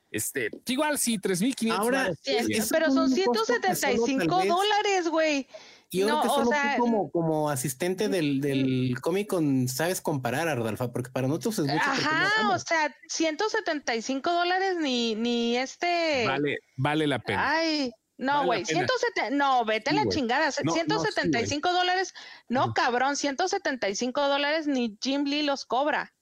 Este, 0.10 0.50
igual 0.68 0.98
sí, 0.98 1.18
3,500. 1.20 1.80
Ahora, 1.80 2.02
varos, 2.04 2.18
sí, 2.24 2.34
pero 2.72 2.86
son 2.92 3.10
costo 3.10 3.16
que 3.16 3.24
solo 3.46 3.62
tal 3.62 3.76
175 3.76 4.38
vez- 4.40 4.48
dólares, 4.48 5.10
güey. 5.10 5.48
Y 5.90 6.00
yo 6.00 6.08
No, 6.08 6.20
creo 6.20 6.22
que 6.22 6.28
o 6.28 6.44
solo 6.44 6.50
sea, 6.50 6.76
tú 6.76 6.82
como, 6.82 7.12
como 7.12 7.50
asistente 7.50 8.10
del, 8.10 8.42
del 8.42 9.00
Comic 9.02 9.30
Con 9.30 9.68
sabes 9.68 10.02
comparar, 10.02 10.48
Ardalfa, 10.48 10.92
porque 10.92 11.10
para 11.10 11.28
nosotros 11.28 11.60
es 11.60 11.66
mucho. 11.66 11.86
no 11.86 11.92
Ajá, 11.92 12.50
o 12.54 12.60
sea, 12.60 12.94
175 13.08 14.32
dólares 14.32 14.76
ni, 14.80 15.16
ni 15.16 15.56
este. 15.56 16.26
Vale, 16.28 16.58
vale 16.76 17.08
la 17.08 17.20
pena. 17.20 17.52
Ay, 17.52 17.92
No, 18.18 18.46
güey, 18.46 18.66
170, 18.66 19.30
no, 19.30 19.64
vete 19.64 19.92
a 19.92 19.94
la 19.94 20.08
chingada, 20.10 20.52
175 20.52 21.72
dólares, 21.72 22.14
no, 22.50 22.74
cabrón, 22.74 23.16
175 23.16 24.28
dólares 24.28 24.68
ni 24.68 24.98
Jim 25.02 25.24
Lee 25.24 25.44
los 25.44 25.66
cobra. 25.66 26.14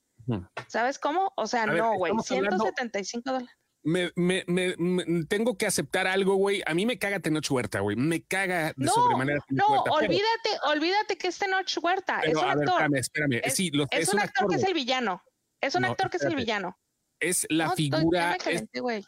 ¿Sabes 0.68 1.00
cómo? 1.00 1.32
O 1.38 1.48
sea, 1.48 1.66
no, 1.66 1.96
güey, 1.96 2.14
175 2.22 3.32
dólares. 3.32 3.56
Me, 3.86 4.12
me, 4.16 4.44
me, 4.48 5.26
tengo 5.26 5.58
que 5.58 5.66
aceptar 5.66 6.08
algo, 6.08 6.36
güey. 6.36 6.62
A 6.66 6.74
mí 6.74 6.86
me 6.86 6.98
caga 6.98 7.20
Tenoch 7.20 7.50
Huerta, 7.50 7.80
güey. 7.80 7.96
Me 7.96 8.24
caga 8.24 8.74
de 8.76 8.88
sobremanera. 8.88 9.40
No, 9.50 9.66
olvídate, 9.84 10.50
olvídate 10.68 11.18
que 11.18 11.28
es 11.28 11.38
Tenoch 11.38 11.72
Huerta. 11.82 12.20
es 12.22 12.36
un 12.36 12.44
actor. 12.44 12.66
Espérame, 12.66 12.96
espérame. 12.96 13.42
Es, 13.44 13.54
sí, 13.56 13.72
es, 13.92 14.14
un 14.14 14.20
actor, 14.20 14.50
que 14.50 14.56
es 14.56 14.64
el 14.64 14.74
villano. 14.74 15.24
Es 15.62 15.76
un 15.76 15.86
actor 15.86 16.10
que 16.10 16.18
es 16.18 16.24
el 16.24 16.36
villano. 16.36 16.78
Es 17.20 17.46
la 17.50 17.72
figura. 17.72 18.38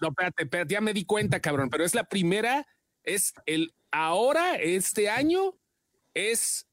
no, 0.01 0.07
espérate, 0.07 0.43
espérate, 0.43 0.73
ya 0.73 0.81
me 0.81 0.93
di 0.93 1.03
cuenta, 1.03 1.41
cabrón, 1.41 1.69
pero 1.69 1.83
es 1.83 1.93
la 1.93 2.05
primera 2.05 2.65
es 3.07 3.33
el 3.45 3.73
ahora, 3.91 4.55
este 4.55 5.09
año, 5.09 5.57
es 6.13 6.67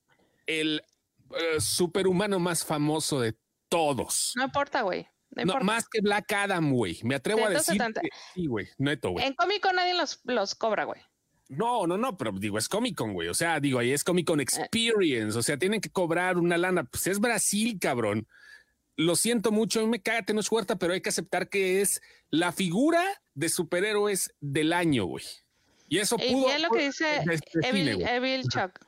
el 0.46 0.82
eh, 1.30 1.60
superhumano 1.60 2.38
más 2.38 2.64
famoso 2.64 3.20
de 3.20 3.36
todos. 3.68 4.32
No 4.36 4.44
importa, 4.44 4.82
güey. 4.82 5.08
No, 5.34 5.60
más 5.60 5.88
que 5.88 6.00
Black 6.00 6.32
Adam, 6.32 6.72
güey. 6.72 7.00
Me 7.02 7.14
atrevo 7.14 7.46
a 7.46 7.50
decir. 7.50 7.82
sí, 8.34 8.46
güey. 8.46 8.68
Neto, 8.78 9.10
güey. 9.10 9.26
En 9.26 9.34
Comic 9.34 9.60
Con 9.60 9.76
nadie 9.76 9.94
los, 9.94 10.20
los 10.24 10.54
cobra, 10.54 10.84
güey. 10.84 11.00
No, 11.48 11.86
no, 11.86 11.98
no, 11.98 12.16
pero 12.16 12.32
digo, 12.32 12.58
es 12.58 12.68
Comic 12.68 12.96
Con, 12.96 13.12
güey. 13.12 13.28
O 13.28 13.34
sea, 13.34 13.60
digo, 13.60 13.78
ahí 13.78 13.92
es 13.92 14.04
Comic 14.04 14.26
Con 14.26 14.40
eh. 14.40 14.44
Experience. 14.44 15.38
O 15.38 15.42
sea, 15.42 15.56
tienen 15.56 15.80
que 15.80 15.90
cobrar 15.90 16.38
una 16.38 16.56
lana. 16.56 16.84
Pues 16.84 17.06
es 17.06 17.20
Brasil, 17.20 17.78
cabrón. 17.80 18.26
Lo 18.96 19.16
siento 19.16 19.50
mucho, 19.50 19.80
a 19.80 19.82
mí 19.82 19.88
me 19.88 20.00
caga 20.00 20.24
no 20.32 20.40
es 20.40 20.50
Huerta, 20.50 20.76
pero 20.76 20.92
hay 20.92 21.00
que 21.00 21.08
aceptar 21.08 21.48
que 21.48 21.80
es 21.80 22.00
la 22.30 22.52
figura 22.52 23.02
de 23.34 23.48
superhéroes 23.48 24.32
del 24.40 24.72
año, 24.72 25.04
güey. 25.06 25.24
Y 25.88 25.98
eso 25.98 26.16
pudo. 26.16 26.46
Lo 26.58 26.70
que 26.70 26.86
dice 26.86 27.24
Evil, 27.62 28.44
Chuck. 28.48 28.78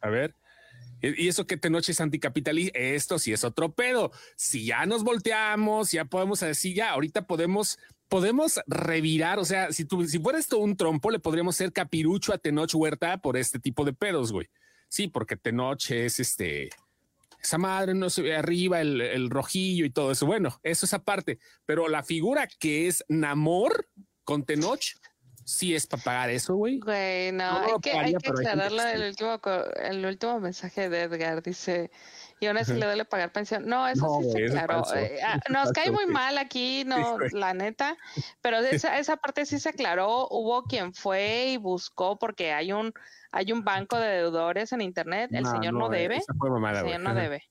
A 0.00 0.08
ver. 0.08 0.34
Y 1.02 1.28
eso 1.28 1.46
que 1.46 1.56
Tenoch 1.56 1.88
es 1.88 2.00
anticapitalista, 2.00 2.78
esto 2.78 3.18
sí 3.18 3.32
es 3.32 3.44
otro 3.44 3.72
pedo. 3.72 4.12
Si 4.36 4.64
ya 4.64 4.86
nos 4.86 5.04
volteamos, 5.04 5.92
ya 5.92 6.04
podemos 6.06 6.40
decir, 6.40 6.74
ya 6.74 6.90
ahorita 6.90 7.26
podemos, 7.26 7.78
podemos 8.08 8.60
revirar. 8.66 9.38
O 9.38 9.44
sea, 9.44 9.72
si 9.72 9.84
tú, 9.84 10.06
si 10.06 10.18
fuera 10.18 10.38
esto 10.38 10.58
un 10.58 10.76
trompo, 10.76 11.10
le 11.10 11.18
podríamos 11.18 11.54
hacer 11.54 11.72
capirucho 11.72 12.32
a 12.32 12.38
Tenoch 12.38 12.74
Huerta 12.74 13.18
por 13.18 13.36
este 13.36 13.58
tipo 13.58 13.84
de 13.84 13.92
pedos, 13.92 14.32
güey. 14.32 14.48
Sí, 14.88 15.08
porque 15.08 15.36
Tenoch 15.36 15.90
es 15.90 16.20
este, 16.20 16.70
esa 17.42 17.58
madre 17.58 17.94
no 17.94 18.08
se 18.08 18.34
arriba, 18.34 18.80
el, 18.80 19.00
el, 19.00 19.30
rojillo 19.30 19.84
y 19.84 19.90
todo 19.90 20.12
eso. 20.12 20.26
Bueno, 20.26 20.58
eso 20.62 20.86
es 20.86 20.94
aparte, 20.94 21.38
pero 21.64 21.88
la 21.88 22.02
figura 22.02 22.48
que 22.58 22.86
es 22.86 23.04
Namor 23.08 23.88
con 24.24 24.44
Tenoch 24.44 24.96
sí 25.46 25.76
es 25.76 25.86
para 25.86 26.02
pagar 26.02 26.30
eso, 26.30 26.56
güey. 26.56 26.80
Güey, 26.80 27.30
no, 27.32 27.58
hay, 27.60 27.72
que, 27.80 27.92
hay 27.92 28.14
que 28.14 28.30
aclararlo 28.30 28.82
el 28.82 29.02
último, 29.08 29.40
el 29.76 30.04
último 30.04 30.40
mensaje 30.40 30.88
de 30.88 31.02
Edgar. 31.02 31.40
Dice, 31.40 31.90
y 32.40 32.46
aún 32.46 32.58
así 32.58 32.74
le 32.74 32.84
duele 32.84 33.04
pagar 33.04 33.30
pensión. 33.30 33.64
No, 33.66 33.86
eso 33.86 34.20
sí 34.22 34.48
se 34.48 34.58
aclaró. 34.58 34.82
Eh, 34.96 35.20
ah, 35.24 35.38
nos 35.48 35.70
cae 35.72 35.90
muy 35.92 36.06
mal 36.06 36.36
aquí, 36.36 36.84
no, 36.84 37.18
la 37.32 37.54
neta, 37.54 37.96
pero 38.42 38.58
esa, 38.58 38.98
esa 38.98 39.16
parte 39.16 39.46
sí 39.46 39.60
se 39.60 39.68
aclaró. 39.68 40.26
Hubo 40.30 40.64
quien 40.64 40.92
fue 40.92 41.46
y 41.50 41.56
buscó 41.58 42.18
porque 42.18 42.52
hay 42.52 42.72
un, 42.72 42.92
hay 43.30 43.52
un 43.52 43.62
banco 43.64 43.98
de 43.98 44.08
deudores 44.08 44.72
en 44.72 44.80
internet. 44.80 45.30
El 45.32 45.46
señor 45.46 45.74
no, 45.74 45.88
debe. 45.88 46.16
el 46.16 46.76
señor 46.76 47.00
no 47.00 47.14
debe. 47.14 47.44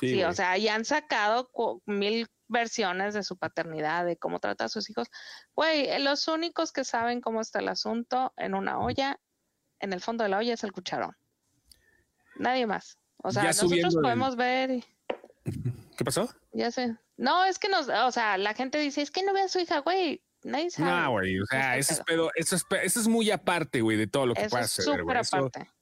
Sí, 0.00 0.24
o 0.24 0.32
sea, 0.32 0.58
ya 0.58 0.74
han 0.74 0.84
sacado 0.84 1.50
mil 1.86 2.26
versiones 2.50 3.14
de 3.14 3.22
su 3.22 3.36
paternidad, 3.38 4.04
de 4.04 4.16
cómo 4.16 4.40
trata 4.40 4.64
a 4.64 4.68
sus 4.68 4.90
hijos. 4.90 5.08
Güey, 5.54 6.02
los 6.02 6.28
únicos 6.28 6.72
que 6.72 6.84
saben 6.84 7.20
cómo 7.20 7.40
está 7.40 7.60
el 7.60 7.68
asunto 7.68 8.32
en 8.36 8.54
una 8.54 8.78
olla, 8.78 9.18
en 9.78 9.92
el 9.92 10.00
fondo 10.00 10.24
de 10.24 10.30
la 10.30 10.38
olla 10.38 10.54
es 10.54 10.64
el 10.64 10.72
cucharón. 10.72 11.16
Nadie 12.36 12.66
más. 12.66 12.98
O 13.22 13.30
sea, 13.30 13.44
nosotros 13.44 13.94
podemos 13.94 14.36
ver. 14.36 14.84
¿Qué 15.96 16.04
pasó? 16.04 16.28
Ya 16.52 16.70
sé. 16.70 16.96
No, 17.16 17.44
es 17.44 17.58
que 17.58 17.68
nos, 17.68 17.88
o 17.88 18.10
sea, 18.10 18.38
la 18.38 18.54
gente 18.54 18.78
dice, 18.78 19.02
es 19.02 19.10
que 19.10 19.22
no 19.22 19.32
ve 19.32 19.42
a 19.42 19.48
su 19.48 19.58
hija, 19.58 19.80
güey. 19.80 20.22
Nadie 20.42 20.70
sabe. 20.70 20.90
No, 20.90 21.10
güey, 21.10 21.38
o 21.38 21.44
sea, 21.46 21.76
eso 21.76 21.92
es, 21.92 22.00
pedo, 22.00 22.30
eso 22.34 22.56
es, 22.56 22.64
eso 22.82 23.00
es 23.00 23.08
muy 23.08 23.30
aparte, 23.30 23.82
güey, 23.82 23.98
de 23.98 24.06
todo 24.06 24.24
lo 24.24 24.34
que 24.34 24.42
eso 24.42 24.56
pasa. 24.56 24.80
Es 24.80 24.86
súper 24.86 25.18
aparte. 25.18 25.60
Eso 25.60 25.79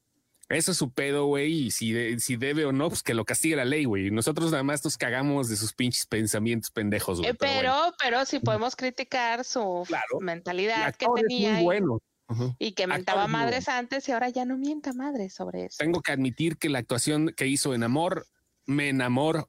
es 0.49 0.64
su 0.64 0.90
pedo, 0.90 1.26
güey. 1.26 1.66
Y 1.66 1.70
si, 1.70 2.18
si 2.20 2.36
debe 2.36 2.64
o 2.64 2.72
no, 2.72 2.88
pues 2.88 3.03
que 3.03 3.14
lo 3.14 3.24
castigue 3.24 3.57
la 3.57 3.64
ley, 3.64 3.84
güey. 3.84 4.11
Nosotros 4.11 4.51
nada 4.51 4.62
más 4.62 4.82
nos 4.84 4.96
cagamos 4.96 5.49
de 5.49 5.57
sus 5.57 5.72
pinches 5.74 6.07
pensamientos 6.07 6.70
pendejos, 6.70 7.18
güey. 7.18 7.30
Eh, 7.30 7.34
pero, 7.34 7.94
pero, 8.03 8.24
sí 8.24 8.38
podemos 8.38 8.74
criticar 8.74 9.44
su 9.44 9.86
mentalidad 10.20 10.94
que 10.94 11.07
tenía. 11.14 11.55
muy 11.55 11.64
bueno. 11.64 11.99
Y 12.59 12.72
que 12.72 12.86
mentaba 12.86 13.26
madres 13.26 13.68
antes 13.68 14.07
y 14.09 14.12
ahora 14.12 14.28
ya 14.28 14.44
no 14.44 14.59
mienta 14.59 14.92
madres 14.92 15.34
sobre 15.34 15.64
eso. 15.64 15.76
Tengo 15.78 16.03
que 16.03 16.12
admitir 16.12 16.59
que 16.59 16.68
la 16.68 16.78
actuación 16.78 17.32
que 17.34 17.46
hizo 17.46 17.74
en 17.74 17.82
Amor 17.82 18.26
me 18.66 18.90
enamoró. 18.90 19.49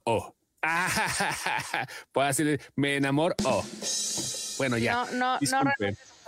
Puedo 2.12 2.26
decir, 2.26 2.60
me 2.76 2.96
enamoró. 2.96 3.34
Bueno, 4.56 4.78
ya. 4.78 4.92
No, 4.92 5.38
no, 5.38 5.38
no 5.40 5.62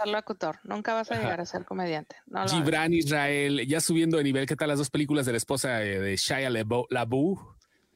locutor, 0.06 0.58
nunca 0.64 0.94
vas 0.94 1.10
a 1.10 1.16
llegar 1.16 1.40
a 1.40 1.46
ser 1.46 1.64
comediante. 1.64 2.16
Gibran 2.48 2.92
Israel, 2.92 3.66
ya 3.66 3.80
subiendo 3.80 4.16
de 4.16 4.24
nivel, 4.24 4.46
¿qué 4.46 4.56
tal 4.56 4.68
las 4.68 4.78
dos 4.78 4.90
películas 4.90 5.26
de 5.26 5.32
la 5.32 5.38
esposa 5.38 5.78
de 5.78 6.16
Shia 6.16 6.50
LaBeouf? 6.50 7.40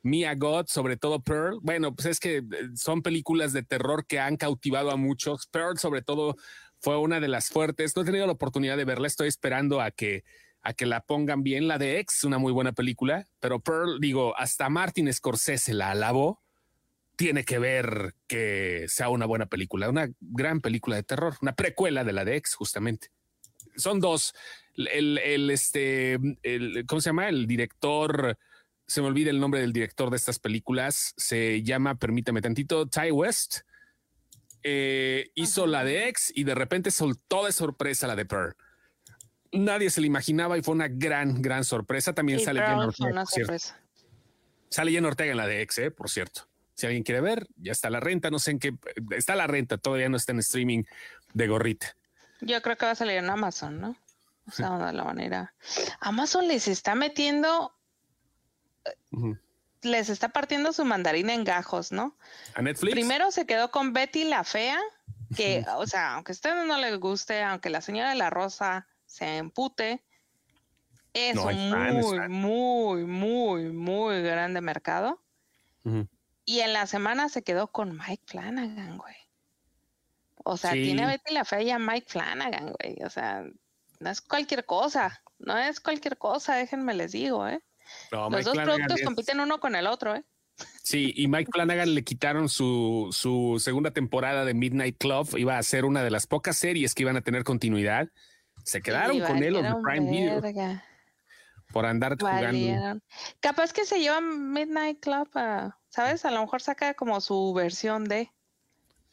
Mia 0.03 0.35
God, 0.37 0.67
sobre 0.69 0.97
todo 0.97 1.21
Pearl. 1.21 1.59
Bueno, 1.63 1.95
pues 1.95 2.07
es 2.07 2.21
que 2.21 2.37
eh, 2.37 2.45
son 2.77 3.03
películas 3.03 3.53
de 3.53 3.65
terror 3.65 4.07
que 4.07 4.21
han 4.21 4.37
cautivado 4.37 4.93
a 4.93 4.97
muchos. 4.97 5.49
Pearl, 5.49 5.79
sobre 5.79 6.01
todo, 6.01 6.37
fue 6.79 6.97
una 6.97 7.19
de 7.19 7.27
las 7.27 7.49
fuertes. 7.49 7.97
No 7.97 8.03
he 8.03 8.05
tenido 8.05 8.25
la 8.25 8.33
oportunidad 8.33 8.77
de 8.77 8.85
verla, 8.85 9.09
estoy 9.09 9.27
esperando 9.27 9.81
a 9.81 9.91
que 9.91 10.23
a 10.63 10.73
que 10.75 10.87
la 10.87 11.01
pongan 11.01 11.43
bien. 11.43 11.69
La 11.69 11.79
de 11.79 12.01
X, 12.01 12.25
una 12.25 12.39
muy 12.39 12.53
buena 12.53 12.73
película, 12.73 13.25
pero 13.41 13.61
Pearl, 13.61 14.01
digo, 14.01 14.37
hasta 14.37 14.69
Martin 14.69 15.13
Scorsese 15.13 15.75
la 15.75 15.93
alabó 15.93 16.43
tiene 17.17 17.45
que 17.45 17.59
ver 17.59 18.15
que 18.27 18.85
sea 18.89 19.09
una 19.09 19.27
buena 19.27 19.47
película, 19.47 19.89
una 19.89 20.09
gran 20.21 20.61
película 20.61 20.97
de 20.97 21.03
terror, 21.03 21.35
una 21.41 21.55
precuela 21.55 22.05
de 22.05 22.13
la 22.13 22.25
de 22.25 22.37
X, 22.37 22.55
justamente. 22.55 23.09
Son 23.77 24.01
dos. 24.01 24.35
El, 24.77 25.19
el 25.19 25.51
este, 25.51 26.19
el, 26.43 26.85
¿cómo 26.87 27.01
se 27.01 27.09
llama? 27.09 27.29
El 27.29 27.47
director, 27.47 28.39
se 28.87 29.01
me 29.01 29.09
olvida 29.09 29.31
el 29.31 29.41
nombre 29.41 29.61
del 29.61 29.73
director 29.73 30.11
de 30.11 30.17
estas 30.17 30.39
películas, 30.39 31.15
se 31.17 31.63
llama, 31.63 31.97
permítame 31.97 32.43
tantito, 32.43 32.87
Ty 32.87 33.11
West. 33.11 33.61
Eh, 34.63 35.31
hizo 35.35 35.67
la 35.67 35.85
de 35.85 36.09
X 36.09 36.33
y 36.35 36.45
de 36.45 36.55
repente 36.55 36.91
soltó 36.91 37.45
de 37.47 37.53
sorpresa 37.53 38.07
la 38.07 38.17
de 38.17 38.27
Pearl. 38.27 38.57
Nadie 39.53 39.91
se 39.91 40.01
la 40.01 40.09
imaginaba 40.09 40.59
y 40.59 40.63
fue 40.63 40.75
una 40.75 40.89
gran, 40.89 41.41
gran 41.41 41.65
sorpresa. 41.65 42.15
También 42.15 42.41
sale 42.41 42.61
Jenna 42.61 42.87
Ortega. 42.87 43.25
Sale 44.69 44.91
Jenna 44.91 45.09
Ortega 45.09 45.31
en 45.31 45.37
la 45.37 45.47
de 45.47 45.63
X, 45.63 45.79
eh, 45.79 45.91
por 45.91 46.11
cierto. 46.11 46.46
Si 46.77 46.87
alguien 46.87 47.03
quiere 47.03 47.21
ver, 47.21 47.49
ya 47.57 47.73
está 47.73 47.91
la 47.91 48.01
renta. 48.01 48.31
No 48.31 48.39
sé 48.39 48.53
en 48.53 48.59
qué 48.59 48.75
está 49.11 49.35
la 49.35 49.47
renta, 49.47 49.79
todavía 49.79 50.09
no 50.09 50.17
está 50.17 50.33
en 50.33 50.41
streaming 50.41 50.85
de 51.33 51.49
gorrita. 51.49 51.97
Yo 52.43 52.61
creo 52.61 52.77
que 52.77 52.85
va 52.85 52.93
a 52.93 52.97
salir 52.97 53.17
en 53.17 53.31
Amazon, 53.31 53.81
¿no? 53.81 53.97
O 54.47 54.53
sea, 54.53 54.79
de 54.79 54.93
la 54.93 55.05
manera. 55.05 55.55
Amazon 56.01 56.47
les 56.47 56.69
está 56.69 56.95
metiendo, 56.95 57.75
les 59.83 60.09
está 60.09 60.29
partiendo 60.29 60.73
su 60.73 60.85
mandarina 60.85 61.35
en 61.35 61.45
gajos, 61.45 61.91
¿no? 61.93 62.17
A 62.55 62.63
Netflix. 62.63 62.93
Primero 62.93 63.31
se 63.31 63.47
quedó 63.47 63.71
con 63.71 63.93
Betty 63.93 64.25
la 64.25 64.45
fea, 64.45 64.79
que, 65.35 65.65
o 65.77 65.87
sea, 65.87 66.15
aunque 66.15 66.33
a 66.33 66.35
ustedes 66.35 66.67
no 66.67 66.79
les 66.79 66.97
guste, 67.01 67.43
aunque 67.43 67.71
la 67.71 67.81
señora 67.81 68.11
de 68.11 68.17
la 68.17 68.31
rosa 68.31 68.87
se 69.07 69.39
empute, 69.39 70.05
es 71.13 71.37
un 71.37 71.71
muy, 71.71 72.29
muy, 72.29 73.05
muy, 73.05 73.73
muy 73.73 74.23
grande 74.23 74.61
mercado. 74.61 75.23
Y 76.47 76.61
en 76.61 76.73
la 76.73 76.87
semana 76.87 77.29
se 77.29 77.43
quedó 77.43 77.67
con 77.67 77.99
Mike 77.99 78.23
Flanagan, 78.25 78.97
güey. 78.97 79.17
O 80.45 80.57
sea, 80.57 80.73
tiene 80.73 81.03
a 81.03 81.09
Betty 81.09 81.35
la 81.35 81.45
Fea 81.45 81.61
y 81.61 81.71
a 81.71 81.79
Mike 81.79 82.07
Flanagan, 82.09 82.73
güey. 82.73 83.03
O 83.05 83.11
sea, 83.11 83.45
no 83.99 84.11
es 84.11 84.21
cualquier 84.21 84.65
cosa. 84.65 85.21
No 85.39 85.59
es 85.59 85.81
cualquier 85.81 86.17
cosa, 86.17 86.55
déjenme 86.55 86.95
les 86.95 87.13
digo, 87.13 87.47
¿eh? 87.47 87.61
Los 88.11 88.45
dos 88.45 88.57
productos 88.57 89.01
compiten 89.05 89.41
uno 89.41 89.61
con 89.61 89.75
el 89.75 89.87
otro, 89.87 90.15
¿eh? 90.15 90.25
Sí, 90.83 91.13
y 91.15 91.29
Mike 91.29 91.51
Flanagan 91.53 91.95
le 91.95 92.05
quitaron 92.05 92.49
su, 92.49 93.09
su 93.11 93.61
segunda 93.61 93.91
temporada 93.91 94.45
de 94.45 94.55
Midnight 94.55 94.97
Club. 94.99 95.37
Iba 95.37 95.59
a 95.59 95.63
ser 95.63 95.85
una 95.85 96.03
de 96.03 96.11
las 96.11 96.27
pocas 96.27 96.57
series 96.57 96.95
que 96.95 97.03
iban 97.03 97.17
a 97.17 97.21
tener 97.21 97.45
continuidad. 97.45 98.09
Se 98.65 98.81
quedaron 98.81 99.21
con 99.21 99.43
él 99.43 99.55
de 99.55 99.75
Prime 99.83 100.11
Video. 100.11 100.41
Por 101.77 101.87
andar 101.87 102.17
jugando. 102.19 103.01
Capaz 103.41 103.73
que 103.73 103.85
se 103.85 104.01
lleva 104.01 104.21
Midnight 104.21 105.01
Club 105.01 105.29
a 105.35 105.77
¿sabes? 105.97 106.27
A 106.27 106.31
lo 106.31 106.43
mejor 106.43 106.61
saca 106.61 106.93
como 106.95 107.21
su 107.21 107.55
versión 107.55 108.05
de. 108.05 108.31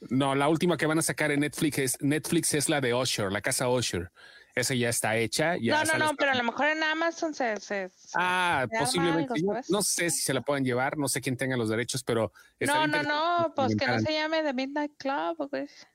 No, 0.10 0.36
la 0.36 0.50
última 0.50 0.76
que 0.76 0.86
van 0.86 1.00
a 1.00 1.02
sacar 1.02 1.32
en 1.32 1.40
Netflix 1.40 1.78
es, 1.80 1.98
Netflix 2.02 2.54
es 2.54 2.68
la 2.68 2.82
de 2.82 2.94
Usher, 2.94 3.32
la 3.32 3.42
casa 3.42 3.70
Usher. 3.70 4.12
Esa 4.54 4.76
ya 4.76 4.90
está 4.90 5.16
hecha. 5.16 5.56
no, 5.58 5.84
no, 5.86 5.98
no, 5.98 6.16
pero 6.16 6.32
a 6.32 6.36
lo 6.36 6.44
mejor 6.44 6.68
en 6.68 6.84
Amazon 6.84 7.34
se. 7.34 7.58
se, 7.60 7.90
ah, 8.16 8.68
posiblemente. 8.78 9.42
no 9.70 9.82
sé 9.82 10.10
si 10.10 10.22
se 10.22 10.34
la 10.34 10.42
pueden 10.42 10.66
llevar, 10.66 10.98
no 10.98 11.08
sé 11.08 11.22
quién 11.22 11.38
tenga 11.38 11.56
los 11.56 11.70
derechos, 11.70 12.04
pero. 12.04 12.34
No, 12.60 12.86
no, 12.86 13.02
no, 13.02 13.54
pues 13.56 13.76
que 13.76 13.88
no 13.88 14.00
se 14.00 14.14
llame 14.14 14.44
The 14.44 14.54
Midnight 14.54 14.92
Club, 14.98 15.50
pues. 15.50 15.88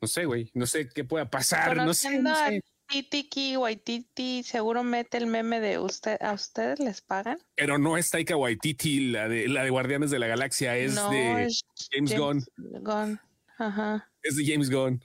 No 0.00 0.08
sé, 0.08 0.26
güey. 0.26 0.50
No 0.54 0.66
sé 0.66 0.88
qué 0.88 1.04
pueda 1.04 1.28
pasar. 1.30 1.76
No 1.76 1.94
sé. 1.94 2.18
No 2.18 2.34
a 2.34 2.50
Titiki 2.92 3.56
Waititi, 3.56 4.42
seguro 4.42 4.84
mete 4.84 5.16
el 5.16 5.26
meme 5.26 5.60
de 5.60 5.78
usted, 5.78 6.20
¿a 6.20 6.34
ustedes 6.34 6.78
les 6.78 7.00
pagan? 7.00 7.38
Pero 7.54 7.78
no 7.78 7.96
es 7.96 8.10
Taika 8.10 8.36
Waititi, 8.36 9.12
la 9.12 9.30
de, 9.30 9.48
la 9.48 9.64
de 9.64 9.70
Guardianes 9.70 10.10
de 10.10 10.18
la 10.18 10.26
Galaxia, 10.26 10.76
es 10.76 10.94
no, 10.94 11.08
de 11.08 11.44
es 11.44 11.62
James 11.90 12.14
Gunn. 12.18 12.44
Gunn. 12.82 13.18
Ajá. 13.56 14.10
Es 14.22 14.36
de 14.36 14.44
James 14.44 14.70
Gunn. 14.70 15.02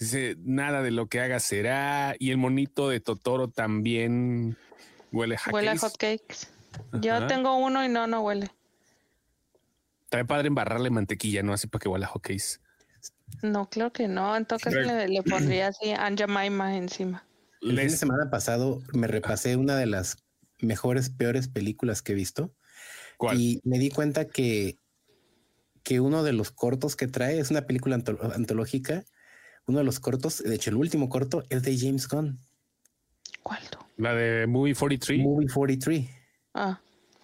Dice, 0.00 0.34
nada 0.40 0.82
de 0.82 0.90
lo 0.90 1.06
que 1.06 1.20
haga 1.20 1.38
será. 1.38 2.16
Y 2.18 2.32
el 2.32 2.38
monito 2.38 2.88
de 2.88 2.98
Totoro 2.98 3.46
también 3.46 4.56
huele 5.12 5.36
a 5.36 5.50
Huele 5.52 5.70
a 5.70 5.78
hotcakes. 5.78 6.48
Yo 6.94 7.28
tengo 7.28 7.54
uno 7.56 7.84
y 7.84 7.88
no, 7.88 8.08
no 8.08 8.20
huele. 8.22 8.50
Trae 10.08 10.24
padre 10.24 10.48
embarrarle 10.48 10.90
mantequilla, 10.90 11.44
¿no? 11.44 11.52
Así 11.52 11.68
para 11.68 11.82
que 11.82 11.88
huela 11.88 12.06
a 12.06 12.08
hotcakes. 12.08 12.58
No, 13.42 13.68
claro 13.68 13.92
que 13.92 14.08
no. 14.08 14.36
En 14.36 14.44
todo 14.46 14.58
caso 14.58 14.76
le, 14.76 15.08
le 15.08 15.22
pondría 15.22 15.68
así 15.68 15.90
Anja 15.90 16.26
Maima 16.26 16.76
encima. 16.76 17.26
El 17.60 17.78
fin 17.78 17.88
de 17.88 17.96
semana 17.96 18.30
pasado 18.30 18.82
me 18.92 19.06
repasé 19.06 19.56
una 19.56 19.76
de 19.76 19.86
las 19.86 20.16
mejores, 20.60 21.10
peores 21.10 21.48
películas 21.48 22.02
que 22.02 22.12
he 22.12 22.14
visto 22.14 22.54
¿Cuál? 23.16 23.40
y 23.40 23.60
me 23.64 23.78
di 23.78 23.90
cuenta 23.90 24.26
que, 24.28 24.78
que 25.82 26.00
uno 26.00 26.22
de 26.22 26.32
los 26.32 26.50
cortos 26.50 26.96
que 26.96 27.06
trae 27.08 27.38
es 27.38 27.50
una 27.50 27.62
película 27.66 27.94
anto- 27.96 28.18
antológica. 28.34 29.04
Uno 29.66 29.78
de 29.78 29.84
los 29.84 30.00
cortos, 30.00 30.38
de 30.42 30.54
hecho, 30.54 30.70
el 30.70 30.76
último 30.76 31.08
corto 31.08 31.44
es 31.48 31.62
de 31.62 31.78
James 31.78 32.08
Gunn, 32.08 32.40
¿Cuál? 33.42 33.60
La 33.96 34.14
de 34.14 34.46
Movie 34.46 34.74
43. 34.74 35.20
Movie 35.20 35.48
43. 35.48 36.08
Ah. 36.54 36.80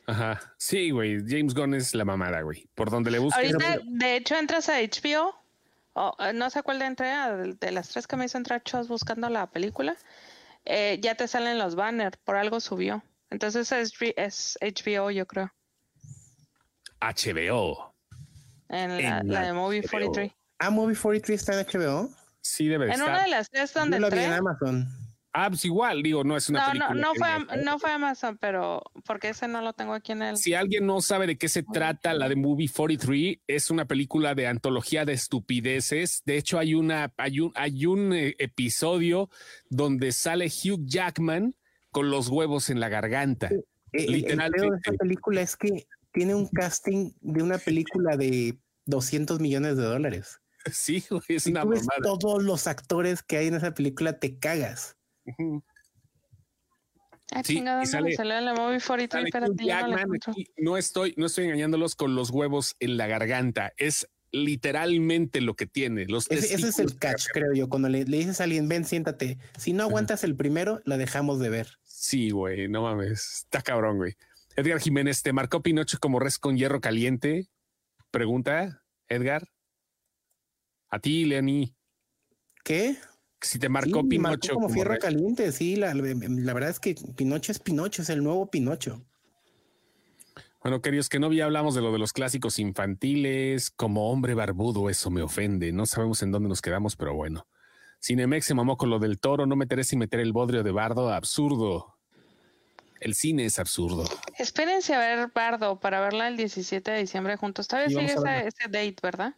Ajá. 0.06 0.40
Sí, 0.56 0.90
güey. 0.90 1.18
James 1.26 1.54
Gunn 1.54 1.74
es 1.74 1.94
la 1.94 2.04
mamada, 2.04 2.40
güey. 2.42 2.68
Por 2.74 2.90
donde 2.90 3.10
le 3.10 3.18
busques. 3.18 3.52
Ahorita, 3.54 3.80
de 3.84 4.16
hecho, 4.16 4.36
entras 4.36 4.68
a 4.68 4.80
HBO. 4.80 5.34
O, 5.98 6.16
eh, 6.24 6.32
no 6.32 6.48
sé 6.50 6.62
cuál 6.62 6.78
de 6.78 6.86
entré, 6.86 7.10
a- 7.10 7.34
de, 7.36 7.54
de 7.54 7.70
las 7.72 7.88
tres 7.88 8.06
que 8.06 8.16
me 8.16 8.24
hizo 8.26 8.38
entrar 8.38 8.62
Chos 8.62 8.88
buscando 8.88 9.28
la 9.28 9.50
película. 9.50 9.96
eh, 10.64 10.98
ya 11.02 11.14
te 11.14 11.26
salen 11.28 11.58
los 11.58 11.74
banners. 11.76 12.16
Por 12.24 12.36
algo 12.36 12.60
subió. 12.60 13.02
Entonces 13.30 13.70
es, 13.72 13.92
es 14.16 14.58
HBO, 14.60 15.10
yo 15.10 15.26
creo. 15.26 15.50
HBO. 17.00 17.94
En 18.68 18.96
la, 19.02 19.18
En 19.20 19.28
la 19.28 19.40
la 19.40 19.46
de 19.46 19.52
Movie 19.52 19.80
HBO. 19.82 19.90
43. 19.90 20.32
Ah, 20.58 20.70
Movie 20.70 20.96
43 20.96 21.40
está 21.40 21.58
en 21.58 21.66
HBO. 21.66 22.10
Sí, 22.40 22.68
debe 22.68 22.86
de 22.86 22.92
En 22.92 23.00
estar. 23.00 23.10
una 23.14 23.22
de 23.24 23.28
las 23.30 23.48
tres 23.50 23.72
donde 23.72 23.96
Yo 23.98 24.00
la 24.00 24.08
vi 24.10 24.22
en. 24.24 24.32
Amazon. 24.32 24.88
Ah, 25.40 25.48
pues 25.50 25.64
igual, 25.64 26.02
digo, 26.02 26.24
no 26.24 26.36
es 26.36 26.48
una 26.48 26.60
No, 26.60 26.72
película. 26.72 27.00
no 27.00 27.14
fue, 27.14 27.62
no 27.64 27.78
fue 27.78 27.90
Amazon, 27.92 28.38
pero 28.38 28.82
porque 29.04 29.28
ese 29.28 29.46
no 29.46 29.62
lo 29.62 29.72
tengo 29.72 29.94
aquí 29.94 30.12
en 30.12 30.22
el. 30.22 30.36
Si 30.36 30.54
alguien 30.54 30.84
no 30.86 31.00
sabe 31.00 31.26
de 31.28 31.38
qué 31.38 31.48
se 31.48 31.62
trata, 31.62 32.12
la 32.14 32.28
de 32.28 32.34
Movie 32.36 32.68
43 32.68 33.38
es 33.46 33.70
una 33.70 33.84
película 33.86 34.34
de 34.34 34.48
antología 34.48 35.04
de 35.04 35.12
estupideces. 35.12 36.22
De 36.26 36.36
hecho, 36.38 36.58
hay 36.58 36.74
una, 36.74 37.12
hay 37.16 37.40
un, 37.40 37.52
hay 37.54 37.86
un 37.86 38.12
eh, 38.12 38.34
episodio 38.38 39.30
donde 39.70 40.12
sale 40.12 40.46
Hugh 40.46 40.84
Jackman 40.84 41.54
con 41.90 42.10
los 42.10 42.28
huevos 42.28 42.68
en 42.70 42.80
la 42.80 42.88
garganta. 42.88 43.46
Eh, 43.48 43.62
el- 43.92 44.04
El, 44.06 44.12
Literalmente. 44.12 44.70
de 44.70 44.76
esta 44.76 44.92
película 44.92 45.40
es 45.40 45.56
que 45.56 45.86
tiene 46.12 46.34
un 46.34 46.48
casting 46.48 47.12
de 47.20 47.42
una 47.42 47.58
película 47.58 48.16
de 48.16 48.58
200 48.86 49.40
millones 49.40 49.76
de 49.76 49.84
dólares. 49.84 50.40
Sí, 50.72 51.02
es 51.28 51.44
Si 51.44 51.50
una 51.52 51.62
tú 51.62 51.68
ves 51.70 51.86
todos 52.02 52.42
los 52.42 52.66
actores 52.66 53.22
que 53.22 53.38
hay 53.38 53.46
en 53.46 53.54
esa 53.54 53.72
película, 53.72 54.18
te 54.18 54.38
cagas. 54.38 54.96
Ah, 57.32 57.42
sí, 57.44 57.56
chingada, 57.56 57.82
y 57.82 57.84
¿dónde 57.84 57.90
sale- 57.90 58.08
me 58.10 58.14
salió 58.16 58.38
en 58.38 58.44
la 58.46 58.54
Movie 58.54 58.80
43, 58.80 59.10
Sale 59.10 59.26
espérate, 59.28 59.52
Hugh 59.52 59.68
ya 59.68 59.86
no 60.56 60.76
estoy, 60.78 61.14
no 61.18 61.26
estoy 61.26 61.44
engañándolos 61.44 61.94
con 61.94 62.14
los 62.14 62.30
huevos 62.30 62.74
en 62.80 62.96
la 62.96 63.06
garganta. 63.06 63.74
Es 63.76 64.08
literalmente 64.30 65.40
lo 65.42 65.54
que 65.54 65.66
tiene. 65.66 66.06
Los 66.06 66.30
Ese, 66.30 66.54
ese 66.54 66.68
es 66.68 66.78
el 66.78 66.98
catch, 66.98 67.26
creo 67.32 67.52
yo. 67.54 67.68
Cuando 67.68 67.88
le, 67.90 68.04
le 68.04 68.16
dices 68.18 68.40
a 68.40 68.44
alguien, 68.44 68.68
ven, 68.68 68.84
siéntate. 68.86 69.38
Si 69.58 69.72
no 69.74 69.82
aguantas 69.84 70.24
el 70.24 70.36
primero, 70.36 70.80
la 70.84 70.96
dejamos 70.96 71.38
de 71.38 71.50
ver. 71.50 71.78
Sí, 71.82 72.30
güey, 72.30 72.68
no 72.68 72.82
mames. 72.82 73.42
Está 73.44 73.60
cabrón, 73.62 73.98
güey. 73.98 74.14
Edgar 74.56 74.80
Jiménez, 74.80 75.22
¿te 75.22 75.32
marcó 75.32 75.62
Pinocho 75.62 75.98
como 76.00 76.18
res 76.20 76.38
con 76.38 76.56
hierro 76.56 76.80
caliente? 76.80 77.48
Pregunta, 78.10 78.82
Edgar. 79.08 79.48
A 80.90 80.98
ti, 80.98 81.26
Leonie. 81.26 81.74
¿Qué? 82.64 82.96
Si 83.40 83.58
te 83.58 83.66
Sí, 83.66 83.72
marcó 83.72 84.02
me 84.02 84.08
Pinocho 84.08 84.30
marcó 84.30 84.48
como 84.48 84.60
como 84.66 84.74
fierro 84.74 84.98
caliente. 84.98 85.52
Sí, 85.52 85.76
la, 85.76 85.94
la 85.94 86.54
verdad 86.54 86.70
es 86.70 86.80
que 86.80 86.96
Pinocho 87.16 87.52
es 87.52 87.58
Pinocho, 87.58 88.02
es 88.02 88.10
el 88.10 88.22
nuevo 88.22 88.50
Pinocho. 88.50 89.04
Bueno, 90.62 90.82
queridos, 90.82 91.08
que 91.08 91.20
no 91.20 91.32
ya 91.32 91.44
hablamos 91.44 91.74
de 91.74 91.82
lo 91.82 91.92
de 91.92 91.98
los 91.98 92.12
clásicos 92.12 92.58
infantiles. 92.58 93.70
Como 93.70 94.10
hombre 94.10 94.34
barbudo, 94.34 94.90
eso 94.90 95.08
me 95.10 95.22
ofende. 95.22 95.72
No 95.72 95.86
sabemos 95.86 96.22
en 96.22 96.32
dónde 96.32 96.48
nos 96.48 96.60
quedamos, 96.60 96.96
pero 96.96 97.14
bueno. 97.14 97.46
Cinemex 98.02 98.44
se 98.46 98.54
mamó 98.54 98.76
con 98.76 98.90
lo 98.90 98.98
del 98.98 99.20
toro. 99.20 99.46
No 99.46 99.54
meteré 99.54 99.84
sin 99.84 100.00
meter 100.00 100.20
el 100.20 100.32
bodrio 100.32 100.64
de 100.64 100.72
bardo. 100.72 101.12
Absurdo. 101.12 101.96
El 103.00 103.14
cine 103.14 103.44
es 103.44 103.60
absurdo. 103.60 104.04
Espérense 104.38 104.92
a 104.94 104.98
ver 104.98 105.30
Bardo 105.32 105.78
para 105.78 106.00
verla 106.00 106.26
el 106.26 106.36
17 106.36 106.90
de 106.90 106.98
diciembre 106.98 107.36
juntos. 107.36 107.68
Todavía 107.68 107.88
Sí, 107.88 107.94
sigue 107.94 108.12
ese, 108.12 108.48
ese 108.48 108.64
date, 108.64 108.96
¿verdad? 109.00 109.34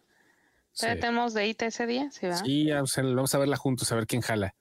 Sí. 0.80 0.86
¿Todavía 0.86 1.00
tenemos 1.00 1.34
date 1.34 1.66
ese 1.66 1.86
día? 1.86 2.10
Sí. 2.10 2.26
Sí, 2.44 2.64
ya, 2.66 2.82
o 2.82 2.86
sea, 2.86 3.04
vamos 3.04 3.34
a 3.34 3.38
verla 3.38 3.56
juntos, 3.56 3.90
a 3.92 3.94
ver 3.96 4.06
quién 4.06 4.22
jala. 4.22 4.54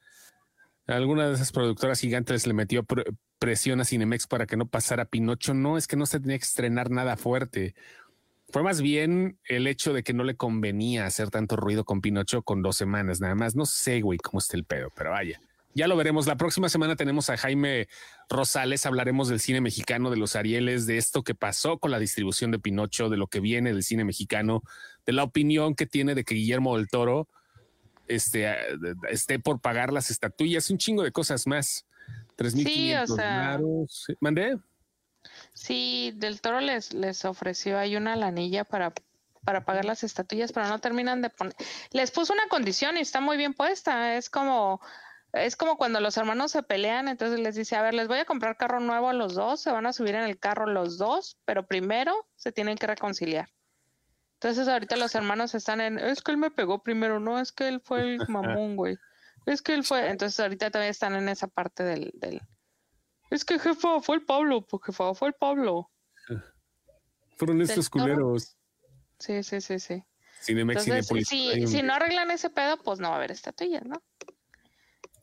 Alguna 0.87 1.27
de 1.27 1.35
esas 1.35 1.51
productoras 1.51 1.99
gigantes 1.99 2.47
le 2.47 2.53
metió 2.53 2.83
pr- 2.83 3.15
presión 3.37 3.79
a 3.79 3.85
Cinemex 3.85 4.25
para 4.27 4.47
que 4.47 4.57
no 4.57 4.67
pasara 4.67 5.05
Pinocho. 5.05 5.53
No, 5.53 5.77
es 5.77 5.87
que 5.87 5.95
no 5.95 6.05
se 6.05 6.19
tenía 6.19 6.37
que 6.39 6.45
estrenar 6.45 6.89
nada 6.89 7.15
fuerte. 7.15 7.75
Fue 8.51 8.63
más 8.63 8.81
bien 8.81 9.37
el 9.47 9.67
hecho 9.67 9.93
de 9.93 10.01
que 10.01 10.13
no 10.13 10.23
le 10.23 10.35
convenía 10.35 11.05
hacer 11.05 11.29
tanto 11.29 11.55
ruido 11.55 11.85
con 11.85 12.01
Pinocho 12.01 12.41
con 12.41 12.63
dos 12.63 12.75
semanas 12.77 13.21
nada 13.21 13.35
más. 13.35 13.55
No 13.55 13.67
sé, 13.67 14.01
güey, 14.01 14.17
cómo 14.17 14.39
está 14.39 14.57
el 14.57 14.63
pedo, 14.63 14.91
pero 14.95 15.11
vaya. 15.11 15.39
Ya 15.75 15.87
lo 15.87 15.95
veremos. 15.95 16.25
La 16.25 16.35
próxima 16.35 16.67
semana 16.67 16.95
tenemos 16.95 17.29
a 17.29 17.37
Jaime 17.37 17.87
Rosales. 18.27 18.87
Hablaremos 18.87 19.29
del 19.29 19.39
cine 19.39 19.61
mexicano, 19.61 20.09
de 20.09 20.17
los 20.17 20.35
Arieles, 20.35 20.87
de 20.87 20.97
esto 20.97 21.23
que 21.23 21.35
pasó 21.35 21.77
con 21.77 21.91
la 21.91 21.99
distribución 21.99 22.49
de 22.49 22.57
Pinocho, 22.57 23.09
de 23.09 23.17
lo 23.17 23.27
que 23.27 23.39
viene 23.39 23.71
del 23.71 23.83
cine 23.83 24.03
mexicano, 24.03 24.63
de 25.05 25.13
la 25.13 25.23
opinión 25.23 25.75
que 25.75 25.85
tiene 25.85 26.15
de 26.15 26.23
que 26.23 26.35
Guillermo 26.35 26.77
del 26.77 26.87
Toro 26.89 27.27
este, 28.07 28.47
esté 29.09 29.39
por 29.39 29.59
pagar 29.59 29.93
las 29.93 30.09
estatuillas, 30.09 30.69
un 30.69 30.77
chingo 30.77 31.03
de 31.03 31.11
cosas 31.11 31.45
más. 31.47 31.85
3.500 32.37 32.63
Sí, 32.63 32.93
o 32.95 33.07
sea- 33.15 33.59
¿Mandé? 34.19 34.57
Sí, 35.53 36.13
Del 36.15 36.41
Toro 36.41 36.59
les, 36.61 36.93
les 36.93 37.25
ofreció 37.25 37.77
ahí 37.77 37.95
una 37.95 38.15
lanilla 38.15 38.63
para, 38.63 38.93
para 39.43 39.65
pagar 39.65 39.85
las 39.85 40.03
estatuillas, 40.03 40.51
pero 40.51 40.67
no 40.67 40.79
terminan 40.79 41.21
de 41.21 41.29
poner. 41.29 41.53
Les 41.91 42.11
puso 42.11 42.33
una 42.33 42.47
condición 42.49 42.97
y 42.97 43.01
está 43.01 43.19
muy 43.19 43.37
bien 43.37 43.53
puesta. 43.53 44.15
Es 44.15 44.29
como, 44.29 44.79
es 45.33 45.55
como 45.55 45.77
cuando 45.77 45.99
los 45.99 46.17
hermanos 46.17 46.51
se 46.51 46.63
pelean, 46.63 47.07
entonces 47.09 47.39
les 47.39 47.55
dice, 47.55 47.75
a 47.75 47.81
ver, 47.81 47.93
les 47.93 48.07
voy 48.07 48.19
a 48.19 48.25
comprar 48.25 48.57
carro 48.57 48.79
nuevo 48.79 49.09
a 49.09 49.13
los 49.13 49.35
dos, 49.35 49.61
se 49.61 49.71
van 49.71 49.85
a 49.85 49.93
subir 49.93 50.15
en 50.15 50.23
el 50.23 50.39
carro 50.39 50.65
los 50.65 50.97
dos, 50.97 51.37
pero 51.45 51.67
primero 51.67 52.27
se 52.35 52.51
tienen 52.51 52.77
que 52.77 52.87
reconciliar. 52.87 53.49
Entonces 54.41 54.69
ahorita 54.69 54.95
los 54.95 55.15
hermanos 55.15 55.53
están 55.53 55.81
en, 55.81 55.99
es 55.99 56.21
que 56.21 56.31
él 56.31 56.37
me 56.37 56.49
pegó 56.49 56.81
primero, 56.81 57.19
no, 57.19 57.41
es 57.41 57.51
que 57.51 57.67
él 57.67 57.81
fue 57.81 58.15
el 58.15 58.19
mamón, 58.29 58.77
güey. 58.77 58.97
Es 59.45 59.61
que 59.61 59.73
él 59.73 59.83
fue, 59.83 60.09
entonces 60.09 60.39
ahorita 60.39 60.71
todavía 60.71 60.91
están 60.91 61.15
en 61.15 61.27
esa 61.27 61.47
parte 61.47 61.83
del, 61.83 62.11
del 62.15 62.41
es 63.29 63.45
que 63.45 63.59
jefa 63.59 63.99
fue 63.99 64.15
el 64.15 64.25
Pablo, 64.25 64.65
pues 64.65 64.83
jefa 64.85 65.13
fue 65.13 65.27
el 65.27 65.33
Pablo. 65.33 65.91
Fueron 67.37 67.61
estos 67.61 67.89
culeros. 67.89 68.57
Sí, 69.19 69.43
sí, 69.43 69.61
sí, 69.61 69.79
sí. 69.79 70.03
Cinemex, 70.41 70.87
Entonces, 70.87 71.27
si, 71.27 71.67
si 71.67 71.83
no 71.83 71.93
arreglan 71.93 72.31
ese 72.31 72.49
pedo, 72.49 72.77
pues 72.77 72.99
no 72.99 73.09
va 73.09 73.15
a 73.15 73.17
haber 73.17 73.31
estatuillas, 73.31 73.83
¿no? 73.85 74.01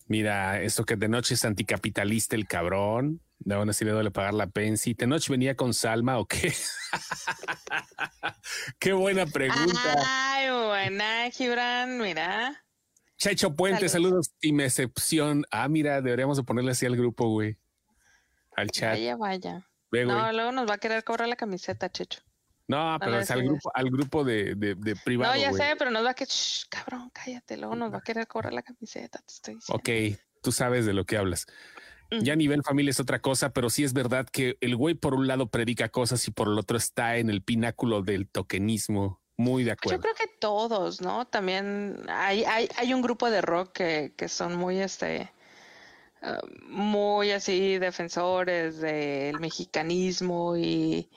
Mira, 0.07 0.63
esto 0.63 0.85
que 0.85 0.97
de 0.97 1.09
noche 1.09 1.35
es 1.35 1.45
anticapitalista 1.45 2.37
el 2.37 2.47
cabrón. 2.47 3.21
De 3.39 3.55
aún 3.55 3.69
así 3.69 3.85
le 3.85 3.91
duele 3.91 4.11
pagar 4.11 4.35
la 4.35 4.47
pensi. 4.47 4.95
¿De 4.95 5.07
noche 5.07 5.33
venía 5.33 5.57
con 5.57 5.75
Salma 5.75 6.19
o 6.19 6.27
qué? 6.27 6.55
qué 8.79 8.93
buena 8.93 9.27
pregunta. 9.27 10.05
Ay, 10.07 10.49
buena, 10.51 11.31
Gibran, 11.31 11.99
mira. 11.99 12.65
Checho 13.19 13.55
Puente, 13.55 13.89
Saludos. 13.89 14.27
saludos 14.27 14.35
y 14.41 14.53
me 14.53 14.65
excepción. 14.65 15.45
Ah, 15.51 15.69
mira, 15.69 16.01
deberíamos 16.01 16.37
de 16.37 16.45
ponerle 16.45 16.73
así 16.73 16.87
al 16.87 16.97
grupo, 16.97 17.29
güey. 17.29 17.57
Al 18.57 18.71
chat. 18.71 18.93
Vaya, 18.93 19.17
vaya. 19.17 19.69
Ve. 19.91 20.05
No, 20.05 20.33
luego 20.33 20.53
nos 20.53 20.69
va 20.69 20.75
a 20.75 20.79
querer 20.79 21.05
cobrar 21.05 21.29
la 21.29 21.37
camiseta, 21.37 21.91
Checho. 21.91 22.21
No, 22.69 22.97
pero 22.99 23.21
es 23.21 23.31
al 23.31 23.43
grupo, 23.45 23.71
al 23.75 23.91
grupo 23.91 24.25
de, 24.25 24.55
de, 24.57 24.75
de 24.75 24.97
privado. 24.97 25.35
no, 25.35 25.41
ya 25.41 25.53
sé, 25.53 25.75
pero 25.79 25.91
nos 25.91 26.05
va 26.05 26.11
a 26.11 26.15
que, 26.15 26.25
Shh, 26.25 26.67
cabrón, 26.69 27.11
cállate, 27.13 27.57
luego 27.57 27.77
nos 27.77 27.93
va 27.93 27.99
a 27.99 28.03
querer 28.03 28.27
cobrar 28.27 28.53
la 28.53 28.63
camiseta, 28.63 29.21
te 29.21 29.33
estoy 29.33 29.55
diciendo. 29.55 29.79
Ok, 29.79 30.19
tú 30.43 30.51
sabes 30.53 30.85
de 30.85 30.93
lo 30.93 31.05
que 31.05 31.17
hablas. 31.17 31.47
Mm. 32.11 32.19
Ya 32.23 32.33
a 32.33 32.37
nivel 32.37 32.63
familia 32.63 32.91
es 32.91 33.01
otra 33.01 33.21
cosa, 33.21 33.51
pero 33.53 33.71
sí 33.71 33.85
es 33.85 33.93
verdad 33.93 34.27
que 34.31 34.57
el 34.61 34.77
güey 34.77 34.95
por 34.95 35.15
un 35.15 35.27
lado 35.27 35.49
predica 35.49 35.89
cosas 35.89 36.27
y 36.27 36.31
por 36.31 36.49
el 36.49 36.59
otro 36.59 36.77
está 36.77 37.17
en 37.17 37.31
el 37.31 37.43
pináculo 37.43 38.03
del 38.03 38.29
tokenismo. 38.29 39.21
Muy 39.39 39.65
de 39.65 39.77
Pues 39.77 39.91
yo 39.93 39.97
acuerdo. 39.99 40.15
creo 40.17 40.29
que 40.29 40.35
todos, 40.39 41.03
¿no? 41.03 41.27
También 41.27 41.99
hay, 42.09 42.45
hay, 42.45 42.69
hay 42.79 42.95
un 42.95 43.03
grupo 43.03 43.31
de 43.31 43.43
rock 43.43 43.73
que, 43.73 44.15
que 44.17 44.29
son 44.29 44.57
muy, 44.57 44.79
este, 44.79 45.31
eh, 46.23 46.39
muy 46.69 47.33
así 47.33 47.77
defensores 47.79 48.81
del 48.81 49.39
mexicanismo 49.39 50.57
y, 50.57 51.11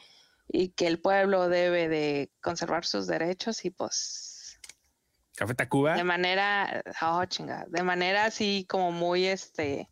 y 0.49 0.69
que 0.69 0.87
el 0.87 0.99
pueblo 0.99 1.47
debe 1.47 1.87
de 1.87 2.31
conservar 2.41 2.85
sus 2.85 3.07
derechos 3.07 3.63
y 3.63 3.69
pues 3.69 4.29
Café 5.39 5.55
Tacuba. 5.55 5.95
De 5.95 6.03
manera, 6.03 6.83
oh, 7.01 7.23
chinga, 7.23 7.65
de 7.69 7.81
manera 7.81 8.25
así 8.25 8.65
como 8.67 8.91
muy, 8.91 9.25
este, 9.25 9.89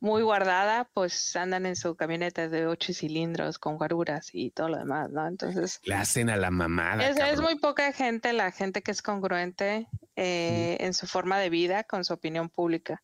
muy 0.00 0.22
guardada, 0.22 0.88
pues 0.94 1.36
andan 1.36 1.66
en 1.66 1.76
su 1.76 1.94
camioneta 1.94 2.48
de 2.48 2.66
ocho 2.66 2.94
cilindros 2.94 3.58
con 3.58 3.76
guaruras 3.76 4.30
y 4.32 4.50
todo 4.50 4.70
lo 4.70 4.78
demás, 4.78 5.10
¿no? 5.10 5.26
Entonces. 5.26 5.78
Le 5.84 5.94
hacen 5.94 6.30
a 6.30 6.36
la 6.36 6.50
mamada. 6.50 7.06
Es, 7.06 7.18
es 7.18 7.38
muy 7.42 7.56
poca 7.56 7.92
gente, 7.92 8.32
la 8.32 8.50
gente 8.50 8.80
que 8.80 8.92
es 8.92 9.02
congruente 9.02 9.88
eh, 10.16 10.78
en 10.80 10.94
su 10.94 11.06
forma 11.06 11.38
de 11.38 11.50
vida 11.50 11.84
con 11.84 12.06
su 12.06 12.14
opinión 12.14 12.48
pública. 12.48 13.02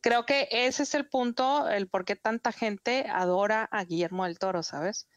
Creo 0.00 0.24
que 0.24 0.48
ese 0.50 0.84
es 0.84 0.94
el 0.94 1.06
punto, 1.06 1.68
el 1.68 1.88
por 1.88 2.06
qué 2.06 2.16
tanta 2.16 2.52
gente 2.52 3.04
adora 3.10 3.68
a 3.70 3.84
Guillermo 3.84 4.24
del 4.24 4.38
Toro, 4.38 4.62
¿sabes? 4.62 5.08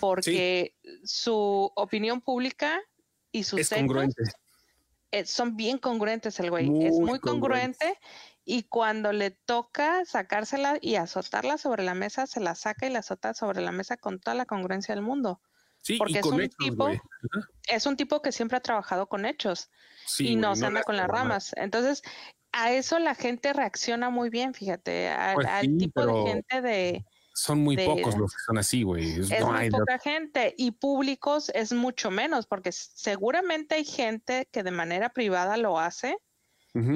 Porque 0.00 0.74
su 1.04 1.70
opinión 1.76 2.20
pública 2.20 2.80
y 3.32 3.44
sus 3.44 3.60
es 3.60 3.68
congruente. 3.70 4.22
Eh, 5.10 5.24
son 5.26 5.56
bien 5.56 5.78
congruentes 5.78 6.40
el 6.40 6.50
güey. 6.50 6.66
es 6.86 6.98
muy 6.98 7.20
congruente 7.20 7.98
y 8.44 8.64
cuando 8.64 9.12
le 9.12 9.30
toca 9.30 10.04
sacársela 10.04 10.76
y 10.80 10.96
azotarla 10.96 11.56
sobre 11.56 11.84
la 11.84 11.94
mesa, 11.94 12.26
se 12.26 12.40
la 12.40 12.54
saca 12.56 12.86
y 12.86 12.90
la 12.90 12.98
azota 12.98 13.32
sobre 13.32 13.60
la 13.62 13.70
mesa 13.72 13.96
con 13.96 14.18
toda 14.18 14.34
la 14.34 14.44
congruencia 14.44 14.94
del 14.94 15.04
mundo. 15.04 15.40
Sí, 15.82 15.96
porque 15.98 16.18
es 16.18 16.26
un 16.26 16.40
hechos, 16.40 16.56
tipo, 16.58 16.90
es 17.68 17.86
un 17.86 17.96
tipo 17.96 18.22
que 18.22 18.32
siempre 18.32 18.56
ha 18.58 18.60
trabajado 18.60 19.06
con 19.06 19.24
hechos 19.26 19.70
Sí, 20.06 20.28
y 20.32 20.36
no 20.36 20.56
se 20.56 20.66
anda 20.66 20.82
con 20.82 20.96
las 20.96 21.06
ramas. 21.08 21.52
Entonces, 21.56 22.02
a 22.52 22.72
eso 22.72 22.98
la 22.98 23.14
gente 23.14 23.52
reacciona 23.52 24.10
muy 24.10 24.30
bien, 24.30 24.52
fíjate, 24.52 25.08
a- 25.10 25.32
Pues 25.34 25.46
al 25.46 25.66
sí, 25.66 25.76
tipo 25.78 26.00
pero 26.00 26.24
de 26.24 26.30
gente 26.30 26.60
de 26.62 27.04
Son 27.36 27.58
muy 27.58 27.74
de- 27.76 27.84
pocos 27.84 28.16
los 28.16 28.32
que 28.32 28.38
son 28.46 28.58
así, 28.58 28.84
güey. 28.84 29.18
Es- 29.20 29.30
no 29.40 29.52
muy 29.52 29.68
poca 29.70 29.98
gente 29.98 30.54
y 30.56 30.70
públicos 30.70 31.50
es 31.54 31.72
mucho 31.72 32.10
menos, 32.10 32.46
porque 32.46 32.70
seguramente 32.72 33.74
hay 33.74 33.84
gente 33.84 34.48
que 34.52 34.62
de 34.62 34.70
manera 34.70 35.08
privada 35.10 35.56
lo 35.56 35.78
hace 35.78 36.16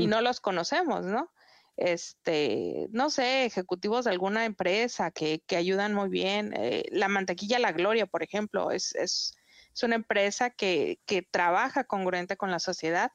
y 0.01 0.07
no 0.07 0.21
los 0.21 0.41
conocemos, 0.41 1.05
¿no? 1.05 1.33
Este, 1.77 2.89
no 2.91 3.11
sé, 3.11 3.45
ejecutivos 3.45 4.05
de 4.05 4.11
alguna 4.11 4.45
empresa 4.45 5.11
que, 5.11 5.43
que 5.47 5.57
ayudan 5.57 5.95
muy 5.95 6.09
bien. 6.09 6.53
eh, 6.57 6.85
la 6.91 7.09
Mantequilla 7.09 7.59
La 7.59 7.73
Gloria, 7.73 8.07
por 8.07 8.23
ejemplo, 8.23 8.71
es, 8.73 8.95
es, 8.97 9.37
es 9.75 9.83
una 9.83 9.95
empresa 9.95 10.51
que, 10.51 11.01
que 11.07 11.23
trabaja 11.23 11.85
congruente 11.85 12.37
con 12.37 12.51
la 12.51 12.59
sociedad. 12.59 13.13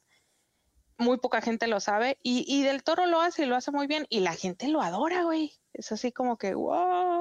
Muy 0.96 1.18
poca 1.18 1.40
gente 1.42 1.66
lo 1.66 1.80
sabe 1.80 2.18
y, 2.22 2.44
y 2.48 2.62
Del 2.62 2.82
Toro 2.84 3.06
lo 3.06 3.20
hace 3.20 3.42
y 3.42 3.46
lo 3.46 3.56
hace 3.56 3.70
muy 3.70 3.86
bien 3.86 4.06
y 4.08 4.20
la 4.20 4.34
gente 4.34 4.68
lo 4.68 4.80
adora, 4.80 5.24
güey. 5.24 5.52
Es 5.72 5.90
así 5.92 6.12
como 6.12 6.38
que, 6.38 6.54
wow, 6.54 7.13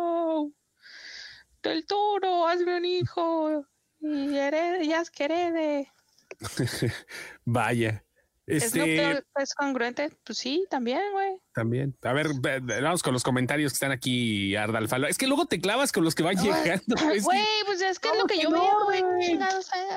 Del 1.64 1.86
Toro, 1.86 2.46
hazme 2.48 2.78
un 2.78 2.86
hijo 2.86 3.66
y 4.00 4.38
herede, 4.38 4.86
ya 4.86 5.00
es 5.02 5.10
que 5.10 5.26
herede. 5.26 5.92
Vaya. 7.46 8.04
¿Es 8.46 8.76
lo 8.76 8.84
Este, 8.84 9.24
es 9.38 9.56
congruente? 9.56 10.10
Pues 10.26 10.38
sí, 10.38 10.66
también, 10.70 11.02
güey. 11.14 11.42
También. 11.54 11.96
A 12.04 12.14
ver, 12.14 12.30
ve- 12.40 12.60
ve- 12.62 12.82
vamos 12.82 13.04
con 13.04 13.14
los 13.14 13.24
comentarios 13.24 13.72
que 13.72 13.76
están 13.76 13.92
aquí, 13.92 14.56
Ardalfalo. 14.56 15.08
Es 15.08 15.18
que 15.18 15.28
luego 15.28 15.46
te 15.46 15.60
clavas 15.62 15.92
con 15.92 16.04
los 16.04 16.16
que 16.16 16.24
van 16.24 16.36
llegando. 16.36 16.96
güey. 17.04 17.18
Es 17.18 17.24
que- 17.24 17.28
Güey, 17.28 17.46
pues 17.66 17.82
es 17.82 18.00
que 18.00 18.10
es 18.10 18.18
lo 18.18 18.26
que 18.26 18.40
yo 18.42 18.50
veo, 18.52 18.84
güey. 18.86 19.04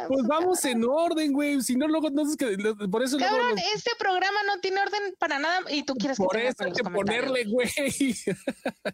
Pues 0.08 0.26
vamos 0.26 0.64
en 0.64 0.84
orden, 0.84 1.32
güey. 1.32 1.60
Si 1.62 1.76
no, 1.76 1.88
luego 1.88 2.10
no 2.10 2.22
es 2.22 2.36
que 2.36 2.56
por 2.90 3.02
eso 3.02 3.18
luego 3.18 3.36
Cabrón, 3.36 3.50
los- 3.56 3.74
este 3.74 3.90
programa 3.98 4.38
no 4.46 4.60
tiene 4.60 4.80
orden 4.80 5.14
para 5.18 5.38
nada 5.38 5.60
y 5.70 5.82
tú 5.84 5.94
quieres 5.94 6.18
que 6.18 6.24
por 6.24 6.36
tenga 6.36 6.48
eso 6.50 6.56
para 6.58 6.66
hay 6.66 6.70
los 6.70 6.78
que 6.78 6.84
ponerle, 6.94 7.44
güey. 7.44 7.68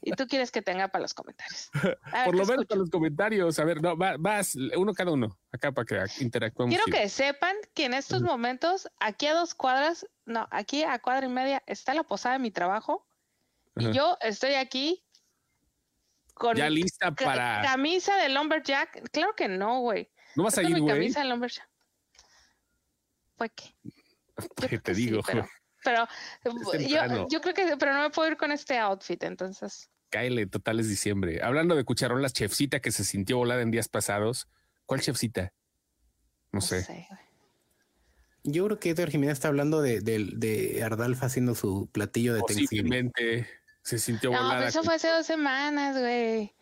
Y 0.02 0.12
tú 0.12 0.26
quieres 0.26 0.50
que 0.50 0.62
tenga 0.62 0.88
para 0.88 1.02
los 1.02 1.14
comentarios. 1.14 1.70
Ver, 1.82 1.98
Por 2.24 2.34
lo 2.36 2.46
menos 2.46 2.66
para 2.66 2.78
los 2.80 2.90
comentarios. 2.90 3.58
A 3.58 3.64
ver, 3.64 3.82
no, 3.82 3.96
va- 3.96 4.16
vas 4.18 4.54
uno 4.76 4.92
cada 4.94 5.10
uno 5.12 5.38
acá 5.52 5.72
para 5.72 5.84
que 6.06 6.22
interactuemos. 6.22 6.74
Quiero 6.74 6.84
que 6.90 7.08
sepan 7.08 7.56
que 7.74 7.84
en 7.86 7.94
estos 7.94 8.22
momentos, 8.22 8.88
aquí 9.00 9.26
a 9.26 9.34
dos 9.34 9.54
cuadras, 9.54 10.06
no, 10.24 10.46
aquí 10.50 10.84
a 10.84 10.98
cuadra 10.98 11.26
y 11.26 11.30
media, 11.30 11.62
está 11.66 11.94
la 11.94 12.04
posada 12.04 12.34
de 12.34 12.38
mi 12.38 12.50
trabajo. 12.50 13.06
Ajá. 13.74 13.88
Y 13.88 13.92
yo 13.92 14.16
estoy 14.20 14.54
aquí 14.54 15.04
con 16.34 16.56
ya 16.56 16.70
lista 16.70 17.12
para. 17.12 17.62
camisa 17.62 18.16
de 18.16 18.28
Lumberjack. 18.28 19.10
Claro 19.10 19.34
que 19.36 19.48
no, 19.48 19.80
güey. 19.80 20.10
No 20.36 20.44
vas 20.44 20.58
a 20.58 20.62
ir, 20.62 20.78
güey. 20.80 20.94
camisa 20.94 21.20
de 21.20 21.28
Lumberjack. 21.28 21.68
Fue 23.36 23.50
que. 23.54 23.74
Yo 24.38 24.68
¿Qué 24.68 24.78
te 24.78 24.82
que 24.82 24.94
sí, 24.94 25.06
digo? 25.06 25.22
pero, 25.84 26.08
yo, 26.78 27.28
yo 27.28 27.40
creo 27.40 27.54
que, 27.54 27.76
pero 27.76 27.92
no 27.92 28.02
me 28.02 28.10
puedo 28.10 28.30
ir 28.30 28.36
con 28.36 28.50
este 28.50 28.78
outfit, 28.78 29.22
entonces. 29.24 29.90
Cáele, 30.10 30.46
total 30.46 30.80
es 30.80 30.88
diciembre. 30.88 31.40
Hablando 31.42 31.74
de 31.74 31.84
cucharón, 31.84 32.22
la 32.22 32.30
chefcita 32.30 32.80
que 32.80 32.92
se 32.92 33.04
sintió 33.04 33.38
volada 33.38 33.62
en 33.62 33.70
días 33.70 33.88
pasados. 33.88 34.48
¿Cuál 34.86 35.00
chefcita? 35.00 35.52
No 36.50 36.60
sé. 36.60 36.84
güey. 36.86 37.31
Yo 38.44 38.64
creo 38.66 38.78
que 38.80 38.90
Edgar 38.90 39.10
Jiménez 39.10 39.34
está 39.34 39.48
hablando 39.48 39.80
de, 39.82 40.00
de, 40.00 40.28
de 40.34 40.82
Ardalfa 40.82 41.26
haciendo 41.26 41.54
su 41.54 41.88
platillo 41.92 42.34
de. 42.34 42.40
Posiblemente 42.40 43.48
se 43.82 43.98
sintió 43.98 44.30
No, 44.32 44.42
volada. 44.42 44.68
eso 44.68 44.82
fue 44.82 44.94
hace 44.96 45.08
dos 45.08 45.26
semanas, 45.26 45.98
güey. 45.98 46.52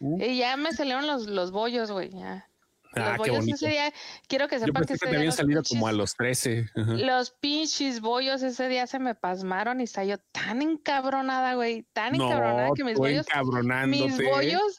¿Mm? 0.00 0.20
Y 0.22 0.38
ya 0.38 0.56
me 0.56 0.72
salieron 0.72 1.06
los, 1.06 1.26
los 1.26 1.50
bollos, 1.50 1.90
güey. 1.90 2.10
ya. 2.10 2.48
Ah, 2.94 3.00
los 3.00 3.12
qué 3.12 3.18
bollos 3.30 3.36
bonito. 3.40 3.56
ese 3.56 3.68
día, 3.68 3.92
quiero 4.28 4.48
que 4.48 4.58
Yo 4.58 4.64
sepan 4.66 4.84
pensé 4.84 4.94
que 4.94 4.98
te 5.00 5.06
habían 5.08 5.26
los 5.26 5.34
salido 5.36 5.62
pinches- 5.62 5.68
como 5.68 5.88
a 5.88 5.92
los 5.92 6.14
13. 6.16 6.70
Ajá. 6.74 6.92
Los 6.94 7.30
pinches 7.32 8.00
bollos 8.00 8.42
ese 8.42 8.68
día 8.68 8.86
se 8.86 8.98
me 8.98 9.14
pasmaron 9.14 9.80
y 9.80 9.86
yo 9.86 10.18
tan 10.32 10.62
encabronada, 10.62 11.54
güey. 11.54 11.84
Tan 11.92 12.14
No, 12.16 12.26
encabronada 12.26 12.70
que 12.74 12.84
mis 12.84 12.96
bollos. 12.96 13.26
Mis 13.86 14.16
bollos, 14.24 14.78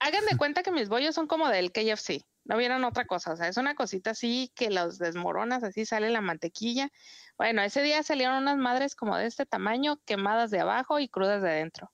hagan 0.00 0.24
de 0.26 0.36
cuenta 0.36 0.62
que 0.62 0.72
mis 0.72 0.88
bollos 0.88 1.14
son 1.14 1.26
como 1.28 1.48
del 1.48 1.70
KFC. 1.72 2.24
No 2.44 2.56
vieron 2.58 2.84
otra 2.84 3.06
cosa. 3.06 3.32
O 3.32 3.36
sea, 3.36 3.48
es 3.48 3.56
una 3.56 3.74
cosita 3.74 4.10
así 4.10 4.52
que 4.54 4.70
los 4.70 4.98
desmoronas, 4.98 5.62
así 5.62 5.86
sale 5.86 6.10
la 6.10 6.20
mantequilla. 6.20 6.90
Bueno, 7.38 7.62
ese 7.62 7.82
día 7.82 8.02
salieron 8.02 8.36
unas 8.36 8.58
madres 8.58 8.94
como 8.94 9.16
de 9.16 9.26
este 9.26 9.46
tamaño, 9.46 9.98
quemadas 10.04 10.50
de 10.50 10.60
abajo 10.60 10.98
y 11.00 11.08
crudas 11.08 11.42
de 11.42 11.50
adentro. 11.50 11.90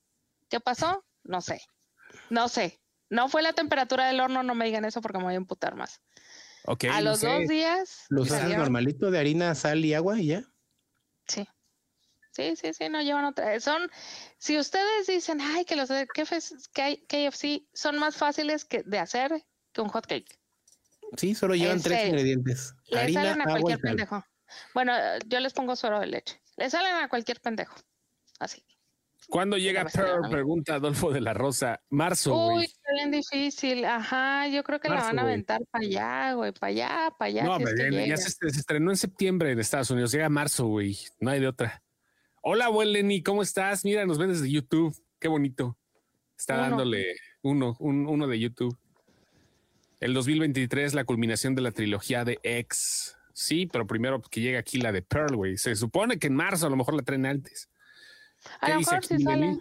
¿Qué 0.48 0.59
pasó? 0.61 1.05
No 1.22 1.40
sé. 1.40 1.62
No 2.30 2.48
sé. 2.48 2.80
No 3.09 3.28
fue 3.28 3.42
la 3.42 3.53
temperatura 3.53 4.07
del 4.07 4.20
horno, 4.20 4.42
no 4.42 4.55
me 4.55 4.64
digan 4.66 4.84
eso 4.84 5.01
porque 5.01 5.18
me 5.18 5.24
voy 5.24 5.34
a 5.34 5.36
emputar 5.36 5.74
más. 5.76 6.01
Ok, 6.64 6.84
a 6.84 7.01
no 7.01 7.11
los 7.11 7.20
sé. 7.20 7.28
dos 7.28 7.48
días. 7.48 8.07
Los 8.09 8.26
haces 8.26 8.40
salieron- 8.42 8.59
normalito 8.64 9.11
de 9.11 9.18
harina, 9.18 9.55
sal 9.55 9.84
y 9.84 9.94
agua 9.94 10.18
y 10.18 10.26
ya. 10.26 10.42
Sí. 11.26 11.46
Sí, 12.32 12.55
sí, 12.57 12.72
sí, 12.74 12.88
no 12.88 13.03
llevan 13.03 13.24
otra. 13.24 13.59
Son, 13.61 13.90
si 14.38 14.59
ustedes 14.59 15.07
dicen, 15.07 15.40
ay, 15.40 15.64
que 15.64 15.76
los 15.76 15.88
de 15.88 16.07
KFC, 16.07 16.55
KFC 17.07 17.66
son 17.72 17.98
más 17.98 18.16
fáciles 18.16 18.64
que, 18.64 18.82
de 18.84 18.98
hacer 18.98 19.44
que 19.72 19.80
un 19.80 19.88
hot 19.88 20.07
cake. 20.07 20.38
Sí, 21.16 21.34
solo 21.34 21.54
llevan 21.54 21.76
¿En 21.78 21.82
tres 21.82 21.98
serio? 21.98 22.11
ingredientes. 22.14 22.74
Le 22.90 23.00
harina, 23.00 23.22
salen 23.22 23.40
a 23.40 23.44
agua 23.44 23.61
cualquier 23.61 23.80
pendejo. 23.80 24.24
Bueno, 24.74 24.92
yo 25.26 25.40
les 25.40 25.52
pongo 25.52 25.76
suero 25.76 26.00
de 26.00 26.06
leche. 26.06 26.40
Le 26.56 26.70
salen 26.70 26.94
a 26.94 27.08
cualquier 27.08 27.40
pendejo. 27.40 27.76
Así. 28.38 28.64
¿Cuándo 29.28 29.58
llega 29.58 29.84
Pearl? 29.84 30.28
Pregunta 30.30 30.74
Adolfo 30.76 31.12
de 31.12 31.20
la 31.20 31.34
Rosa. 31.34 31.80
Marzo, 31.90 32.34
Uy, 32.54 32.64
está 32.64 32.92
bien 32.94 33.11
difícil. 33.11 33.84
Ajá, 33.84 34.48
yo 34.48 34.64
creo 34.64 34.80
que 34.80 34.88
la 34.88 34.96
van 35.02 35.18
a 35.18 35.22
aventar 35.22 35.61
para 35.70 35.84
allá, 35.84 36.32
güey, 36.32 36.52
para 36.52 36.70
allá, 36.70 37.11
para 37.18 37.28
allá. 37.28 37.42
No, 37.44 37.56
si 37.58 37.62
es 37.64 37.70
pero 37.76 37.90
que 37.90 38.08
ya, 38.08 38.16
se, 38.16 38.30
se 38.30 38.46
estrenó 38.58 38.90
en 38.90 38.96
septiembre 38.96 39.52
en 39.52 39.61
Estados 39.61 39.90
Unidos. 39.90 40.11
Llega 40.12 40.28
marzo, 40.30 40.66
güey. 40.66 40.98
No 41.20 41.30
hay 41.30 41.38
de 41.40 41.46
otra. 41.48 41.82
Hola, 42.42 42.68
buen 42.68 42.92
Lenny, 42.92 43.22
¿cómo 43.22 43.42
estás? 43.42 43.84
Mira, 43.84 44.04
nos 44.06 44.18
ven 44.18 44.30
desde 44.30 44.50
YouTube. 44.50 44.96
Qué 45.20 45.28
bonito. 45.28 45.78
Está 46.36 46.54
Uno. 46.54 46.62
dándole 46.62 47.14
uno, 47.42 47.76
un- 47.78 48.06
uno 48.08 48.26
de 48.26 48.40
YouTube. 48.40 48.76
El 50.01 50.14
2023, 50.14 50.94
la 50.94 51.05
culminación 51.05 51.55
de 51.55 51.62
la 51.62 51.72
trilogía 51.72 52.24
de 52.24 52.40
X. 52.42 53.16
Sí, 53.34 53.66
pero 53.66 53.86
primero 53.86 54.20
que 54.22 54.40
llega 54.40 54.59
aquí 54.59 54.78
la 54.78 54.92
de 54.92 55.03
Pearl, 55.03 55.36
güey. 55.36 55.59
Se 55.59 55.76
supone 55.76 56.18
que 56.18 56.26
en 56.26 56.34
marzo 56.34 56.66
a 56.66 56.70
lo 56.70 56.76
mejor 56.76 56.94
la 56.94 57.03
traen 57.03 57.26
antes. 57.26 57.68
A 58.61 58.66
¿Qué 58.66 58.72
lo 58.72 58.80
mejor 58.80 59.05
sí 59.05 59.18
sale. 59.18 59.61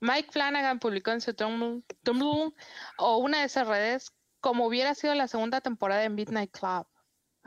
Mike 0.00 0.30
Flanagan 0.30 0.78
publicó 0.78 1.12
en 1.12 1.20
su 1.20 1.32
Tumblr, 1.32 1.82
Tumblr 2.02 2.52
o 2.98 3.16
una 3.18 3.40
de 3.40 3.46
esas 3.46 3.66
redes 3.66 4.12
como 4.40 4.66
hubiera 4.66 4.94
sido 4.94 5.14
la 5.14 5.26
segunda 5.26 5.60
temporada 5.60 6.02
de 6.02 6.10
Midnight 6.10 6.50
Club. 6.50 6.86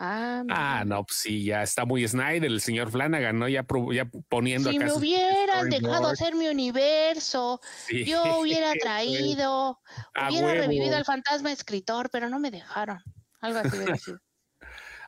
Ah, 0.01 0.43
Ah, 0.49 0.83
no, 0.85 1.03
pues 1.05 1.17
sí, 1.19 1.43
ya 1.43 1.61
está 1.61 1.83
muy 1.83 2.07
Snyder, 2.07 2.45
el 2.45 2.61
señor 2.61 2.89
Flanagan, 2.89 3.37
¿no? 3.37 3.49
Ya, 3.49 3.63
poniendo 4.29 4.69
si 4.71 4.77
acá 4.77 4.85
me 4.85 4.93
hubieran 4.93 5.69
dejado 5.69 6.07
hacer 6.07 6.35
mi 6.35 6.47
universo, 6.47 7.59
Sí, 7.87 8.05
yo 8.05 8.39
hubiera 8.39 8.71
traído, 8.81 9.79
A 10.15 10.29
hubiera 10.29 10.47
huevo. 10.47 10.61
revivido 10.61 10.95
al 10.95 11.03
fantasma 11.03 11.51
escritor, 11.51 12.09
pero 12.11 12.29
no 12.29 12.39
me 12.39 12.49
dejaron. 12.49 12.99
Algo 13.41 13.59
así 13.59 13.77
sido. 13.99 14.19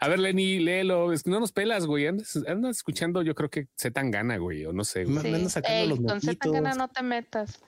A 0.01 0.07
ver, 0.07 0.19
Lenny, 0.19 0.59
léelo. 0.59 1.13
Es 1.13 1.21
que 1.23 1.29
no 1.29 1.39
nos 1.39 1.51
pelas, 1.51 1.85
güey. 1.85 2.07
Andas, 2.07 2.35
andas 2.47 2.77
escuchando, 2.77 3.21
yo 3.21 3.35
creo 3.35 3.49
que 3.49 3.67
se 3.77 3.91
tan 3.91 4.09
gana, 4.09 4.37
güey, 4.37 4.65
o 4.65 4.73
no 4.73 4.83
sé. 4.83 5.03
güey. 5.03 5.15
Ma- 5.15 5.21
me 5.23 5.35
ando 5.35 5.49
sacando 5.49 5.77
Ey, 5.77 5.87
los 5.87 5.99
con 6.01 6.19
Z 6.19 6.35
Tangana 6.39 6.69
moquitos. 6.69 6.77
no 6.77 6.87
te 6.89 7.03
metas. 7.03 7.59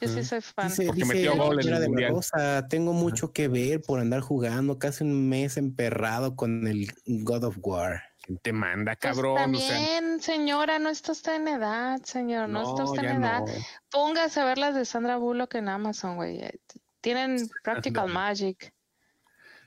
Yo 0.00 0.08
sí 0.08 0.24
soy 0.24 0.40
fan. 0.40 0.68
Dice, 0.68 0.86
Porque 0.86 1.02
dice 1.02 1.14
metió 1.14 1.34
la 1.34 1.44
gol 1.44 1.56
en 1.56 1.62
señora 1.64 1.84
el 1.84 1.92
de 1.92 2.00
la. 2.02 2.08
Rosa, 2.08 2.68
tengo 2.68 2.92
mucho 2.92 3.32
que 3.32 3.48
ver 3.48 3.82
por 3.82 4.00
andar 4.00 4.20
jugando 4.20 4.78
casi 4.78 5.04
un 5.04 5.28
mes 5.28 5.56
emperrado 5.56 6.36
con 6.36 6.66
el 6.66 6.92
God 7.06 7.44
of 7.44 7.56
War. 7.62 8.02
¿Quién 8.22 8.38
te 8.38 8.52
manda, 8.52 8.92
Pues 8.94 9.14
cabrón? 9.14 9.54
o 9.54 9.58
sea, 9.58 9.76
también, 9.76 10.20
señora, 10.20 10.78
no 10.78 10.88
está 10.90 11.12
usted 11.12 11.36
en 11.36 11.48
edad, 11.48 12.00
señor, 12.04 12.48
no, 12.48 12.62
está 12.70 12.84
usted 12.84 13.04
en 13.04 13.22
edad. 13.22 13.40
no. 13.40 13.52
Póngase 13.90 14.40
a 14.40 14.44
ver 14.44 14.58
las 14.58 14.74
de 14.74 14.84
Sandra 14.84 15.16
Bullock 15.16 15.54
en 15.54 15.68
Amazon, 15.68 16.16
güey. 16.16 16.38
Eh, 16.40 16.58
Tienen 17.00 17.48
Practical. 17.64 18.08
Magic. 18.12 18.72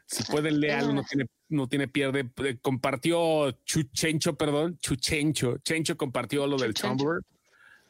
Si 0.05 0.23
pueden 0.23 0.59
leerlo, 0.59 0.91
no 0.93 1.03
tiene, 1.03 1.25
no 1.47 1.67
tiene 1.69 1.87
pierde. 1.87 2.29
Eh, 2.43 2.57
Compartió 2.61 3.51
Chuchencho, 3.63 4.35
perdón, 4.35 4.77
Chuchencho. 4.79 5.57
Chencho 5.59 5.95
compartió 5.95 6.45
lo 6.47 6.57
del. 6.57 6.73
Tumblr 6.73 7.23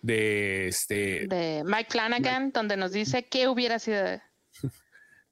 de 0.01 0.67
este 0.67 1.27
De 1.27 1.63
Mike 1.65 1.91
Flanagan, 1.91 2.51
donde 2.51 2.75
nos 2.77 2.91
dice 2.91 3.27
qué 3.27 3.47
hubiera 3.47 3.79
sido. 3.79 4.03
de- 4.03 4.21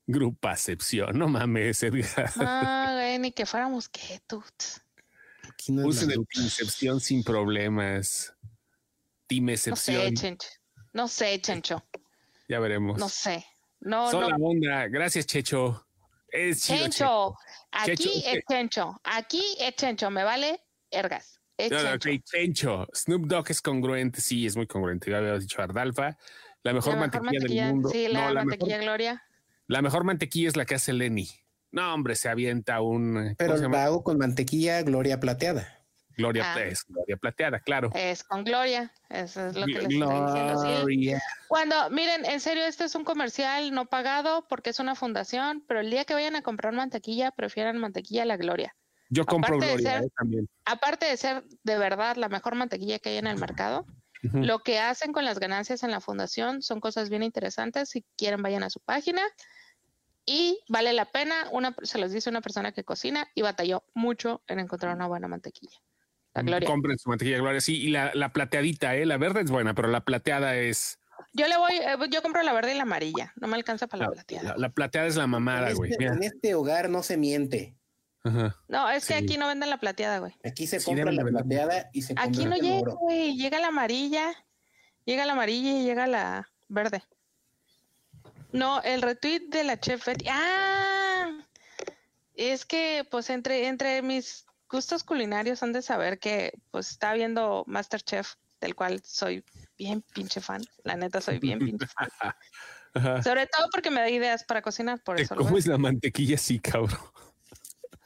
Grupacepción. 0.08 1.18
No 1.18 1.28
mames, 1.28 1.84
Edgar. 1.84 2.32
Ah, 2.38 2.92
güey, 2.96 3.20
ni 3.20 3.32
que 3.32 3.46
fuéramos 3.46 3.88
que 3.90 4.20
tú. 4.28 4.44
No 5.68 5.88
Usen 5.88 6.12
el. 6.12 6.26
Incepción 6.36 7.00
sin 7.00 7.24
problemas. 7.24 8.34
Team 9.28 9.46
No 9.46 9.76
sé. 9.76 10.14
Chencho. 10.14 10.48
No 10.94 11.08
sé, 11.08 11.40
Chencho. 11.42 11.84
ya 12.48 12.60
veremos. 12.60 12.98
No 12.98 13.10
sé. 13.10 13.46
No, 13.82 14.10
Son 14.10 14.22
no. 14.22 14.30
la 14.30 14.36
onda. 14.38 14.88
Gracias, 14.88 15.26
Checho. 15.28 15.86
Es 16.32 16.64
chido, 16.66 16.80
Chencho. 16.80 17.36
Aquí 17.72 17.96
Checho, 17.96 18.10
es 18.26 18.38
ok. 18.38 18.44
Chencho. 18.50 19.02
Aquí 19.04 19.44
es 19.60 19.76
Chencho. 19.76 20.10
Me 20.10 20.24
vale 20.24 20.60
ergas. 20.90 21.39
No, 21.72 21.78
Chencho. 21.78 22.10
ok, 22.10 22.24
Chencho. 22.24 22.88
Snoop 22.94 23.26
Dogg 23.28 23.46
es 23.52 23.62
congruente. 23.62 24.22
Sí, 24.22 24.46
es 24.46 24.56
muy 24.56 24.68
congruente. 24.68 25.12
Ya 25.12 25.18
había 25.18 25.38
dicho 25.38 25.62
Ardalfa. 25.62 26.18
La 26.64 26.74
mejor, 26.74 26.96
La 26.96 27.08
mejor 27.08 27.24
mantequilla, 27.24 27.66
del 27.66 27.74
mundo. 27.74 27.90
Sí, 27.90 28.08
la 28.08 28.22
No, 28.28 28.34
la 28.34 28.42
mantequilla 28.46 28.78
mejor, 28.78 28.84
Gloria. 28.86 29.24
la 29.68 29.82
mejor 29.82 30.04
mantequilla 30.04 30.48
es 30.50 30.56
la 30.58 30.66
que 30.66 30.76
hace 30.76 30.94
Lenny. 30.94 31.30
No, 31.72 31.94
hombre, 31.94 32.16
se 32.16 32.30
avienta 32.30 32.82
un. 32.82 33.14
¿cómo 33.14 33.36
Pero 33.38 33.58
la 33.58 33.84
hago 33.84 34.04
con 34.04 34.18
mantequilla 34.18 34.82
Gloria 34.82 35.20
plateada. 35.20 35.76
Gloria, 36.18 36.54
Ah. 36.54 36.62
es 36.64 36.84
Gloria 36.86 37.16
Plateada, 37.16 37.62
claro. 37.62 37.92
Es 37.96 38.26
con 38.26 38.44
Gloria. 38.44 38.92
Eso 39.10 39.48
es 39.48 39.56
lo 39.56 39.66
que 39.66 39.72
les 39.74 39.84
estoy 39.84 39.98
diciendo. 39.98 40.86
sí. 40.90 41.14
Cuando, 41.48 41.90
miren, 41.92 42.26
en 42.26 42.42
serio, 42.42 42.66
este 42.66 42.84
es 42.84 42.96
un 42.96 43.06
comercial 43.06 43.72
no 43.72 43.86
pagado 43.86 44.46
porque 44.50 44.72
es 44.72 44.80
una 44.82 44.96
fundación, 44.96 45.64
pero 45.66 45.80
el 45.80 45.90
día 45.90 46.04
que 46.04 46.14
vayan 46.14 46.36
a 46.36 46.42
comprar 46.42 46.74
mantequilla, 46.74 47.32
prefieran 47.32 47.78
mantequilla 47.78 48.26
la 48.26 48.36
Gloria. 48.36 48.76
Yo 49.10 49.26
compro 49.26 49.56
Aparte 49.56 49.66
de 49.66 49.72
Gloria 49.82 49.98
ser- 50.00 50.08
eh, 50.08 50.12
también. 50.18 50.50
Aparte 50.66 51.06
de 51.08 51.18
ser 51.18 51.44
de 51.64 51.78
verdad 51.78 52.16
la 52.16 52.30
mejor 52.30 52.56
mantequilla 52.56 53.00
que 53.00 53.10
hay 53.10 53.18
en 53.18 53.28
el 53.28 53.38
mercado, 53.38 53.86
lo 54.22 54.60
que 54.60 54.80
hacen 54.80 55.14
con 55.14 55.24
las 55.26 55.40
ganancias 55.40 55.82
en 55.84 55.92
la 55.92 56.02
fundación 56.02 56.62
son 56.62 56.80
cosas 56.80 57.10
bien 57.10 57.24
interesantes. 57.24 57.90
Si 57.90 58.06
quieren, 58.18 58.42
vayan 58.42 58.64
a 58.64 58.70
su 58.70 58.80
página 58.82 59.22
y 60.26 60.60
vale 60.68 60.94
la 60.94 61.06
pena. 61.06 61.36
Una, 61.52 61.76
se 61.84 61.98
los 62.00 62.12
dice 62.12 62.30
una 62.30 62.42
persona 62.42 62.72
que 62.72 62.84
cocina 62.84 63.28
y 63.34 63.42
batalló 63.42 63.84
mucho 63.94 64.44
en 64.48 64.60
encontrar 64.60 64.96
una 64.96 65.08
buena 65.08 65.28
mantequilla. 65.28 65.78
La 66.36 66.44
Gloria. 66.44 66.68
Compren 66.68 66.98
su 67.00 67.10
mantequilla 67.10 67.38
Gloria, 67.40 67.62
sí. 67.62 67.82
Y 67.82 67.90
la, 67.90 68.12
la 68.14 68.32
plateadita, 68.32 68.96
¿eh? 68.96 69.06
La 69.06 69.18
verde 69.18 69.42
es 69.42 69.50
buena, 69.50 69.74
pero 69.74 69.88
la 69.88 70.02
plateada 70.06 70.56
es. 70.56 71.00
Yo 71.34 71.48
le 71.48 71.58
voy, 71.58 71.74
eh, 71.74 71.96
yo 72.12 72.22
compro 72.22 72.44
la 72.44 72.54
verde 72.54 72.74
y 72.74 72.78
la 72.78 72.84
amarilla. 72.84 73.34
No 73.38 73.48
me 73.48 73.56
alcanza 73.56 73.88
para 73.88 74.04
la 74.04 74.10
La, 74.10 74.14
plateada. 74.14 74.50
la- 74.50 74.58
la 74.58 74.70
plateada 74.70 75.08
es 75.08 75.16
la 75.16 75.26
mamada, 75.28 75.72
en, 75.72 75.76
güey. 75.78 75.92
este, 75.92 76.06
en 76.06 76.24
este 76.24 76.54
hogar 76.56 76.90
no 76.90 77.02
se 77.04 77.18
miente. 77.18 77.76
Ajá. 78.24 78.56
No, 78.68 78.90
es 78.90 79.06
que 79.06 79.18
Sí. 79.18 79.24
aquí 79.24 79.38
no 79.38 79.48
venden 79.48 79.70
la 79.70 79.80
plateada, 79.80 80.20
güey. 80.20 80.36
Aquí 80.44 80.68
se 80.68 80.80
Sí, 80.80 80.86
compra 80.86 81.12
la 81.12 81.24
plateada 81.24 81.90
y 81.94 82.02
se 82.02 82.14
Aquí 82.18 82.46
no 82.46 82.56
llega, 82.58 82.80
oro. 82.82 82.96
güey. 82.98 83.36
Llega 83.38 83.60
la 83.60 83.68
amarilla, 83.68 84.34
llega 85.06 85.26
la 85.26 85.34
amarilla 85.34 85.72
y 85.72 85.84
llega 85.84 86.06
la 86.08 86.50
verde. 86.68 87.04
No, 88.52 88.82
el 88.82 89.02
retweet 89.02 89.48
de 89.50 89.64
la 89.64 89.80
chef 89.80 90.06
Betty. 90.06 90.26
Ah, 90.30 91.30
es 92.34 92.66
que 92.66 93.08
pues 93.10 93.30
entre, 93.30 93.68
entre 93.68 94.02
mis 94.02 94.46
gustos 94.70 95.04
culinarios 95.04 95.62
han 95.64 95.72
de 95.74 95.82
saber 95.82 96.20
que 96.20 96.54
pues 96.72 96.90
está 96.92 97.14
viendo 97.14 97.64
Masterchef, 97.68 98.34
del 98.60 98.76
cual 98.76 99.02
soy 99.06 99.44
bien 99.78 100.02
pinche 100.14 100.42
fan. 100.42 100.62
La 100.84 100.96
neta 100.96 101.22
soy 101.22 101.40
bien 101.40 101.60
pinche 101.60 101.88
fan. 101.88 102.10
Ajá. 102.96 103.22
Sobre 103.22 103.46
todo 103.48 103.68
porque 103.72 103.92
me 103.92 104.02
da 104.02 104.10
ideas 104.10 104.44
para 104.44 104.62
cocinar, 104.64 105.00
por 105.04 105.16
Te 105.18 105.22
eso. 105.24 105.36
comes 105.36 105.66
veo. 105.66 105.74
la 105.74 105.78
mantequilla 105.78 106.36
así, 106.36 106.60
cabrón. 106.60 107.00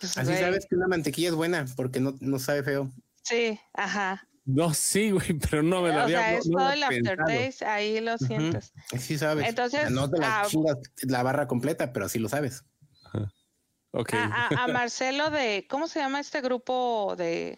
Pues, 0.04 0.18
Así 0.18 0.32
güey, 0.32 0.39
sabes 0.43 0.66
que 0.70 0.76
una 0.76 0.88
mantequilla 0.88 1.30
es 1.30 1.36
buena 1.36 1.66
porque 1.78 2.01
no, 2.01 2.14
no 2.20 2.38
sabe 2.39 2.62
feo. 2.62 2.91
Sí, 3.24 3.58
ajá. 3.74 4.28
No, 4.43 4.74
sí, 4.74 5.12
güey, 5.12 5.34
pero 5.49 5.64
no 5.64 5.82
me 5.82 5.89
lo 5.93 5.99
O 5.99 6.01
había 6.01 6.20
sea, 6.20 6.38
es 6.38 6.45
no 6.47 6.58
lo 6.58 6.64
todo 6.66 6.74
el 6.74 6.84
aftertaste, 6.84 7.66
ahí 7.66 8.01
lo 8.01 8.18
sientes. 8.18 8.74
Así 8.93 9.18
sabes. 9.18 9.47
Entonces, 9.47 9.89
no 9.91 10.10
te 10.12 10.20
la 10.20 10.41
ah, 10.41 10.45
chingas 10.45 10.76
la 11.04 11.24
barra 11.24 11.47
completa, 11.47 11.93
pero 11.93 12.06
así 12.08 12.20
lo 12.20 12.28
sabes. 12.28 12.66
Ok. 13.91 14.14
A, 14.16 14.47
a- 14.47 14.64
a 14.64 14.68
Marcelo 14.68 15.30
de, 15.30 15.66
¿cómo 15.70 15.88
se 15.88 15.99
llama 15.99 16.20
este 16.20 16.41
grupo 16.41 17.16
de, 17.18 17.58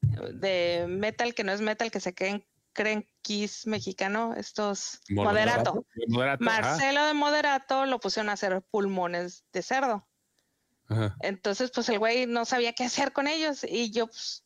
de 0.00 0.86
metal 0.88 1.34
que 1.34 1.44
no 1.44 1.52
es 1.52 1.60
metal, 1.60 1.92
que 1.92 2.00
se 2.00 2.14
creen, 2.14 2.44
creen 2.72 3.08
Kiss 3.22 3.66
mexicano? 3.68 4.34
Estos, 4.34 5.00
Moderato. 5.10 5.86
Moderato. 6.08 6.42
Marcelo 6.42 7.04
de 7.06 7.14
Moderato 7.14 7.86
lo 7.86 8.00
pusieron 8.00 8.30
a 8.30 8.32
hacer 8.32 8.60
pulmones 8.70 9.44
de 9.52 9.62
cerdo. 9.62 10.08
Ajá. 10.88 11.16
Entonces, 11.20 11.70
pues 11.74 11.88
el 11.88 11.98
güey 11.98 12.26
no 12.26 12.44
sabía 12.44 12.72
qué 12.72 12.84
hacer 12.84 13.12
con 13.12 13.26
ellos 13.26 13.64
y 13.64 13.90
yo, 13.90 14.06
pues, 14.06 14.42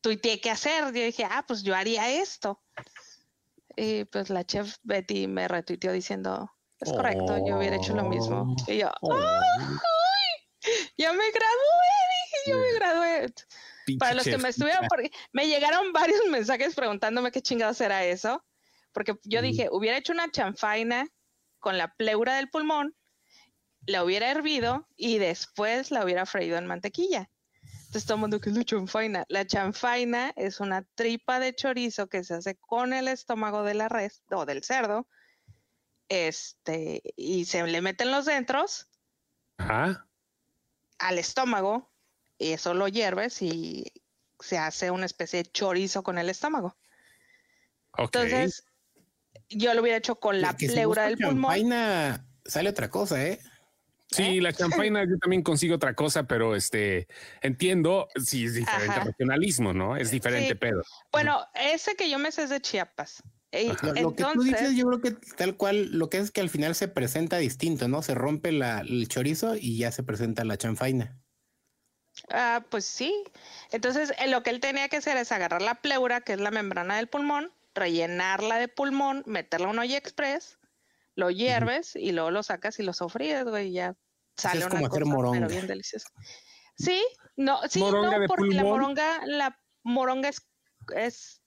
tuiteé 0.00 0.40
qué 0.40 0.50
hacer. 0.50 0.84
Yo 0.84 1.02
dije, 1.02 1.24
ah, 1.24 1.44
pues 1.46 1.62
yo 1.62 1.74
haría 1.74 2.10
esto. 2.10 2.60
Y 3.76 4.04
pues 4.04 4.30
la 4.30 4.44
chef 4.44 4.76
Betty 4.82 5.26
me 5.26 5.48
retuiteó 5.48 5.92
diciendo, 5.92 6.50
es 6.78 6.92
correcto, 6.92 7.38
yo 7.46 7.58
hubiera 7.58 7.76
hecho 7.76 7.94
lo 7.94 8.04
mismo. 8.04 8.54
Y 8.68 8.78
yo, 8.78 8.90
Oh, 9.00 9.16
ya 10.96 11.12
me 11.12 11.30
gradué, 11.30 11.84
dije, 12.22 12.50
yo 12.50 12.58
me 12.58 12.72
gradué. 12.74 13.34
pinche 13.86 13.98
Para 13.98 14.14
los 14.14 14.24
que 14.24 14.38
me 14.38 14.50
estuvieron, 14.50 14.86
porque 14.88 15.10
me 15.32 15.46
llegaron 15.48 15.92
varios 15.92 16.20
mensajes 16.30 16.74
preguntándome 16.74 17.32
qué 17.32 17.42
chingados 17.42 17.80
era 17.80 18.04
eso, 18.04 18.44
porque 18.92 19.18
yo 19.24 19.42
dije, 19.42 19.68
hubiera 19.72 19.96
hecho 19.96 20.12
una 20.12 20.30
chanfaina 20.30 21.08
con 21.58 21.78
la 21.78 21.94
pleura 21.94 22.36
del 22.36 22.50
pulmón, 22.50 22.94
la 23.86 24.04
hubiera 24.04 24.30
hervido 24.30 24.86
y 24.96 25.18
después 25.18 25.90
la 25.90 26.04
hubiera 26.04 26.26
freído 26.26 26.58
en 26.58 26.66
mantequilla. 26.66 27.30
Entonces 27.62 28.06
todo 28.06 28.16
el 28.16 28.20
mundo, 28.22 28.40
¿qué 28.40 28.50
es 28.50 28.56
la 28.56 28.64
chanfaina? 28.64 29.24
La 29.28 29.46
chanfaina 29.46 30.32
es 30.36 30.60
una 30.60 30.82
tripa 30.94 31.38
de 31.38 31.54
chorizo 31.54 32.08
que 32.08 32.24
se 32.24 32.34
hace 32.34 32.56
con 32.56 32.92
el 32.92 33.08
estómago 33.08 33.62
de 33.62 33.74
la 33.74 33.88
res 33.88 34.22
o 34.30 34.44
del 34.46 34.64
cerdo, 34.64 35.06
este, 36.08 37.02
y 37.16 37.44
se 37.44 37.62
le 37.64 37.80
meten 37.80 38.10
los 38.10 38.24
dentros 38.24 38.88
Ajá. 39.58 40.06
al 40.98 41.18
estómago 41.18 41.92
y 42.38 42.52
eso 42.52 42.74
lo 42.74 42.88
hierves 42.88 43.40
y 43.42 43.92
se 44.40 44.58
hace 44.58 44.90
una 44.90 45.06
especie 45.06 45.42
de 45.42 45.50
chorizo 45.50 46.02
con 46.02 46.18
el 46.18 46.28
estómago. 46.28 46.76
Ok. 47.92 48.16
Entonces, 48.16 48.64
yo 49.48 49.72
lo 49.72 49.82
hubiera 49.82 49.98
hecho 49.98 50.16
con 50.16 50.40
la 50.40 50.56
Que 50.56 50.66
si 50.66 50.74
pleura 50.74 51.04
del 51.04 51.16
pulmón. 51.16 51.54
sale 52.44 52.68
otra 52.68 52.90
cosa, 52.90 53.24
¿eh? 53.24 53.40
Sí, 54.10 54.40
la 54.40 54.52
champaina 54.92 55.04
yo 55.04 55.16
también 55.18 55.42
consigo 55.42 55.76
otra 55.76 55.94
cosa, 55.94 56.24
pero 56.24 56.54
este 56.54 57.08
entiendo 57.42 58.08
si 58.16 58.44
es 58.44 58.54
diferente 58.54 58.98
Ajá. 59.00 59.04
regionalismo, 59.04 59.72
¿no? 59.72 59.96
Es 59.96 60.10
diferente 60.10 60.54
Sí. 60.54 60.58
pedo. 60.58 60.82
Bueno, 61.12 61.40
ese 61.54 61.96
que 61.96 62.08
yo 62.10 62.18
me 62.18 62.30
sé 62.32 62.44
es 62.44 62.50
de 62.50 62.60
Chiapas. 62.60 63.22
Y 63.52 63.70
Ajá. 63.70 63.86
Lo, 63.88 64.02
lo 64.02 64.10
que 64.10 64.24
tú 64.24 64.30
entonces, 64.30 64.60
dices, 64.60 64.76
yo 64.76 64.86
creo 64.86 65.00
que 65.00 65.12
tal 65.36 65.56
cual, 65.56 65.90
lo 65.92 66.10
que 66.10 66.18
es 66.18 66.30
que 66.32 66.40
al 66.40 66.50
final 66.50 66.74
se 66.74 66.88
presenta 66.88 67.38
distinto, 67.38 67.86
¿no? 67.88 68.02
Se 68.02 68.14
rompe 68.14 68.50
la- 68.52 68.80
el 68.80 69.06
chorizo 69.08 69.56
y 69.56 69.78
ya 69.78 69.92
se 69.92 70.02
presenta 70.02 70.44
la 70.44 70.56
chanfaina. 70.58 71.20
ah, 72.30 72.64
pues 72.70 72.84
sí. 72.84 73.24
Entonces, 73.72 74.12
eh, 74.18 74.28
lo 74.28 74.42
que 74.42 74.50
él 74.50 74.60
tenía 74.60 74.88
que 74.88 74.96
hacer 74.98 75.16
es 75.16 75.32
agarrar 75.32 75.62
la 75.62 75.76
pleura, 75.76 76.20
que 76.20 76.32
es 76.34 76.40
la 76.40 76.50
membrana 76.50 76.96
del 76.96 77.08
pulmón, 77.08 77.52
rellenarla 77.74 78.58
de 78.58 78.68
pulmón, 78.68 79.22
meterla 79.26 79.66
a 79.68 79.70
un 79.70 79.78
olla 79.78 79.96
express, 79.98 80.58
lo 81.16 81.30
hierves 81.30 81.94
y 81.96 82.12
luego 82.12 82.30
lo 82.30 82.42
sacas 82.42 82.78
y 82.80 82.82
lo 82.82 82.92
sofríes, 82.92 83.44
güey, 83.44 83.68
y 83.68 83.72
ya 83.74 83.94
sale 84.36 84.60
es 84.60 84.66
una 84.66 84.74
como 84.74 84.86
hacer 84.86 85.02
cosa, 85.02 85.14
moronga. 85.14 85.38
pero 85.38 85.48
bien 85.50 85.66
deliciosa. 85.66 86.08
Sí, 86.76 87.04
no, 87.36 87.60
sí, 87.68 87.78
Moronga 87.78 88.18
no, 88.18 88.26
porque 88.26 88.54
la 88.54 88.62
moronga, 88.64 89.26
la 89.26 89.60
moronga 89.84 90.28
es, 90.28 90.42
es 90.96 91.40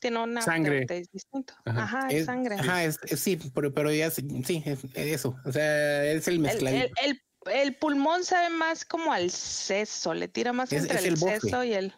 tiene 0.00 0.18
una 0.22 0.42
Sangre. 0.42 0.86
es 0.88 1.10
distinto. 1.10 1.54
Ajá. 1.64 1.82
Ajá, 1.82 2.08
es, 2.08 2.14
Es- 2.20 2.26
sangre. 2.26 2.54
Ajá, 2.54 2.84
es, 2.84 3.00
es- 3.02 3.18
sí, 3.18 3.36
pero, 3.52 3.74
pero 3.74 3.90
ya 3.92 4.10
sí, 4.12 4.62
es, 4.64 4.84
es 4.84 4.94
eso. 4.94 5.36
O 5.44 5.50
sea, 5.50 6.04
es 6.04 6.28
el 6.28 6.38
mezcladito. 6.38 6.86
el- 7.02 7.10
el- 7.10 7.22
el 7.52 7.74
pulmón 7.76 8.24
sabe 8.24 8.50
más 8.50 8.84
como 8.84 9.12
al 9.12 9.30
seso, 9.32 10.14
le 10.14 10.28
tira 10.28 10.52
más 10.52 10.72
Es- 10.72 10.82
entre 10.82 10.98
es 10.98 11.04
el, 11.04 11.16
seso 11.16 11.64
y 11.64 11.72
el. 11.72 11.94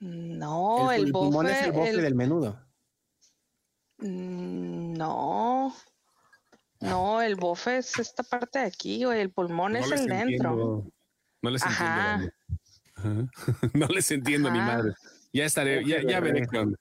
No, 0.00 0.92
el, 0.92 1.06
el, 1.06 1.12
pulmón 1.12 1.46
bofe. 1.46 1.58
es 1.60 1.62
el 1.66 1.72
bofe 1.72 1.90
el- 1.90 2.02
del 2.02 2.14
menudo. 2.14 2.60
Mm, 3.98 4.73
No. 4.98 5.74
No, 6.80 7.22
el 7.22 7.36
bofe 7.36 7.78
es 7.78 7.98
esta 7.98 8.22
parte 8.22 8.58
de 8.58 8.66
aquí, 8.66 9.04
güey. 9.04 9.20
El 9.20 9.30
pulmón 9.30 9.76
es 9.76 9.90
el 9.90 10.06
dentro. 10.06 10.22
entiendo. 10.50 10.92
No 11.42 11.50
les 11.50 11.62
Ajá. 11.62 12.14
entiendo. 12.14 12.34
Ajá. 12.96 13.26
No 13.74 13.86
les 13.88 14.10
entiendo 14.10 14.50
ni 14.50 14.58
Ajá. 14.60 14.76
madre. 14.76 14.92
Ya 15.32 15.44
estaré, 15.44 15.84
ya, 15.86 16.02
ya 16.06 16.20
veré 16.20 16.46
onda. 16.58 16.78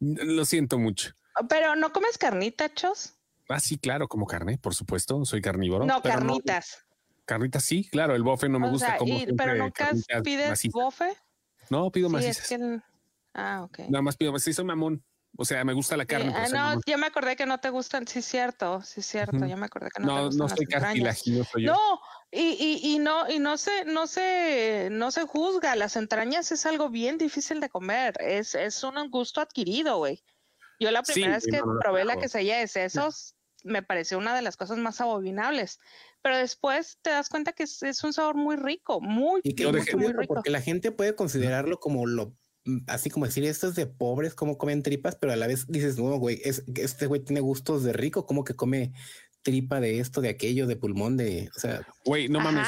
Lo 0.00 0.44
siento 0.44 0.78
mucho. 0.78 1.12
Pero 1.48 1.76
no 1.76 1.92
comes 1.92 2.18
carnita, 2.18 2.72
Chos. 2.74 3.14
Ah, 3.48 3.60
sí, 3.60 3.78
claro, 3.78 4.08
como 4.08 4.26
carne, 4.26 4.58
por 4.58 4.74
supuesto. 4.74 5.24
Soy 5.24 5.40
carnívoro. 5.40 5.84
No, 5.84 6.00
pero 6.02 6.16
carnitas. 6.16 6.84
carnitas 7.24 7.64
sí, 7.64 7.88
claro. 7.88 8.14
El 8.14 8.22
bofe 8.22 8.48
no 8.48 8.58
me 8.58 8.68
O 8.68 8.70
gusta 8.70 8.88
sea, 8.88 8.96
como. 8.98 9.14
y- 9.14 9.26
pero 9.36 9.54
nunca 9.56 9.90
pides 10.22 10.62
bofe. 10.72 11.16
No, 11.70 11.90
pido 11.90 12.08
Sí, 12.10 12.16
es 12.16 12.22
macizas. 12.26 12.48
que 12.48 12.54
el- 12.56 12.82
Ah, 13.34 13.62
ok. 13.64 13.78
Nada 13.88 14.02
más 14.02 14.16
pido 14.16 14.32
macizas. 14.32 14.56
Soy 14.56 14.64
mamón. 14.64 15.02
O 15.36 15.44
sea, 15.44 15.64
me 15.64 15.72
gusta 15.72 15.96
la 15.96 16.06
carne. 16.06 16.32
ah, 16.34 16.46
no, 16.52 16.80
ya 16.86 16.96
me 16.96 17.06
acordé 17.06 17.34
que 17.34 17.46
no 17.46 17.58
te 17.58 17.70
gustan. 17.70 18.06
Sí, 18.06 18.22
cierto, 18.22 18.82
sí, 18.82 19.02
cierto. 19.02 19.44
Ya 19.46 19.56
me 19.56 19.66
acordé 19.66 19.88
que 19.94 20.00
no, 20.00 20.06
no 20.06 20.16
te 20.16 20.24
gustan. 20.26 20.38
No, 20.38 20.48
soy 20.48 20.66
cartilaginoso 20.66 21.58
yo. 21.58 21.72
No, 21.72 22.00
y, 22.30 22.40
y, 22.40 22.94
y, 22.94 22.98
no, 22.98 23.28
y 23.28 23.38
no 23.38 23.56
se, 23.58 23.84
no 23.84 24.06
se, 24.06 24.88
no 24.90 25.10
se 25.10 25.24
juzga. 25.24 25.74
Las 25.74 25.96
entrañas 25.96 26.52
es 26.52 26.66
algo 26.66 26.88
bien 26.88 27.18
difícil 27.18 27.60
de 27.60 27.68
comer. 27.68 28.14
Es, 28.20 28.54
es 28.54 28.82
un 28.84 29.10
gusto 29.10 29.40
adquirido, 29.40 29.98
güey. 29.98 30.22
Yo 30.78 30.90
la 30.90 31.02
primera 31.02 31.34
vez 31.34 31.44
que 31.44 31.60
probé 31.80 32.04
la 32.04 32.16
quesadilla 32.16 32.58
de 32.58 32.68
sesos, 32.68 33.34
me 33.64 33.82
pareció 33.82 34.18
una 34.18 34.34
de 34.34 34.42
las 34.42 34.56
cosas 34.56 34.78
más 34.78 35.00
abominables. 35.00 35.78
Pero 36.22 36.38
después 36.38 36.98
te 37.02 37.10
das 37.10 37.28
cuenta 37.28 37.52
que 37.52 37.64
es, 37.64 38.04
un 38.04 38.12
sabor 38.12 38.36
muy 38.36 38.56
rico, 38.56 39.00
muy, 39.00 39.40
y 39.44 39.54
que 39.54 39.66
muy 39.66 40.12
rico. 40.12 40.34
Porque 40.34 40.50
la 40.50 40.60
gente 40.60 40.92
puede 40.92 41.14
considerarlo 41.14 41.80
como 41.80 42.06
lo 42.06 42.34
así 42.86 43.10
como 43.10 43.26
decir 43.26 43.44
esto 43.44 43.68
es 43.68 43.74
de 43.74 43.86
pobres 43.86 44.34
como 44.34 44.58
comen 44.58 44.82
tripas, 44.82 45.16
pero 45.16 45.32
a 45.32 45.36
la 45.36 45.46
vez 45.46 45.66
dices, 45.68 45.98
no, 45.98 46.16
güey, 46.16 46.40
es, 46.44 46.64
este 46.74 47.06
güey 47.06 47.22
tiene 47.22 47.40
gustos 47.40 47.82
de 47.84 47.92
rico, 47.92 48.26
como 48.26 48.44
que 48.44 48.54
come 48.54 48.92
tripa 49.42 49.78
de 49.80 50.00
esto, 50.00 50.20
de 50.20 50.30
aquello, 50.30 50.66
de 50.66 50.76
pulmón, 50.76 51.16
de, 51.16 51.50
o 51.54 51.58
sea, 51.58 51.86
güey, 52.04 52.28
no 52.28 52.40
mames. 52.40 52.66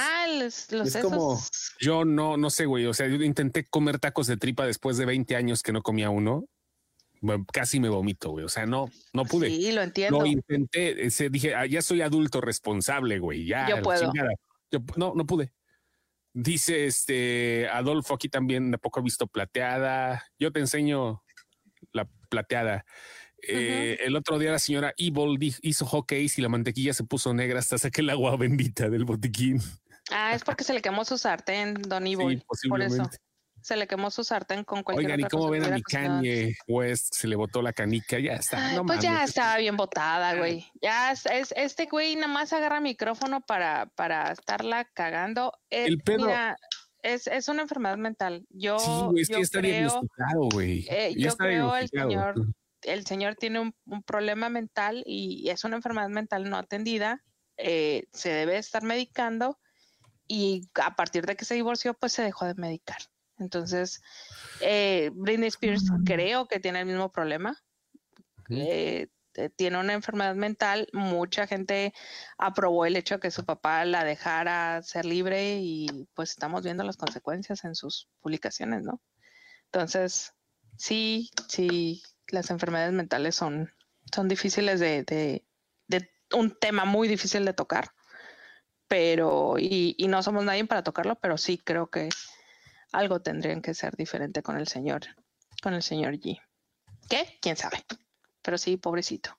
es 0.71 0.97
como 0.99 1.41
yo 1.81 2.05
no, 2.05 2.37
no 2.37 2.51
sé, 2.51 2.67
güey. 2.67 2.85
O 2.87 2.93
sea, 2.93 3.09
yo 3.09 3.15
intenté 3.17 3.65
comer 3.65 3.99
tacos 3.99 4.27
de 4.27 4.37
tripa 4.37 4.67
después 4.67 4.99
de 4.99 5.07
20 5.07 5.37
años 5.37 5.63
que 5.63 5.73
no 5.73 5.83
comía 5.83 6.11
uno 6.11 6.47
casi 7.53 7.81
me 7.81 7.89
vomito, 7.89 8.31
güey. 8.31 8.45
O 8.45 8.49
sea, 8.49 8.67
no, 8.67 8.89
no 9.13 9.25
pude. 9.25 9.49
Sí, 9.49 9.73
lo 9.73 9.83
entiendo. 9.83 10.21
Lo 10.21 10.27
intenté, 10.27 11.07
ese, 11.07 11.31
dije, 11.31 11.55
ah, 11.55 11.67
ya 11.67 11.83
soy 11.83 12.03
adulto 12.03 12.41
responsable, 12.41 13.19
güey. 13.19 13.47
Ya, 13.47 13.69
yo 13.69 13.83
puedo. 13.83 14.13
Yo, 14.71 14.81
no, 14.97 15.13
no 15.15 15.27
pude. 15.27 15.53
Dice 16.39 16.85
este 16.85 17.67
Adolfo 17.71 18.13
aquí 18.13 18.29
también, 18.29 18.71
de 18.71 18.77
poco 18.77 19.01
he 19.01 19.03
visto 19.03 19.27
plateada. 19.27 20.23
Yo 20.39 20.53
te 20.53 20.61
enseño 20.61 21.25
la 21.93 22.07
plateada. 22.29 22.85
Eh, 23.49 24.01
el 24.05 24.15
otro 24.17 24.39
día 24.39 24.53
la 24.53 24.59
señora 24.59 24.93
Evil 24.99 25.39
hizo 25.63 25.87
hockey 25.87 26.31
y 26.37 26.41
la 26.43 26.51
mantequilla 26.51 26.93
se 26.93 27.05
puso 27.05 27.33
negra 27.33 27.59
hasta 27.59 27.79
saqué 27.79 28.03
el 28.03 28.11
agua 28.11 28.37
bendita 28.37 28.91
del 28.91 29.07
botiquín. 29.07 29.63
Ah, 30.11 30.35
es 30.35 30.45
porque 30.45 30.63
se 30.63 30.75
le 30.75 30.83
quemó 30.83 31.07
su 31.07 31.17
sartén, 31.17 31.73
Don 31.73 32.07
Evil. 32.07 32.45
por 32.69 32.83
eso 32.83 33.09
se 33.67 33.77
le 33.77 33.89
quemó 33.89 34.13
su 34.13 34.23
sartén 34.23 34.63
con 34.63 34.85
cualquier 34.85 35.11
Oigan, 35.11 35.27
¿y 35.27 35.29
cómo 35.29 35.51
ven 35.51 35.65
a 35.65 35.71
mi 35.71 35.83
Kanye 35.83 36.57
West? 36.69 37.13
Se 37.13 37.27
le 37.27 37.35
botó 37.35 37.63
la 37.63 37.73
canica, 37.73 38.17
ya 38.21 38.35
está. 38.35 38.81
pues 38.87 39.01
ya 39.01 39.25
estaba 39.25 39.57
bien 39.57 39.77
botada, 39.77 40.37
güey. 40.37 40.71
Ya 40.81 41.11
es, 41.11 41.27
este 41.57 41.87
güey 41.87 42.15
nada 42.15 42.29
más 42.29 42.53
agarra 42.53 42.79
micrófono 42.79 43.41
para, 43.41 43.87
para 43.97 44.31
estarla 44.31 44.85
cagando. 44.85 45.53
Eh, 45.71 45.87
el 45.87 45.99
pedo. 46.01 46.27
Mira, 46.27 46.57
es, 47.03 47.27
es, 47.27 47.49
una 47.49 47.63
enfermedad 47.63 47.97
mental. 47.97 48.47
Yo, 48.51 48.79
sí, 48.79 48.91
güey, 49.11 49.23
es 49.23 49.29
que 49.31 49.41
está 49.41 49.59
creo, 49.59 49.73
diagnosticado, 49.73 50.49
güey. 50.53 50.87
Eh, 50.89 51.15
yo 51.17 51.37
creo 51.37 51.77
el 51.77 51.89
señor, 51.89 52.35
el 52.83 53.05
señor 53.05 53.35
tiene 53.35 53.59
un, 53.59 53.75
un, 53.87 54.05
problema 54.05 54.49
mental 54.49 55.03
y 55.05 55.51
es 55.51 55.65
una 55.65 55.75
enfermedad 55.75 56.09
mental 56.09 56.49
no 56.49 56.57
atendida. 56.57 57.21
Eh, 57.57 58.05
se 58.13 58.29
debe 58.29 58.59
estar 58.59 58.85
medicando 58.85 59.59
y 60.29 60.69
a 60.75 60.95
partir 60.95 61.27
de 61.27 61.35
que 61.35 61.45
se 61.45 61.55
divorció, 61.55 61.95
pues 61.95 62.13
se 62.13 62.23
dejó 62.23 62.45
de 62.45 62.55
medicar. 62.55 62.99
Entonces, 63.39 64.03
eh, 64.61 65.11
Britney 65.15 65.49
Spears 65.49 65.85
creo 66.05 66.47
que 66.47 66.61
tiene 66.61 66.81
el 66.81 66.87
mismo 66.87 67.13
problema. 67.13 67.63
Eh, 68.49 69.09
tiene 69.57 69.79
una 69.79 69.93
enfermedad 69.93 70.35
mental. 70.35 70.89
Mucha 70.93 71.47
gente 71.47 71.93
aprobó 72.39 72.87
el 72.87 72.97
hecho 72.97 73.17
de 73.17 73.21
que 73.21 73.31
su 73.31 73.45
papá 73.45 73.85
la 73.85 74.05
dejara 74.05 74.83
ser 74.83 75.05
libre 75.05 75.59
y 75.61 76.09
pues 76.15 76.31
estamos 76.31 76.63
viendo 76.63 76.85
las 76.85 76.97
consecuencias 76.97 77.65
en 77.65 77.75
sus 77.75 78.09
publicaciones, 78.21 78.83
¿no? 78.83 79.01
Entonces, 79.67 80.33
sí, 80.77 81.31
sí, 81.49 82.03
las 82.29 82.51
enfermedades 82.51 82.93
mentales 82.93 83.35
son, 83.35 83.71
son 84.15 84.29
difíciles 84.29 84.81
de, 84.81 85.03
de, 85.03 85.45
de 85.89 86.11
un 86.33 86.57
tema 86.59 86.85
muy 86.85 87.09
difícil 87.09 87.45
de 87.45 87.53
tocar, 87.53 87.91
pero, 88.89 89.57
y, 89.59 89.95
y 89.99 90.09
no 90.09 90.23
somos 90.23 90.45
nadie 90.45 90.65
para 90.65 90.83
tocarlo, 90.83 91.17
pero 91.17 91.37
sí 91.37 91.59
creo 91.59 91.89
que 91.91 92.09
algo 92.97 93.21
tendrían 93.21 93.63
que 93.63 93.75
ser 93.75 93.95
diferente 93.97 94.43
con 94.43 94.57
el 94.57 94.67
señor, 94.67 95.03
con 95.63 95.75
el 95.75 95.83
señor 95.83 96.15
G. 96.15 96.41
¿Qué? 97.09 97.39
¿Quién 97.41 97.57
sabe? 97.57 97.85
Pero 98.43 98.59
sí, 98.59 98.77
pobrecito. 98.77 99.39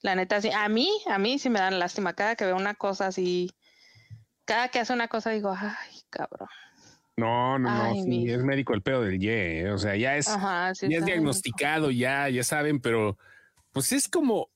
La 0.00 0.14
neta, 0.14 0.40
sí, 0.40 0.50
a 0.50 0.68
mí, 0.68 0.88
a 1.06 1.18
mí 1.18 1.38
sí 1.38 1.50
me 1.50 1.60
dan 1.60 1.78
lástima. 1.78 2.14
Cada 2.14 2.36
que 2.36 2.44
veo 2.44 2.56
una 2.56 2.74
cosa 2.74 3.06
así, 3.06 3.50
cada 4.44 4.68
que 4.68 4.78
hace 4.78 4.92
una 4.92 5.08
cosa 5.08 5.30
digo, 5.30 5.54
ay, 5.56 6.00
cabrón. 6.10 6.48
No, 7.16 7.58
no, 7.58 7.94
no, 7.94 8.02
sí, 8.02 8.28
es 8.28 8.42
médico 8.42 8.74
el 8.74 8.82
pedo 8.82 9.02
del 9.02 9.22
Y, 9.22 9.28
¿eh? 9.28 9.70
o 9.70 9.78
sea, 9.78 9.94
ya 9.96 10.16
es, 10.16 10.26
ya 10.26 10.72
es 10.72 11.04
diagnosticado, 11.04 11.90
ya, 11.92 12.28
ya 12.28 12.42
saben, 12.42 12.80
pero 12.80 13.16
pues 13.72 13.92
es 13.92 14.08
como, 14.08 14.50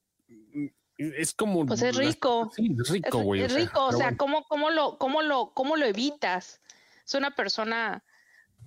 es 0.97 1.33
como. 1.35 1.65
Pues 1.67 1.83
es 1.83 1.97
rico. 1.97 2.51
Sí, 2.55 2.77
es 2.81 2.91
rico, 2.91 3.19
güey. 3.21 3.43
Es, 3.43 3.55
rico, 3.55 3.87
o 3.87 3.93
sea, 3.93 4.17
¿cómo, 4.17 4.43
cómo, 4.45 4.71
lo, 4.71 4.99
cómo, 4.99 5.23
lo, 5.23 5.55
¿cómo 5.55 5.77
lo 5.77 5.87
evitas? 5.87 6.61
Es 7.07 7.15
una 7.15 7.35
persona 7.35 8.05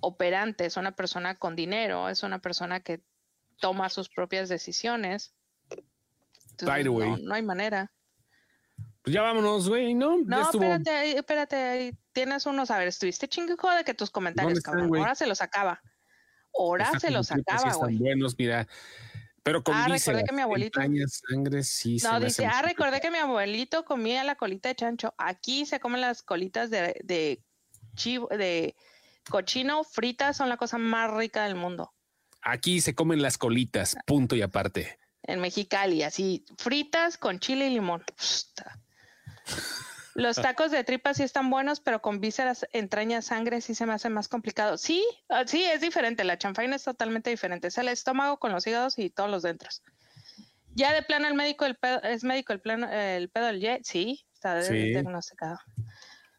operante, 0.02 0.66
es 0.66 0.76
una 0.76 0.92
persona 0.94 1.36
con 1.36 1.56
dinero, 1.56 2.08
es 2.08 2.22
una 2.22 2.40
persona 2.40 2.80
que 2.80 3.02
toma 3.60 3.88
sus 3.88 4.08
propias 4.08 4.48
decisiones. 4.48 5.32
no, 6.60 7.34
hay 7.34 7.42
manera. 7.42 7.90
Pues 9.02 9.14
ya 9.14 9.22
vámonos, 9.22 9.68
güey, 9.68 9.94
¿no? 9.94 10.18
No, 10.24 10.42
espérate, 10.42 11.16
espérate, 11.16 11.96
tienes 12.12 12.46
unos, 12.46 12.70
a 12.70 12.78
ver, 12.78 12.88
estuviste 12.88 13.28
chingo 13.28 13.54
de 13.76 13.84
que 13.84 13.94
tus 13.94 14.10
comentarios, 14.10 14.60
cabrón. 14.60 14.94
Ahora 14.96 15.14
se 15.14 15.26
los 15.26 15.40
acaba. 15.40 15.80
Ahora 16.56 16.98
se 16.98 17.10
los 17.10 17.32
acaba, 17.32 17.72
güey. 17.74 17.96
buenos, 17.96 18.36
mira. 18.38 18.68
Pero 19.42 19.64
con 19.64 19.74
ah, 19.74 19.88
recordé 19.88 20.22
que 20.22 20.32
mi 20.32 20.42
abuelito. 20.42 20.80
Sangre, 20.80 21.64
sí, 21.64 21.96
no, 22.04 22.20
dice, 22.20 22.46
ah, 22.46 22.62
recordé 22.62 23.00
que 23.00 23.10
mi 23.10 23.18
abuelito 23.18 23.84
comía 23.84 24.22
la 24.22 24.36
colita 24.36 24.68
de 24.68 24.76
chancho. 24.76 25.14
Aquí 25.18 25.66
se 25.66 25.80
comen 25.80 26.00
las 26.00 26.22
colitas 26.22 26.70
de, 26.70 27.00
de 27.02 27.42
chivo, 27.96 28.28
de 28.28 28.76
cochino 29.28 29.84
fritas 29.84 30.36
son 30.36 30.48
la 30.48 30.56
cosa 30.56 30.78
más 30.78 31.10
rica 31.12 31.44
del 31.44 31.54
mundo. 31.54 31.92
Aquí 32.40 32.80
se 32.80 32.94
comen 32.94 33.22
las 33.22 33.38
colitas, 33.38 33.96
punto 34.06 34.34
y 34.34 34.42
aparte. 34.42 34.98
En 35.22 35.40
Mexicali, 35.40 36.02
así, 36.02 36.44
fritas 36.58 37.16
con 37.16 37.38
chile 37.38 37.68
y 37.68 37.74
limón. 37.74 38.02
Los 40.14 40.36
tacos 40.42 40.72
de 40.72 40.82
tripas 40.82 41.18
sí 41.18 41.22
están 41.22 41.50
buenos, 41.50 41.80
pero 41.80 42.02
con 42.02 42.20
vísceras, 42.20 42.66
entrañas, 42.72 43.26
sangre 43.26 43.60
sí 43.60 43.76
se 43.76 43.86
me 43.86 43.92
hace 43.92 44.08
más 44.08 44.28
complicado. 44.28 44.76
Sí, 44.76 45.04
ah, 45.28 45.44
sí, 45.46 45.62
es 45.64 45.80
diferente. 45.80 46.24
La 46.24 46.38
chanfaina 46.38 46.74
es 46.74 46.82
totalmente 46.82 47.30
diferente. 47.30 47.68
Es 47.68 47.78
el 47.78 47.88
estómago 47.88 48.38
con 48.38 48.50
los 48.50 48.66
hígados 48.66 48.98
y 48.98 49.10
todos 49.10 49.30
los 49.30 49.42
dentros. 49.42 49.82
Ya 50.74 50.92
de 50.92 51.02
plano 51.02 51.28
el 51.28 51.34
médico 51.34 51.64
el 51.66 51.76
pedo, 51.76 52.02
es 52.02 52.24
médico 52.24 52.52
el 52.52 52.60
plano 52.60 52.90
el 52.90 53.28
pedo 53.28 53.46
del 53.46 53.60
jet, 53.60 53.84
sí, 53.84 54.24
está 54.32 54.60
diagnosticado. 54.60 55.58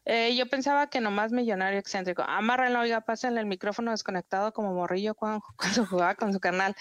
Eh, 0.06 0.36
yo 0.36 0.46
pensaba 0.46 0.88
que 0.88 1.00
nomás 1.00 1.32
millonario 1.32 1.78
excéntrico. 1.78 2.22
Amárrenlo, 2.22 2.80
oiga, 2.80 3.00
pásenle 3.00 3.40
el 3.40 3.46
micrófono 3.46 3.90
desconectado 3.90 4.52
como 4.52 4.74
morrillo 4.74 5.14
cuando, 5.14 5.42
cuando 5.56 5.86
jugaba 5.86 6.14
con 6.14 6.32
su 6.32 6.40
canal. 6.40 6.74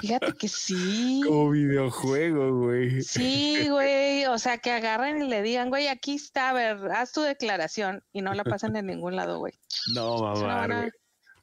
Fíjate 0.00 0.32
que 0.32 0.48
sí. 0.48 1.20
Como 1.24 1.50
videojuego, 1.50 2.64
güey. 2.64 3.00
Sí, 3.02 3.68
güey. 3.68 4.26
O 4.26 4.38
sea, 4.38 4.58
que 4.58 4.72
agarren 4.72 5.22
y 5.22 5.28
le 5.28 5.42
digan, 5.42 5.70
güey, 5.70 5.86
aquí 5.86 6.16
está, 6.16 6.50
a 6.50 6.52
ver, 6.52 6.90
haz 6.92 7.12
tu 7.12 7.20
declaración 7.20 8.02
y 8.12 8.20
no 8.20 8.34
la 8.34 8.42
pasen 8.42 8.74
en 8.74 8.86
ningún 8.86 9.14
lado, 9.14 9.38
güey. 9.38 9.54
No, 9.94 10.18
mamá. 10.18 10.66
No, 10.66 10.90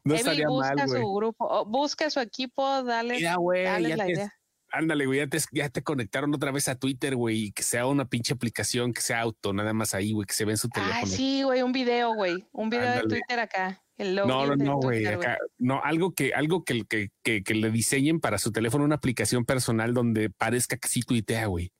no 0.03 0.15
estaría 0.15 0.47
busca 0.47 0.75
mal, 0.75 0.89
su 0.89 1.13
grupo, 1.13 1.65
busca 1.65 2.09
su 2.09 2.19
equipo, 2.19 2.83
dale, 2.83 3.15
Mira, 3.15 3.35
güey, 3.35 3.63
dale 3.63 3.95
la 3.95 4.09
idea. 4.09 4.33
Ándale, 4.71 5.05
güey, 5.05 5.19
ya 5.51 5.69
te, 5.69 5.83
conectaron 5.83 6.33
otra 6.33 6.51
vez 6.51 6.69
a 6.69 6.75
Twitter, 6.75 7.15
güey, 7.15 7.45
y 7.45 7.51
que 7.51 7.61
sea 7.61 7.87
una 7.87 8.05
pinche 8.05 8.33
aplicación 8.33 8.93
que 8.93 9.01
sea 9.01 9.19
auto, 9.19 9.51
nada 9.51 9.73
más 9.73 9.93
ahí, 9.93 10.13
güey, 10.13 10.25
que 10.25 10.33
se 10.33 10.45
ve 10.45 10.51
en 10.51 10.57
su 10.57 10.69
teléfono. 10.69 11.01
Ah, 11.03 11.05
sí, 11.05 11.43
güey, 11.43 11.61
un 11.61 11.73
video, 11.73 12.13
güey, 12.13 12.47
un 12.53 12.69
video 12.69 12.93
de 12.93 13.01
Twitter 13.01 13.39
acá. 13.39 13.83
El 13.97 14.15
logo 14.15 14.27
no, 14.29 14.47
no, 14.47 14.55
no, 14.55 14.77
güey, 14.77 15.05
acá, 15.05 15.37
no, 15.57 15.81
algo 15.83 16.13
que, 16.13 16.33
algo 16.33 16.63
que, 16.63 16.85
que, 16.85 17.09
que, 17.21 17.43
que, 17.43 17.53
le 17.53 17.69
diseñen 17.69 18.19
para 18.19 18.37
su 18.37 18.51
teléfono 18.51 18.85
una 18.85 18.95
aplicación 18.95 19.45
personal 19.45 19.93
donde 19.93 20.29
parezca 20.29 20.77
que 20.77 20.87
sí 20.87 21.01
tuitea, 21.01 21.47
güey. 21.47 21.71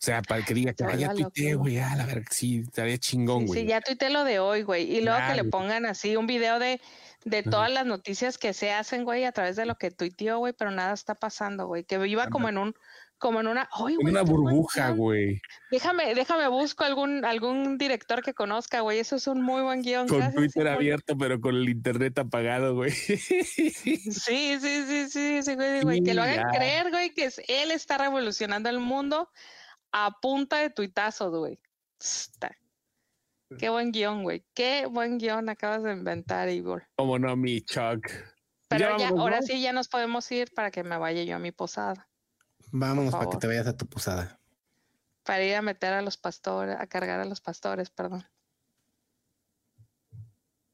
O 0.00 0.02
sea, 0.02 0.22
para 0.22 0.42
que 0.42 0.54
diga 0.54 0.72
que 0.72 0.82
vaya 0.82 1.12
tuiteé, 1.12 1.54
güey, 1.56 1.78
a 1.78 1.94
la 1.94 2.06
verdad, 2.06 2.24
sí, 2.30 2.62
estaría 2.66 2.96
chingón, 2.96 3.44
güey. 3.44 3.60
Sí, 3.60 3.66
ya 3.66 3.82
tuiteé 3.82 4.08
lo 4.08 4.24
de 4.24 4.38
hoy, 4.38 4.62
güey, 4.62 4.90
y 4.90 5.02
luego 5.02 5.18
que 5.28 5.34
le 5.34 5.44
pongan 5.44 5.84
así 5.84 6.16
un 6.16 6.26
video 6.26 6.58
de 6.58 6.80
de 7.24 7.42
todas 7.42 7.70
las 7.70 7.86
noticias 7.86 8.38
que 8.38 8.52
se 8.52 8.72
hacen, 8.72 9.04
güey, 9.04 9.24
a 9.24 9.32
través 9.32 9.56
de 9.56 9.66
lo 9.66 9.76
que 9.76 9.90
tuiteó, 9.90 10.38
güey, 10.38 10.52
pero 10.52 10.70
nada 10.70 10.94
está 10.94 11.14
pasando, 11.14 11.66
güey. 11.66 11.84
Que 11.84 11.98
viva 11.98 12.28
como 12.28 12.48
en 12.48 12.58
un, 12.58 12.74
como 13.18 13.40
en 13.40 13.48
una, 13.48 13.68
en 13.86 14.08
una 14.08 14.22
burbuja, 14.22 14.90
güey. 14.90 15.42
Déjame, 15.70 16.14
déjame 16.14 16.48
busco 16.48 16.84
algún, 16.84 17.24
algún 17.26 17.76
director 17.76 18.22
que 18.22 18.32
conozca, 18.32 18.80
güey. 18.80 18.98
Eso 18.98 19.16
es 19.16 19.26
un 19.26 19.42
muy 19.42 19.60
buen 19.62 19.82
guion. 19.82 20.08
Con 20.08 20.32
Twitter 20.32 20.66
abierto, 20.68 21.16
pero 21.18 21.38
con 21.38 21.54
el 21.54 21.68
internet 21.68 22.18
apagado, 22.18 22.74
güey. 22.74 22.90
Sí, 24.10 24.58
sí, 24.58 24.58
sí, 24.60 25.08
sí, 25.10 25.42
sí, 25.42 25.56
güey, 25.82 26.02
Que 26.02 26.14
lo 26.14 26.22
hagan 26.22 26.48
creer, 26.50 26.90
güey, 26.90 27.12
que 27.12 27.24
es, 27.26 27.40
él 27.48 27.70
está 27.70 27.98
revolucionando 27.98 28.70
el 28.70 28.78
mundo 28.78 29.28
a 29.92 30.18
punta 30.20 30.58
de 30.58 30.70
tuitazos, 30.70 31.36
güey. 31.36 31.58
Está. 32.00 32.56
Qué 33.58 33.68
buen 33.68 33.90
guion, 33.92 34.22
güey. 34.22 34.44
Qué 34.54 34.86
buen 34.86 35.18
guion 35.18 35.48
acabas 35.48 35.82
de 35.82 35.92
inventar, 35.92 36.48
Igor. 36.48 36.84
Como 36.96 37.18
no, 37.18 37.36
mi 37.36 37.60
Chuck. 37.62 38.06
Pero 38.68 38.96
ya, 38.98 39.08
ahora 39.08 39.42
sí 39.42 39.60
ya 39.60 39.72
nos 39.72 39.88
podemos 39.88 40.30
ir 40.30 40.52
para 40.54 40.70
que 40.70 40.84
me 40.84 40.96
vaya 40.96 41.24
yo 41.24 41.36
a 41.36 41.38
mi 41.40 41.50
posada. 41.50 42.08
Vámonos 42.70 43.12
para 43.12 43.28
que 43.28 43.36
te 43.38 43.46
vayas 43.48 43.66
a 43.66 43.76
tu 43.76 43.86
posada. 43.86 44.38
Para 45.24 45.42
ir 45.44 45.54
a 45.56 45.62
meter 45.62 45.92
a 45.92 46.02
los 46.02 46.16
pastores, 46.16 46.76
a 46.78 46.86
cargar 46.86 47.18
a 47.18 47.24
los 47.24 47.40
pastores, 47.40 47.90
perdón. 47.90 48.24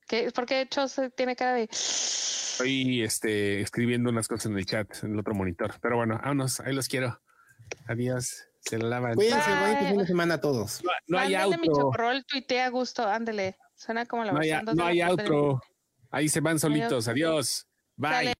¿Qué? 0.07 0.31
¿Por 0.31 0.45
qué 0.45 0.61
hecho 0.61 0.87
se 0.89 1.11
tiene 1.11 1.35
cara 1.35 1.55
de... 1.55 1.68
Estoy 1.70 3.03
este, 3.03 3.61
escribiendo 3.61 4.11
unas 4.11 4.29
cosas 4.29 4.47
en 4.47 4.59
el 4.59 4.66
chat, 4.66 5.03
en 5.03 5.14
el 5.14 5.18
otro 5.18 5.35
monitor. 5.35 5.74
Pero 5.81 5.97
bueno, 5.97 6.18
vámonos, 6.22 6.61
ahí 6.61 6.74
los 6.74 6.89
quiero. 6.89 7.20
Adiós. 7.89 8.47
Se 8.67 8.79
la 8.79 8.89
lavan. 8.89 9.14
Cuídense, 9.14 9.51
buen 9.61 9.79
fin 9.79 9.99
de 9.99 10.07
semana 10.07 10.35
a 10.35 10.41
todos. 10.41 10.83
No, 10.83 10.91
no 11.07 11.19
hay 11.19 11.35
auto. 11.35 11.59
mi 11.59 11.69
chocorrol, 11.69 12.25
tuitea 12.27 12.67
a 12.67 12.71
gusto, 12.71 13.07
ándele. 13.07 13.57
Suena 13.75 14.07
como 14.07 14.25
la 14.25 14.33
no 14.33 14.41
hay, 14.41 14.53
no 14.75 14.85
hay 14.85 15.01
auto. 15.01 15.61
Ahí 16.11 16.29
se 16.29 16.41
van 16.41 16.59
solitos. 16.59 17.09
Adiós. 17.09 17.67
Bye. 17.97 18.33